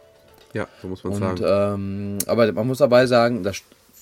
[0.53, 1.73] Ja, so muss man Und sagen.
[1.75, 3.57] ähm, aber man muss dabei sagen, das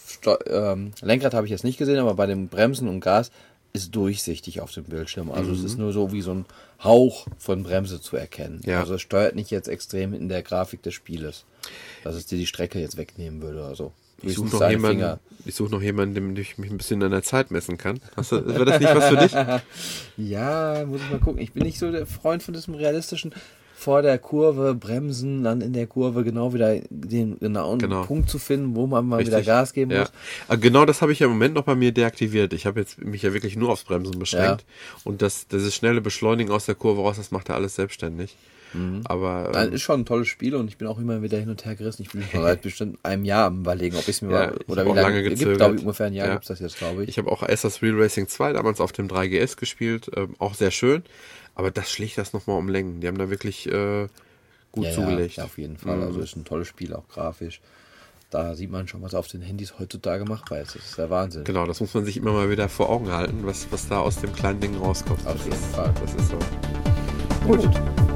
[0.08, 3.32] Steu ähm, Lenkrad habe ich jetzt nicht gesehen, aber bei den Bremsen und Gas
[3.74, 5.32] ist durchsichtig auf dem Bildschirm.
[5.32, 6.46] Also es ist nur so wie so ein
[6.84, 8.62] Hauch von Bremse zu erkennen.
[8.64, 8.70] Mhm.
[8.70, 8.80] Ja.
[8.82, 11.46] Also es steuert nicht jetzt extrem in der Grafik des Spieles,
[12.04, 13.92] dass es dir die Strecke jetzt wegnehmen würde oder so.
[14.24, 17.24] Ich suche noch, jemanden, ich such noch jemanden, dem ich mich ein bisschen an der
[17.24, 18.00] Zeit messen kann.
[18.16, 19.34] Hast du, wäre das nicht was für dich?
[20.18, 21.42] Ja, muss ich mal gucken.
[21.42, 23.34] Ich bin nicht so der Freund von diesem realistischen
[23.74, 28.04] vor der Kurve bremsen, dann in der Kurve genau wieder den genauen Genau.
[28.04, 29.34] Punkt zu finden, wo man mal Richtig.
[29.36, 30.02] wieder Gas geben Ja.
[30.02, 30.12] muss.
[30.50, 32.54] Ah, Genau das habe ich ja im Moment noch bei mir deaktiviert.
[32.54, 34.66] Ich habe jetzt mich ja wirklich nur aufs Bremsen beschränkt.
[35.04, 38.38] Und das, dieses schnelle Beschleunigen aus der Kurve raus, das macht er alles selbstständig.
[39.06, 41.50] Aber Nein, ähm, ist schon ein tolles Spiel und ich bin auch immer wieder hin
[41.50, 42.04] und her gerissen.
[42.04, 44.58] Ich bin schon seit bestimmt einem Jahr am überlegen, ob ich es mir Ja, mal,
[44.68, 46.34] oder wie lange, gibt, glaube ich, ungefähr ein Jahr Ja.
[46.34, 47.10] gibt es das jetzt, glaube ich.
[47.10, 50.10] ich habe auch SS Real Racing 2 damals auf dem 3GS gespielt.
[50.16, 51.04] Ähm, auch sehr schön.
[51.56, 53.02] Aber das schlägt das nochmal um Längen.
[53.02, 54.08] Die haben da wirklich äh,
[54.72, 55.36] gut ja, zugelegt.
[55.36, 55.98] Ja, auf jeden Fall.
[55.98, 56.04] Mhm.
[56.04, 57.62] Also ist ein tolles Spiel, auch grafisch.
[58.30, 60.76] Da sieht man schon, was auf den Handys heutzutage machbar ist.
[60.76, 61.44] Das ist der Wahnsinn.
[61.44, 64.22] Genau, das muss man sich immer mal wieder vor Augen halten, was, was da aus
[64.22, 65.28] dem kleinen Ding rauskommt.
[65.28, 65.94] Auf jeden Fall.
[66.02, 66.40] Das ist so.
[67.46, 67.64] Gut.
[67.64, 68.11] Ja,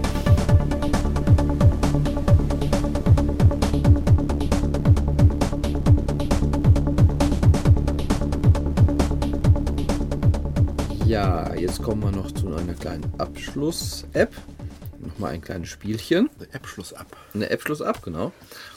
[11.65, 14.31] jetzt kommen wir noch zu einer kleinen Abschluss-App.
[14.99, 16.29] Nochmal ein kleines Spielchen.
[17.33, 18.33] Eine App Schluss ab, genau.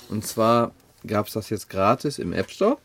[0.08, 0.72] Und zwar
[1.06, 2.78] gab es das jetzt gratis im App Store.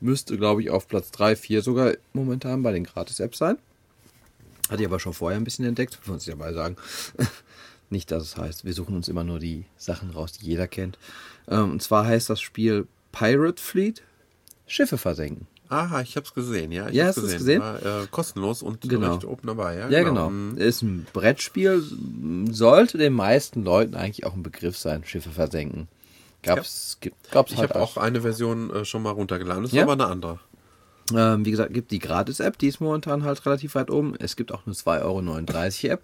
[0.00, 3.56] Müsste, glaube ich, auf Platz 3, 4 sogar momentan bei den Gratis-Apps sein.
[4.68, 6.76] Hatte ich aber schon vorher ein bisschen entdeckt, muss ich dabei sagen.
[7.88, 10.98] Nicht, dass es heißt, wir suchen uns immer nur die Sachen raus, die jeder kennt.
[11.48, 14.02] Ähm, und zwar heißt das Spiel Pirate Fleet
[14.66, 15.46] Schiffe versenken.
[15.68, 16.88] Aha, ich hab's gesehen, ja.
[16.88, 17.60] Ich Ja, hab's hast du's gesehen?
[17.60, 19.14] War, äh, kostenlos und Genau.
[19.14, 19.88] recht oben dabei, ja.
[19.88, 20.30] Ja, genau.
[20.30, 20.56] Mhm.
[20.58, 21.82] Ist ein Brettspiel,
[22.50, 25.88] sollte den meisten Leuten eigentlich auch ein Begriff sein, Schiffe versenken.
[26.42, 29.64] Gab's, gibt, gab's Ich halt habe auch eine Version äh, schon mal runtergeladen.
[29.64, 29.86] Das Ja?
[29.86, 30.40] war aber eine andere.
[31.14, 34.14] Ähm, wie gesagt, gibt die Gratis-App, die ist momentan halt relativ weit oben.
[34.18, 36.02] Es gibt auch eine 2,39 Euro App.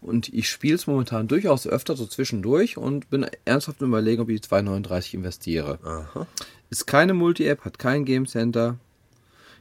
[0.00, 4.28] Und ich spiele es momentan durchaus öfter so zwischendurch und bin ernsthaft im Überlegen, ob
[4.28, 5.78] ich die 2,39 investiere.
[5.82, 6.26] Aha.
[6.70, 8.76] Ist keine Multi-App, hat kein Game Center.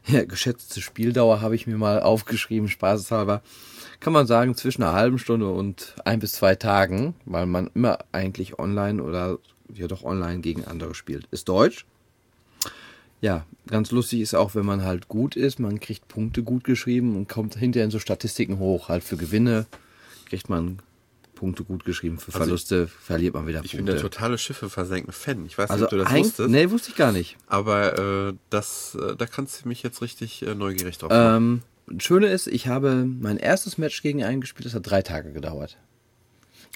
[0.05, 3.41] Ja, geschätzte Spieldauer habe ich mir mal aufgeschrieben, spaßeshalber.
[4.01, 7.99] Kann man sagen, zwischen einer halben Stunde und ein bis zwei Tagen, weil man immer
[8.11, 9.39] eigentlich online oder
[9.73, 11.27] ja doch online gegen andere spielt.
[11.31, 11.85] Ist Deutsch.
[13.21, 17.15] Ja, ganz lustig ist auch, wenn man halt gut ist, man kriegt Punkte gut geschrieben
[17.15, 18.89] und kommt hinterher in so Statistiken hoch.
[18.89, 19.65] Halt für Gewinne
[20.25, 20.79] kriegt man
[21.43, 23.93] Punkte gut geschrieben, für Also Verluste verliert man wieder Ich bin Punkte.
[23.95, 25.45] der totale Schiffe versenken Fan.
[25.45, 26.49] Ich weiß also nicht, ob du das eigentlich- wusstest.
[26.49, 27.35] Nee, wusste ich gar nicht.
[27.47, 31.35] Aber äh, das, äh, da kannst du mich jetzt richtig äh, neugierig drauf machen.
[31.35, 35.01] Ähm, das Schöne ist, ich habe mein erstes Match gegen einen gespielt, das hat drei
[35.01, 35.77] Tage gedauert.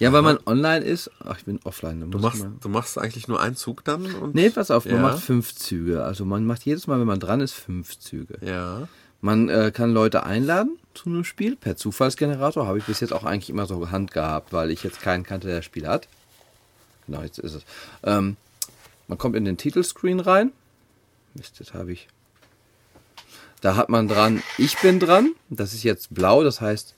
[0.01, 1.09] Ja, weil man online ist.
[1.23, 2.11] Ach, ich bin offline.
[2.11, 4.05] Du machst, man- du machst eigentlich nur einen Zug dann?
[4.15, 5.01] Und, Nee, pass auf, man Ja.
[5.01, 6.03] macht fünf Züge.
[6.03, 8.37] Also man macht jedes Mal, wenn man dran ist, fünf Züge.
[8.45, 8.89] Ja.
[9.21, 12.67] Man äh, kann Leute einladen zu einem Spiel per Zufallsgenerator.
[12.67, 15.47] Habe ich bis jetzt auch eigentlich immer so Hand gehabt, weil ich jetzt keinen kannte,
[15.47, 16.07] der das Spiel hat.
[17.07, 17.63] Genau, jetzt ist es.
[18.03, 18.37] Ähm,
[19.07, 20.51] man kommt in den Titelscreen rein.
[21.33, 22.07] Mist, das habe ich.
[23.61, 25.33] Da hat man dran, ich bin dran.
[25.49, 26.93] Das ist jetzt blau, das heißt,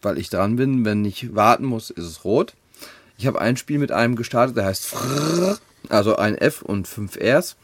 [0.00, 2.54] weil ich dran bin, wenn ich warten muss, ist es rot.
[3.18, 5.58] Ich habe ein Spiel mit einem gestartet, der heißt Frrrr,
[5.88, 7.56] also ein F und fünf Rs.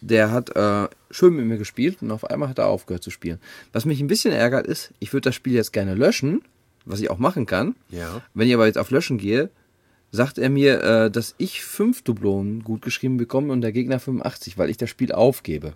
[0.00, 3.38] Der hat äh, schön mit mir gespielt und auf einmal hat er aufgehört zu spielen.
[3.72, 6.42] Was mich ein bisschen ärgert ist, ich würde das Spiel jetzt gerne löschen,
[6.84, 7.76] was ich auch machen kann.
[7.90, 8.22] Ja.
[8.34, 9.50] Wenn ich aber jetzt auf Löschen gehe,
[10.10, 14.58] sagt er mir, äh, dass ich fünf Dublonen gut geschrieben bekomme und der Gegner 85,
[14.58, 15.74] weil ich das Spiel aufgebe.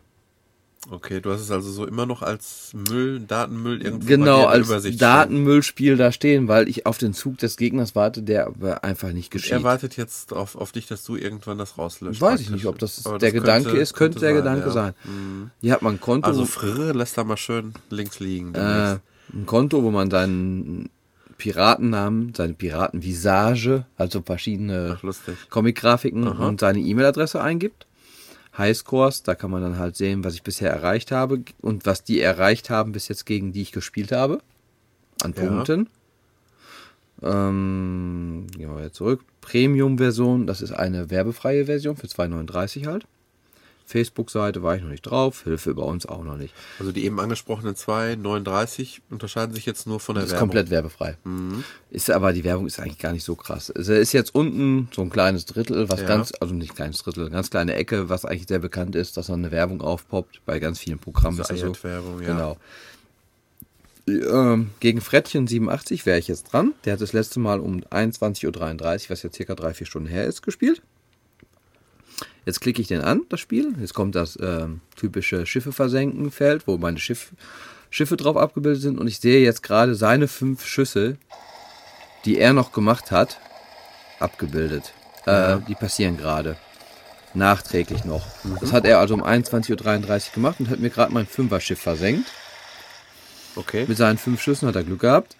[0.90, 5.00] Okay, du hast es also so immer noch als Müll, Datenmüll irgendwo Genau, als Übersicht
[5.00, 9.30] Datenmüllspiel da stehen, weil ich auf den Zug des Gegners warte, der aber einfach nicht
[9.30, 9.52] geschieht.
[9.52, 12.20] Er wartet jetzt auf, auf dich, dass du irgendwann das rauslöscht.
[12.20, 14.72] Weiß ich nicht, ob das Aber der Gedanke ist, könnte, der sein, Gedanke ja.
[14.72, 14.94] sein.
[15.04, 15.50] Mhm.
[15.62, 18.54] Hier hat man ein Konto, Also Frrr lässt da mal schön links liegen.
[18.54, 18.98] äh,
[19.32, 20.90] ein Konto, wo man seinen
[21.38, 24.98] Piratennamen, seine Piratenvisage, also verschiedene.
[25.50, 27.86] Comic-Grafiken und seine E-Mail-Adresse eingibt.
[28.56, 32.20] Highscores, da kann man dann halt sehen, was ich bisher erreicht habe und was die
[32.20, 34.40] erreicht haben bis jetzt gegen die ich gespielt habe.
[35.22, 35.42] An Ja.
[35.42, 35.88] Punkten.
[37.22, 39.24] Ähm, gehen wir jetzt zurück.
[39.40, 43.06] Premium-Version, das ist eine werbefreie Version für 2,39 halt.
[43.86, 46.54] Facebook-Seite war ich noch nicht drauf, Hilfe bei uns auch noch nicht.
[46.78, 50.48] Also die eben angesprochenen 2,39 unterscheiden sich jetzt nur von der Das ist Werbung.
[50.48, 51.16] komplett werbefrei.
[51.24, 51.64] Mhm.
[51.90, 53.70] Ist aber die Werbung ist eigentlich gar nicht so krass.
[53.70, 56.06] Es ist jetzt unten so ein kleines Drittel, was Ja.
[56.06, 59.40] ganz, also nicht kleines Drittel, ganz kleine Ecke, was eigentlich sehr bekannt ist, dass dann
[59.40, 60.40] eine Werbung aufpoppt.
[60.46, 61.74] Bei ganz vielen Programmen ist das so.
[61.82, 62.28] Werbung, ja.
[62.28, 62.56] Genau.
[64.06, 66.74] Ähm, gegen Frettchen 87 wäre ich jetzt dran.
[66.84, 70.26] Der hat das letzte Mal um 21.33 Uhr, was jetzt circa drei, vier Stunden her
[70.26, 70.82] ist, gespielt.
[72.46, 73.74] Jetzt klicke ich den an, das Spiel.
[73.80, 77.32] Jetzt kommt das ähm, typische Schiffe versenken Feld, wo meine Schiff,
[77.90, 78.98] Schiffe drauf abgebildet sind.
[78.98, 81.16] Und ich sehe jetzt gerade seine fünf Schüsse,
[82.24, 83.38] die er noch gemacht hat,
[84.18, 84.92] abgebildet.
[85.26, 86.56] Äh, die passieren gerade.
[87.32, 88.26] Nachträglich noch.
[88.60, 92.30] Das hat er also um 21.33 Uhr gemacht und hat mir gerade mein Fünfer-Schiff versenkt.
[93.56, 93.86] Okay.
[93.88, 95.36] Mit seinen fünf Schüssen hat er Glück gehabt.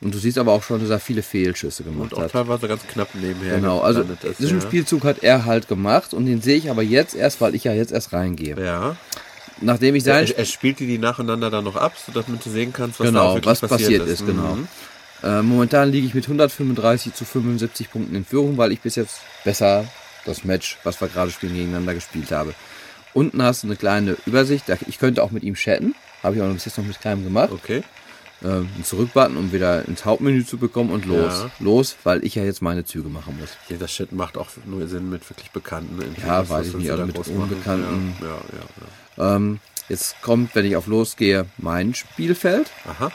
[0.00, 2.32] Und du siehst aber auch schon, dass er viele Fehlschüsse gemacht Und auch hat.
[2.32, 3.56] teilweise ganz knapp nebenher.
[3.56, 4.66] Genau, also ist, diesen ja.
[4.66, 7.72] Spielzug hat er halt gemacht und den sehe ich aber jetzt erst, weil ich ja
[7.72, 8.56] jetzt erst reingehe.
[8.64, 8.96] Ja.
[9.60, 13.00] Nachdem ich Er, sein er spielt die nacheinander dann noch ab, sodass du sehen kannst,
[13.00, 14.54] was da genau, wirklich was passiert ist, genau.
[14.54, 14.68] Mhm.
[15.24, 19.16] Äh, momentan liege ich mit 135 zu 75 Punkten in Führung, weil ich bis jetzt
[19.44, 19.84] besser
[20.24, 22.54] das Match, was wir gerade spielen, gegeneinander gespielt habe.
[23.14, 24.68] Unten hast du eine kleine Übersicht.
[24.68, 25.96] da- Ich könnte auch mit ihm chatten.
[26.22, 27.50] Habe ich auch bis jetzt noch mit keinem gemacht.
[27.50, 27.82] Okay.
[28.42, 31.44] Äh, einen Zurückbutton, um wieder ins Hauptmenü zu bekommen und los.
[31.44, 31.50] Ja.
[31.60, 33.50] Los, weil ich ja jetzt meine Züge machen muss.
[33.68, 35.98] Ja, das Shit macht auch nur Sinn mit wirklich Bekannten.
[36.24, 37.26] Ja, weiß ich nicht, du also mit?
[37.28, 38.14] Unbekannten.
[38.20, 38.36] Ja, ja,
[39.16, 42.70] ja, Ähm, jetzt kommt, wenn ich auf losgehe, mein Spielfeld.
[42.84, 42.90] ja.
[42.92, 43.12] Aha.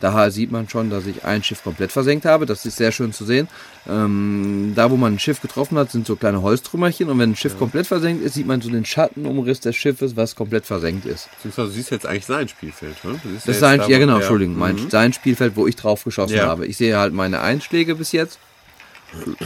[0.00, 2.46] Da sieht man schon, dass ich ein Schiff komplett versenkt habe.
[2.46, 3.48] Das ist sehr schön zu sehen.
[3.88, 7.08] Ähm, da, wo man ein Schiff getroffen hat, sind so kleine Holztrümmerchen.
[7.10, 10.36] Und wenn ein Schiff komplett versenkt ist, sieht man so den Schattenumriss des Schiffes, was
[10.36, 11.28] komplett versenkt ist.
[11.36, 13.20] Beziehungsweise du siehst jetzt eigentlich sein Spielfeld, ne?
[13.24, 14.90] Das ist sein, da, ja genau, Entschuldigung, mein, Mhm.
[14.90, 16.46] sein Spielfeld, wo ich drauf geschossen Ja.
[16.46, 16.66] habe.
[16.66, 18.38] Ich sehe halt meine Einschläge bis jetzt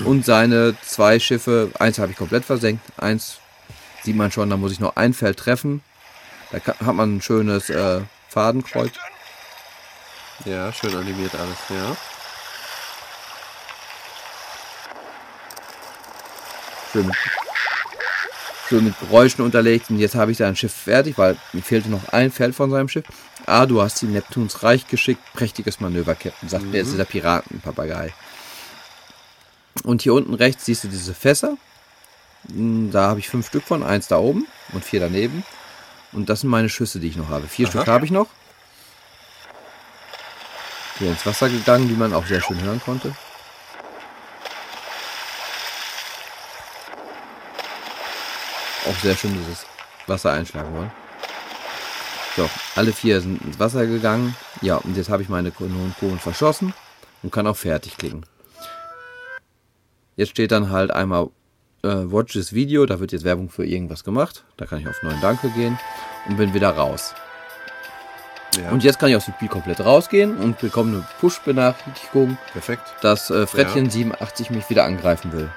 [0.04, 1.70] und seine zwei Schiffe.
[1.78, 3.38] Eins habe ich komplett versenkt, eins
[4.02, 5.80] sieht man schon, da muss ich noch ein Feld treffen.
[6.50, 8.90] Da kann, hat man ein schönes äh, Fadenkreuz.
[10.44, 11.96] Ja, schön animiert alles, ja.
[16.92, 17.16] Schön mit,
[18.68, 19.88] schön mit Geräuschen unterlegt.
[19.90, 22.88] Und jetzt habe ich sein Schiff fertig, weil mir fehlte noch ein Feld von seinem
[22.88, 23.04] Schiff.
[23.46, 25.22] Ah, du hast ihm Neptuns Reich geschickt.
[25.32, 28.12] Prächtiges Manöver, Captain, sagt mir jetzt dieser Piratenpapagei.
[29.84, 31.56] Und hier unten rechts siehst du diese Fässer.
[32.48, 35.44] Hm, Da habe ich fünf Stück von, eins da oben und vier daneben.
[36.12, 37.46] Und das sind meine Schüsse, die ich noch habe.
[37.48, 37.72] Vier Aha.
[37.72, 38.26] Stück habe ich noch.
[40.98, 43.14] Hier ins Wasser gegangen, wie man auch sehr schön hören konnte.
[48.88, 49.64] Auch sehr schön dieses
[50.06, 50.92] Wasser einschlagen wollen.
[52.36, 54.34] So, alle vier sind ins Wasser gegangen.
[54.60, 56.72] Ja, und jetzt habe ich meine Kanonenkugeln verschossen
[57.22, 58.24] und kann auch fertig klicken.
[60.16, 61.28] Jetzt steht dann halt einmal
[61.82, 64.44] äh, Watch this Video, da wird jetzt Werbung für irgendwas gemacht.
[64.56, 65.78] Da kann ich auf Neuen Danke gehen
[66.28, 67.14] und bin wieder raus.
[68.60, 68.70] Ja.
[68.70, 72.82] Und jetzt kann ich aus dem Spiel komplett rausgehen und bekomme eine Push-Benachrichtigung, Perfekt.
[73.00, 75.48] dass äh, Frettchen 87 mich wieder angreifen will.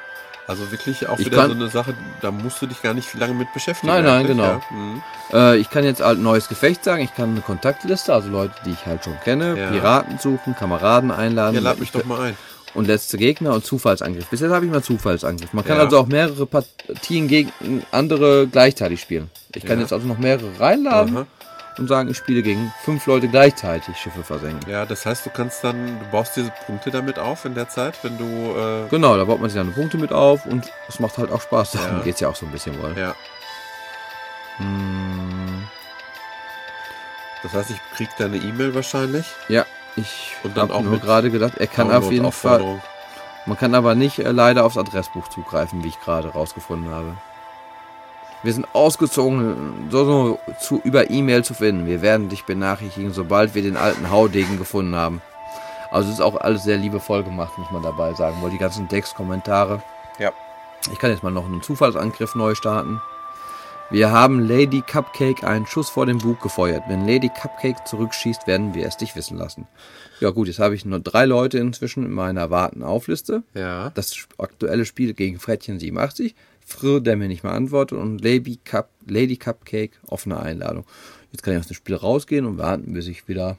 [0.48, 3.08] Also wirklich auch Ich wieder kann- so eine Sache, da musst du dich gar nicht
[3.08, 3.92] viel lange mit beschäftigen.
[3.92, 4.44] Nein, nein, genau.
[4.44, 4.62] Ja.
[4.70, 5.02] Mhm.
[5.34, 8.72] Äh, ich kann jetzt halt neues Gefecht sagen, ich kann eine Kontaktliste, also Leute, die
[8.72, 9.72] ich halt schon kenne, Ja.
[9.72, 11.56] Piraten suchen, Kameraden einladen.
[11.56, 12.38] ja, lad mich doch mal ein.
[12.76, 14.28] Und letzte Gegner und Zufallsangriff.
[14.28, 15.52] Bis jetzt habe ich mal Zufallsangriff.
[15.54, 15.84] Man kann Ja.
[15.86, 17.52] also auch mehrere Partien gegen
[17.92, 19.32] andere gleichzeitig spielen.
[19.56, 19.84] Ich kann Ja.
[19.84, 21.26] jetzt also noch mehrere reinladen Aha.
[21.80, 24.70] Und sagen, ich spiele gegen fünf Leute gleichzeitig Schiffe versenken.
[24.70, 27.96] Ja, das heißt, du kannst dann, du baust diese Punkte damit auf in der Zeit,
[28.04, 28.26] wenn du,
[28.58, 31.42] äh, Genau, da baut man sich dann Punkte mit auf und es macht halt auch
[31.42, 31.72] Spaß.
[31.72, 32.04] Darum Ja.
[32.04, 32.98] geht's ja auch so ein bisschen wohl.
[32.98, 33.16] ja.
[34.58, 35.68] Hm,
[37.44, 39.26] Das heißt, ich krieg deine E-Mail wahrscheinlich.
[39.50, 39.66] ja,
[39.98, 42.82] ich habe nur gerade gedacht, er kann auf jeden Fall.
[43.46, 47.16] Man kann aber nicht äh, leider aufs Adressbuch zugreifen, wie ich gerade rausgefunden habe.
[48.46, 51.88] Wir sind ausgezogen, so, so zu, über E-Mail zu finden.
[51.88, 55.24] Wir werden dich benachrichtigen, sobald wir den alten Haudegen gefunden haben.
[55.90, 58.88] Also es ist auch alles sehr liebevoll gemacht, muss man dabei sagen, weil die ganzen
[58.88, 59.82] Decks-Kommentare.
[60.20, 60.32] Ja.
[60.92, 63.02] Ich kann jetzt mal noch einen Zufallsangriff neu starten.
[63.90, 66.84] Wir haben Lady Cupcake einen Schuss vor dem Bug gefeuert.
[66.88, 69.68] Wenn Lady Cupcake zurückschießt, werden wir es dich wissen lassen.
[70.20, 73.42] Ja gut, jetzt habe ich nur drei Leute inzwischen in meiner warten Aufliste.
[73.56, 73.90] Ja.
[73.92, 76.36] Das aktuelle Spiel gegen Frettchen 87.
[76.66, 80.84] Fr, der mir nicht mehr antwortet und Lady, Cup, Lady Cupcake offene Einladung.
[81.32, 83.58] Jetzt kann ich aus dem Spiel rausgehen und warten, bis ich wieder,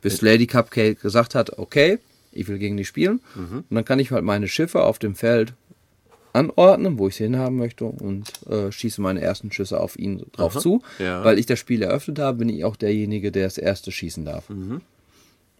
[0.00, 1.98] bis Lady Cupcake gesagt hat, okay,
[2.32, 3.20] ich will gegen die spielen.
[3.34, 5.52] Und dann kann ich halt meine Schiffe auf dem Feld
[6.32, 10.54] anordnen, wo ich sie hinhaben möchte und äh, schieße meine ersten Schüsse auf ihn drauf
[10.54, 10.82] Aha, zu.
[10.98, 11.24] ja.
[11.24, 14.48] Weil ich das Spiel eröffnet habe, bin ich auch derjenige, der das erste schießen darf.
[14.48, 14.80] Mhm.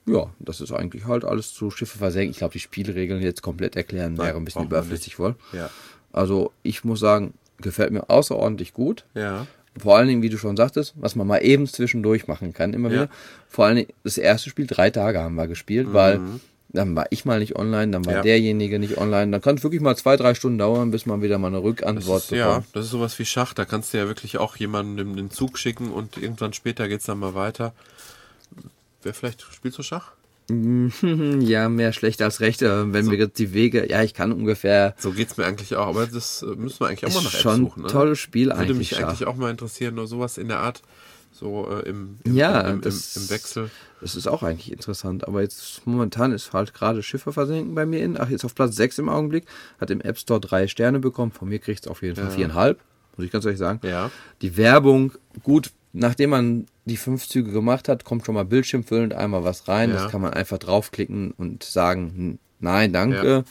[0.06, 2.30] Ja, das ist eigentlich halt alles zu Schiffe versenken.
[2.30, 5.34] Ich glaube, die Spielregeln jetzt komplett erklären wäre ein bisschen überflüssig wohl.
[5.52, 5.70] Ja.
[6.12, 9.04] Also ich muss sagen, gefällt mir außerordentlich gut.
[9.14, 9.46] Ja.
[9.78, 12.88] Vor allen Dingen, wie du schon sagtest, was man mal eben zwischendurch machen kann, immer
[12.88, 12.94] Ja.
[12.94, 13.08] wieder.
[13.48, 16.20] Vor allen Dingen, das erste Spiel, drei Tage haben wir gespielt, weil
[16.72, 18.16] dann war ich mal nicht online, dann war Mhm.
[18.18, 18.22] Ja.
[18.22, 19.30] derjenige nicht online.
[19.32, 22.22] Dann kann es wirklich mal zwei, drei Stunden dauern, bis man wieder mal eine Rückantwort
[22.22, 22.66] Das ist, ja, bekommt.
[22.74, 23.54] das ist sowas wie Schach.
[23.54, 27.18] Da kannst du ja wirklich auch jemandem den Zug schicken und irgendwann später geht's dann
[27.18, 27.72] mal weiter.
[29.02, 30.12] Wer vielleicht spielst du Schach?
[31.40, 32.62] Ja, mehr schlecht als recht.
[32.62, 34.94] Wenn wir jetzt die Wege, ja, ich kann ungefähr.
[34.98, 35.86] So geht's mir eigentlich auch.
[35.88, 37.82] Aber das äh, müssen wir eigentlich auch mal nach Apps schon suchen.
[37.82, 37.88] Ne?
[37.88, 38.76] tolles Spiel Würde eigentlich.
[38.78, 39.08] mich Schach.
[39.08, 40.82] eigentlich auch mal interessieren, nur sowas in der Art.
[41.32, 43.70] So äh, im, im, Ja, im, im, das- im Wechsel.
[44.00, 45.28] Das ist auch eigentlich interessant.
[45.28, 48.18] Aber jetzt momentan ist halt gerade Schiffe versenken bei mir in.
[48.18, 49.44] Ach, jetzt auf Platz 6 im Augenblick.
[49.80, 51.32] Hat im App Store drei Sterne bekommen.
[51.32, 52.30] Von mir kriegt es auf jeden Fall Ja.
[52.30, 52.80] viereinhalb.
[53.16, 53.80] Muss ich ganz ehrlich sagen.
[53.82, 54.10] Ja.
[54.40, 55.12] Die Werbung,
[55.42, 59.90] gut, nachdem man die fünf Züge gemacht hat, kommt schon mal bildschirmfüllend einmal was rein.
[59.90, 59.96] Ja.
[59.96, 63.26] Das kann man einfach draufklicken und sagen, hm, nein, danke.
[63.28, 63.44] Ja.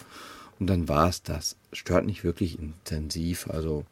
[0.60, 1.56] Und dann war es das.
[1.72, 3.48] Stört nicht wirklich intensiv.
[3.50, 3.86] Also,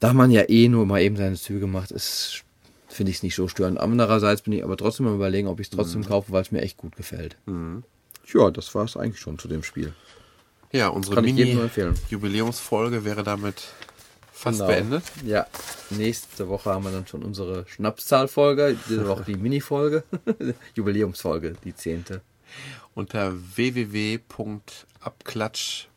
[0.00, 2.42] da man ja eh nur mal eben seine Züge macht, ist,
[2.88, 3.78] finde ich es nicht so störend.
[3.80, 5.76] Andererseits bin ich aber trotzdem am überlegen, ob ich es Mhm.
[5.76, 7.36] trotzdem kaufe, weil es mir echt gut gefällt.
[8.32, 9.92] Ja, das war es eigentlich schon zu dem Spiel.
[10.72, 11.92] Ja, unsere Kann ich jedem nur empfehlen.
[11.94, 13.62] Mini-Jubiläumsfolge wäre damit
[14.42, 14.70] fast Genau.
[14.70, 15.02] beendet.
[15.24, 15.46] Ja,
[15.90, 20.04] nächste Woche haben wir dann schon unsere Schnapszahlfolge, diese Woche die Mini-Folge,
[20.74, 22.20] Jubiläumsfolge, die zehnte.
[22.94, 25.88] Unter www.abklatsch.de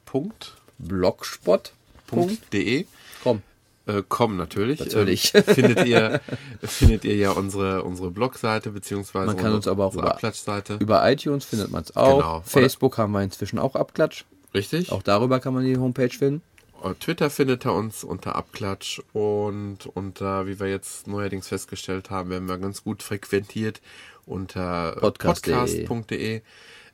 [0.77, 2.85] Blogspot.de.
[3.23, 3.41] Komm,
[3.85, 4.79] äh, com natürlich.
[4.81, 5.33] Natürlich.
[5.33, 6.21] Ähm, findet ihr
[6.63, 10.75] findet ihr ja unsere unsere Blogseite beziehungsweise Man kann unsere, uns aber auch über- Abklatschseite.
[10.79, 12.17] über iTunes findet man es auch.
[12.19, 12.41] Genau.
[12.45, 14.25] Facebook haben wir inzwischen auch Abklatsch.
[14.53, 14.91] Richtig.
[14.91, 16.41] Auch darüber kann man die Homepage finden.
[16.85, 22.29] Äh, Twitter findet ihr uns unter Abklatsch und unter, wie wir jetzt neuerdings festgestellt haben,
[22.29, 23.81] werden wir ganz gut frequentiert
[24.25, 25.85] unter äh, Podcast.de.
[25.85, 26.41] podcast.de.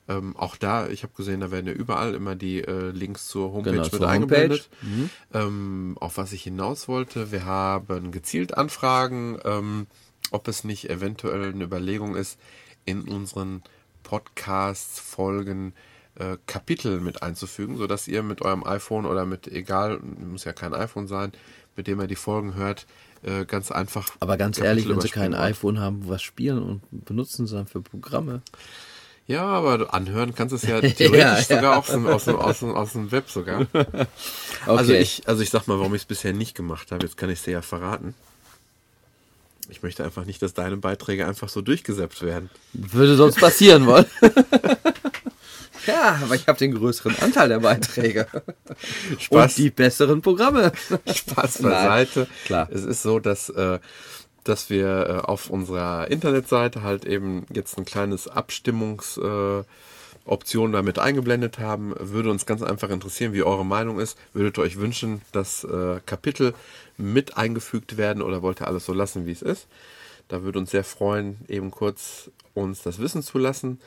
[0.07, 3.53] Ähm, auch da, ich habe gesehen, da werden ja überall immer die äh, Links zur
[3.53, 4.69] Homepage Genau, mit zur eingeblendet.
[4.81, 5.09] Homepage.
[5.33, 9.87] Ähm, auf was ich hinaus wollte, wir haben gezielt Anfragen, ähm,
[10.31, 12.39] ob es nicht eventuell eine Überlegung ist,
[12.85, 13.61] in unseren
[14.01, 15.90] Podcasts Folgen äh,
[16.45, 21.07] Kapitel mit einzufügen, sodass ihr mit eurem iPhone oder mit egal, muss ja kein iPhone
[21.07, 21.31] sein,
[21.75, 22.85] mit dem ihr die Folgen hört,
[23.23, 24.09] äh, ganz einfach.
[24.19, 27.65] Aber ganz Kapitel ehrlich, wenn sie kein iPhone haben, was spielen und benutzen sie dann
[27.67, 28.41] für Programme?
[29.27, 31.41] Ja, aber anhören kannst du es ja theoretisch Ja, ja.
[31.43, 33.65] sogar aus, dem- aus, dem- aus, dem- aus dem Web sogar.
[34.65, 37.03] Also ich, also ich sag mal, warum ich es bisher nicht gemacht habe.
[37.05, 38.13] Jetzt kann ich es dir ja verraten.
[39.69, 42.49] Ich möchte einfach nicht, dass deine Beiträge einfach so durchgesäppt werden.
[42.73, 44.05] Würde sonst passieren wollen.
[45.87, 48.27] ja, aber ich habe den größeren Anteil der Beiträge.
[49.19, 49.57] Spaß.
[49.57, 50.71] Und die besseren Programme.
[51.05, 52.27] Spaß beiseite.
[52.45, 52.67] klar.
[52.71, 53.79] Es ist so, dass, äh,
[54.43, 59.17] dass wir äh, auf unserer Internetseite halt eben jetzt ein kleines Abstimmungs...
[59.17, 59.63] Äh,
[60.25, 61.93] Option damit eingeblendet haben.
[61.97, 64.17] Würde uns ganz einfach interessieren, wie eure Meinung ist.
[64.33, 66.53] Würdet ihr euch wünschen, dass äh, Kapitel
[66.97, 69.67] mit eingefügt werden oder wollt ihr alles so lassen, wie es ist?
[70.27, 73.79] Da würde uns sehr freuen, eben kurz uns das wissen zu lassen.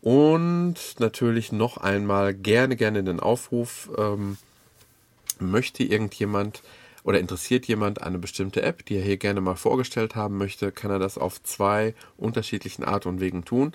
[0.00, 4.36] Und natürlich noch einmal gerne, gerne den Aufruf, ähm,
[5.38, 6.62] möchte irgendjemand
[7.02, 10.90] oder interessiert jemand eine bestimmte App, die er hier gerne mal vorgestellt haben möchte, kann
[10.90, 13.72] er das auf zwei unterschiedlichen Art und Wegen tun.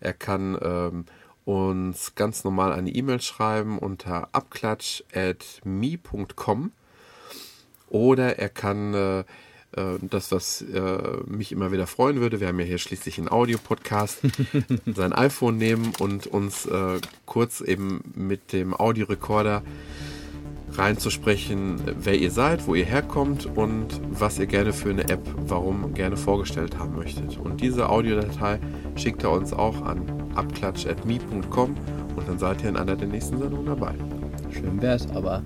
[0.00, 1.04] Er kann ähm,
[1.44, 6.72] uns ganz normal eine E-Mail schreiben unter abklatsch.me.com
[7.88, 9.24] oder er kann äh,
[10.10, 14.20] das, was äh, mich immer wieder freuen würde, wir haben ja hier schließlich einen Audiopodcast,
[14.94, 19.62] sein iPhone nehmen und uns äh, kurz eben mit dem Audiorekorder
[20.72, 25.94] reinzusprechen, wer ihr seid, wo ihr herkommt und was ihr gerne für eine App, warum
[25.94, 27.38] gerne vorgestellt haben möchtet.
[27.38, 28.58] Und diese Audiodatei
[28.96, 31.76] schickt er uns auch an abklatsch.me.com
[32.16, 33.94] und dann seid ihr in einer der nächsten Sendungen dabei.
[34.50, 35.42] Schön wär's, aber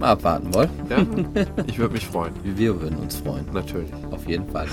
[0.00, 0.70] mal abwarten wollen.
[0.88, 1.06] Ja,
[1.66, 2.32] ich würde mich freuen.
[2.42, 3.44] Wir würden uns freuen.
[3.52, 3.90] Natürlich.
[4.10, 4.66] Auf jeden Fall.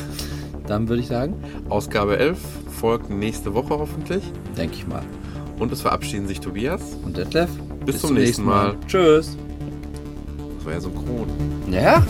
[0.65, 1.35] Dann würde ich sagen,
[1.69, 2.39] Ausgabe 11
[2.79, 4.23] folgt nächste Woche hoffentlich.
[4.57, 5.03] denke ich mal.
[5.59, 6.81] Und es verabschieden sich Tobias.
[7.03, 7.49] Und Detlef?
[7.85, 8.75] Bis zum nächsten Mal.
[8.87, 9.37] Tschüss.
[10.57, 11.27] Das war ja synchron.
[11.69, 12.03] Ja?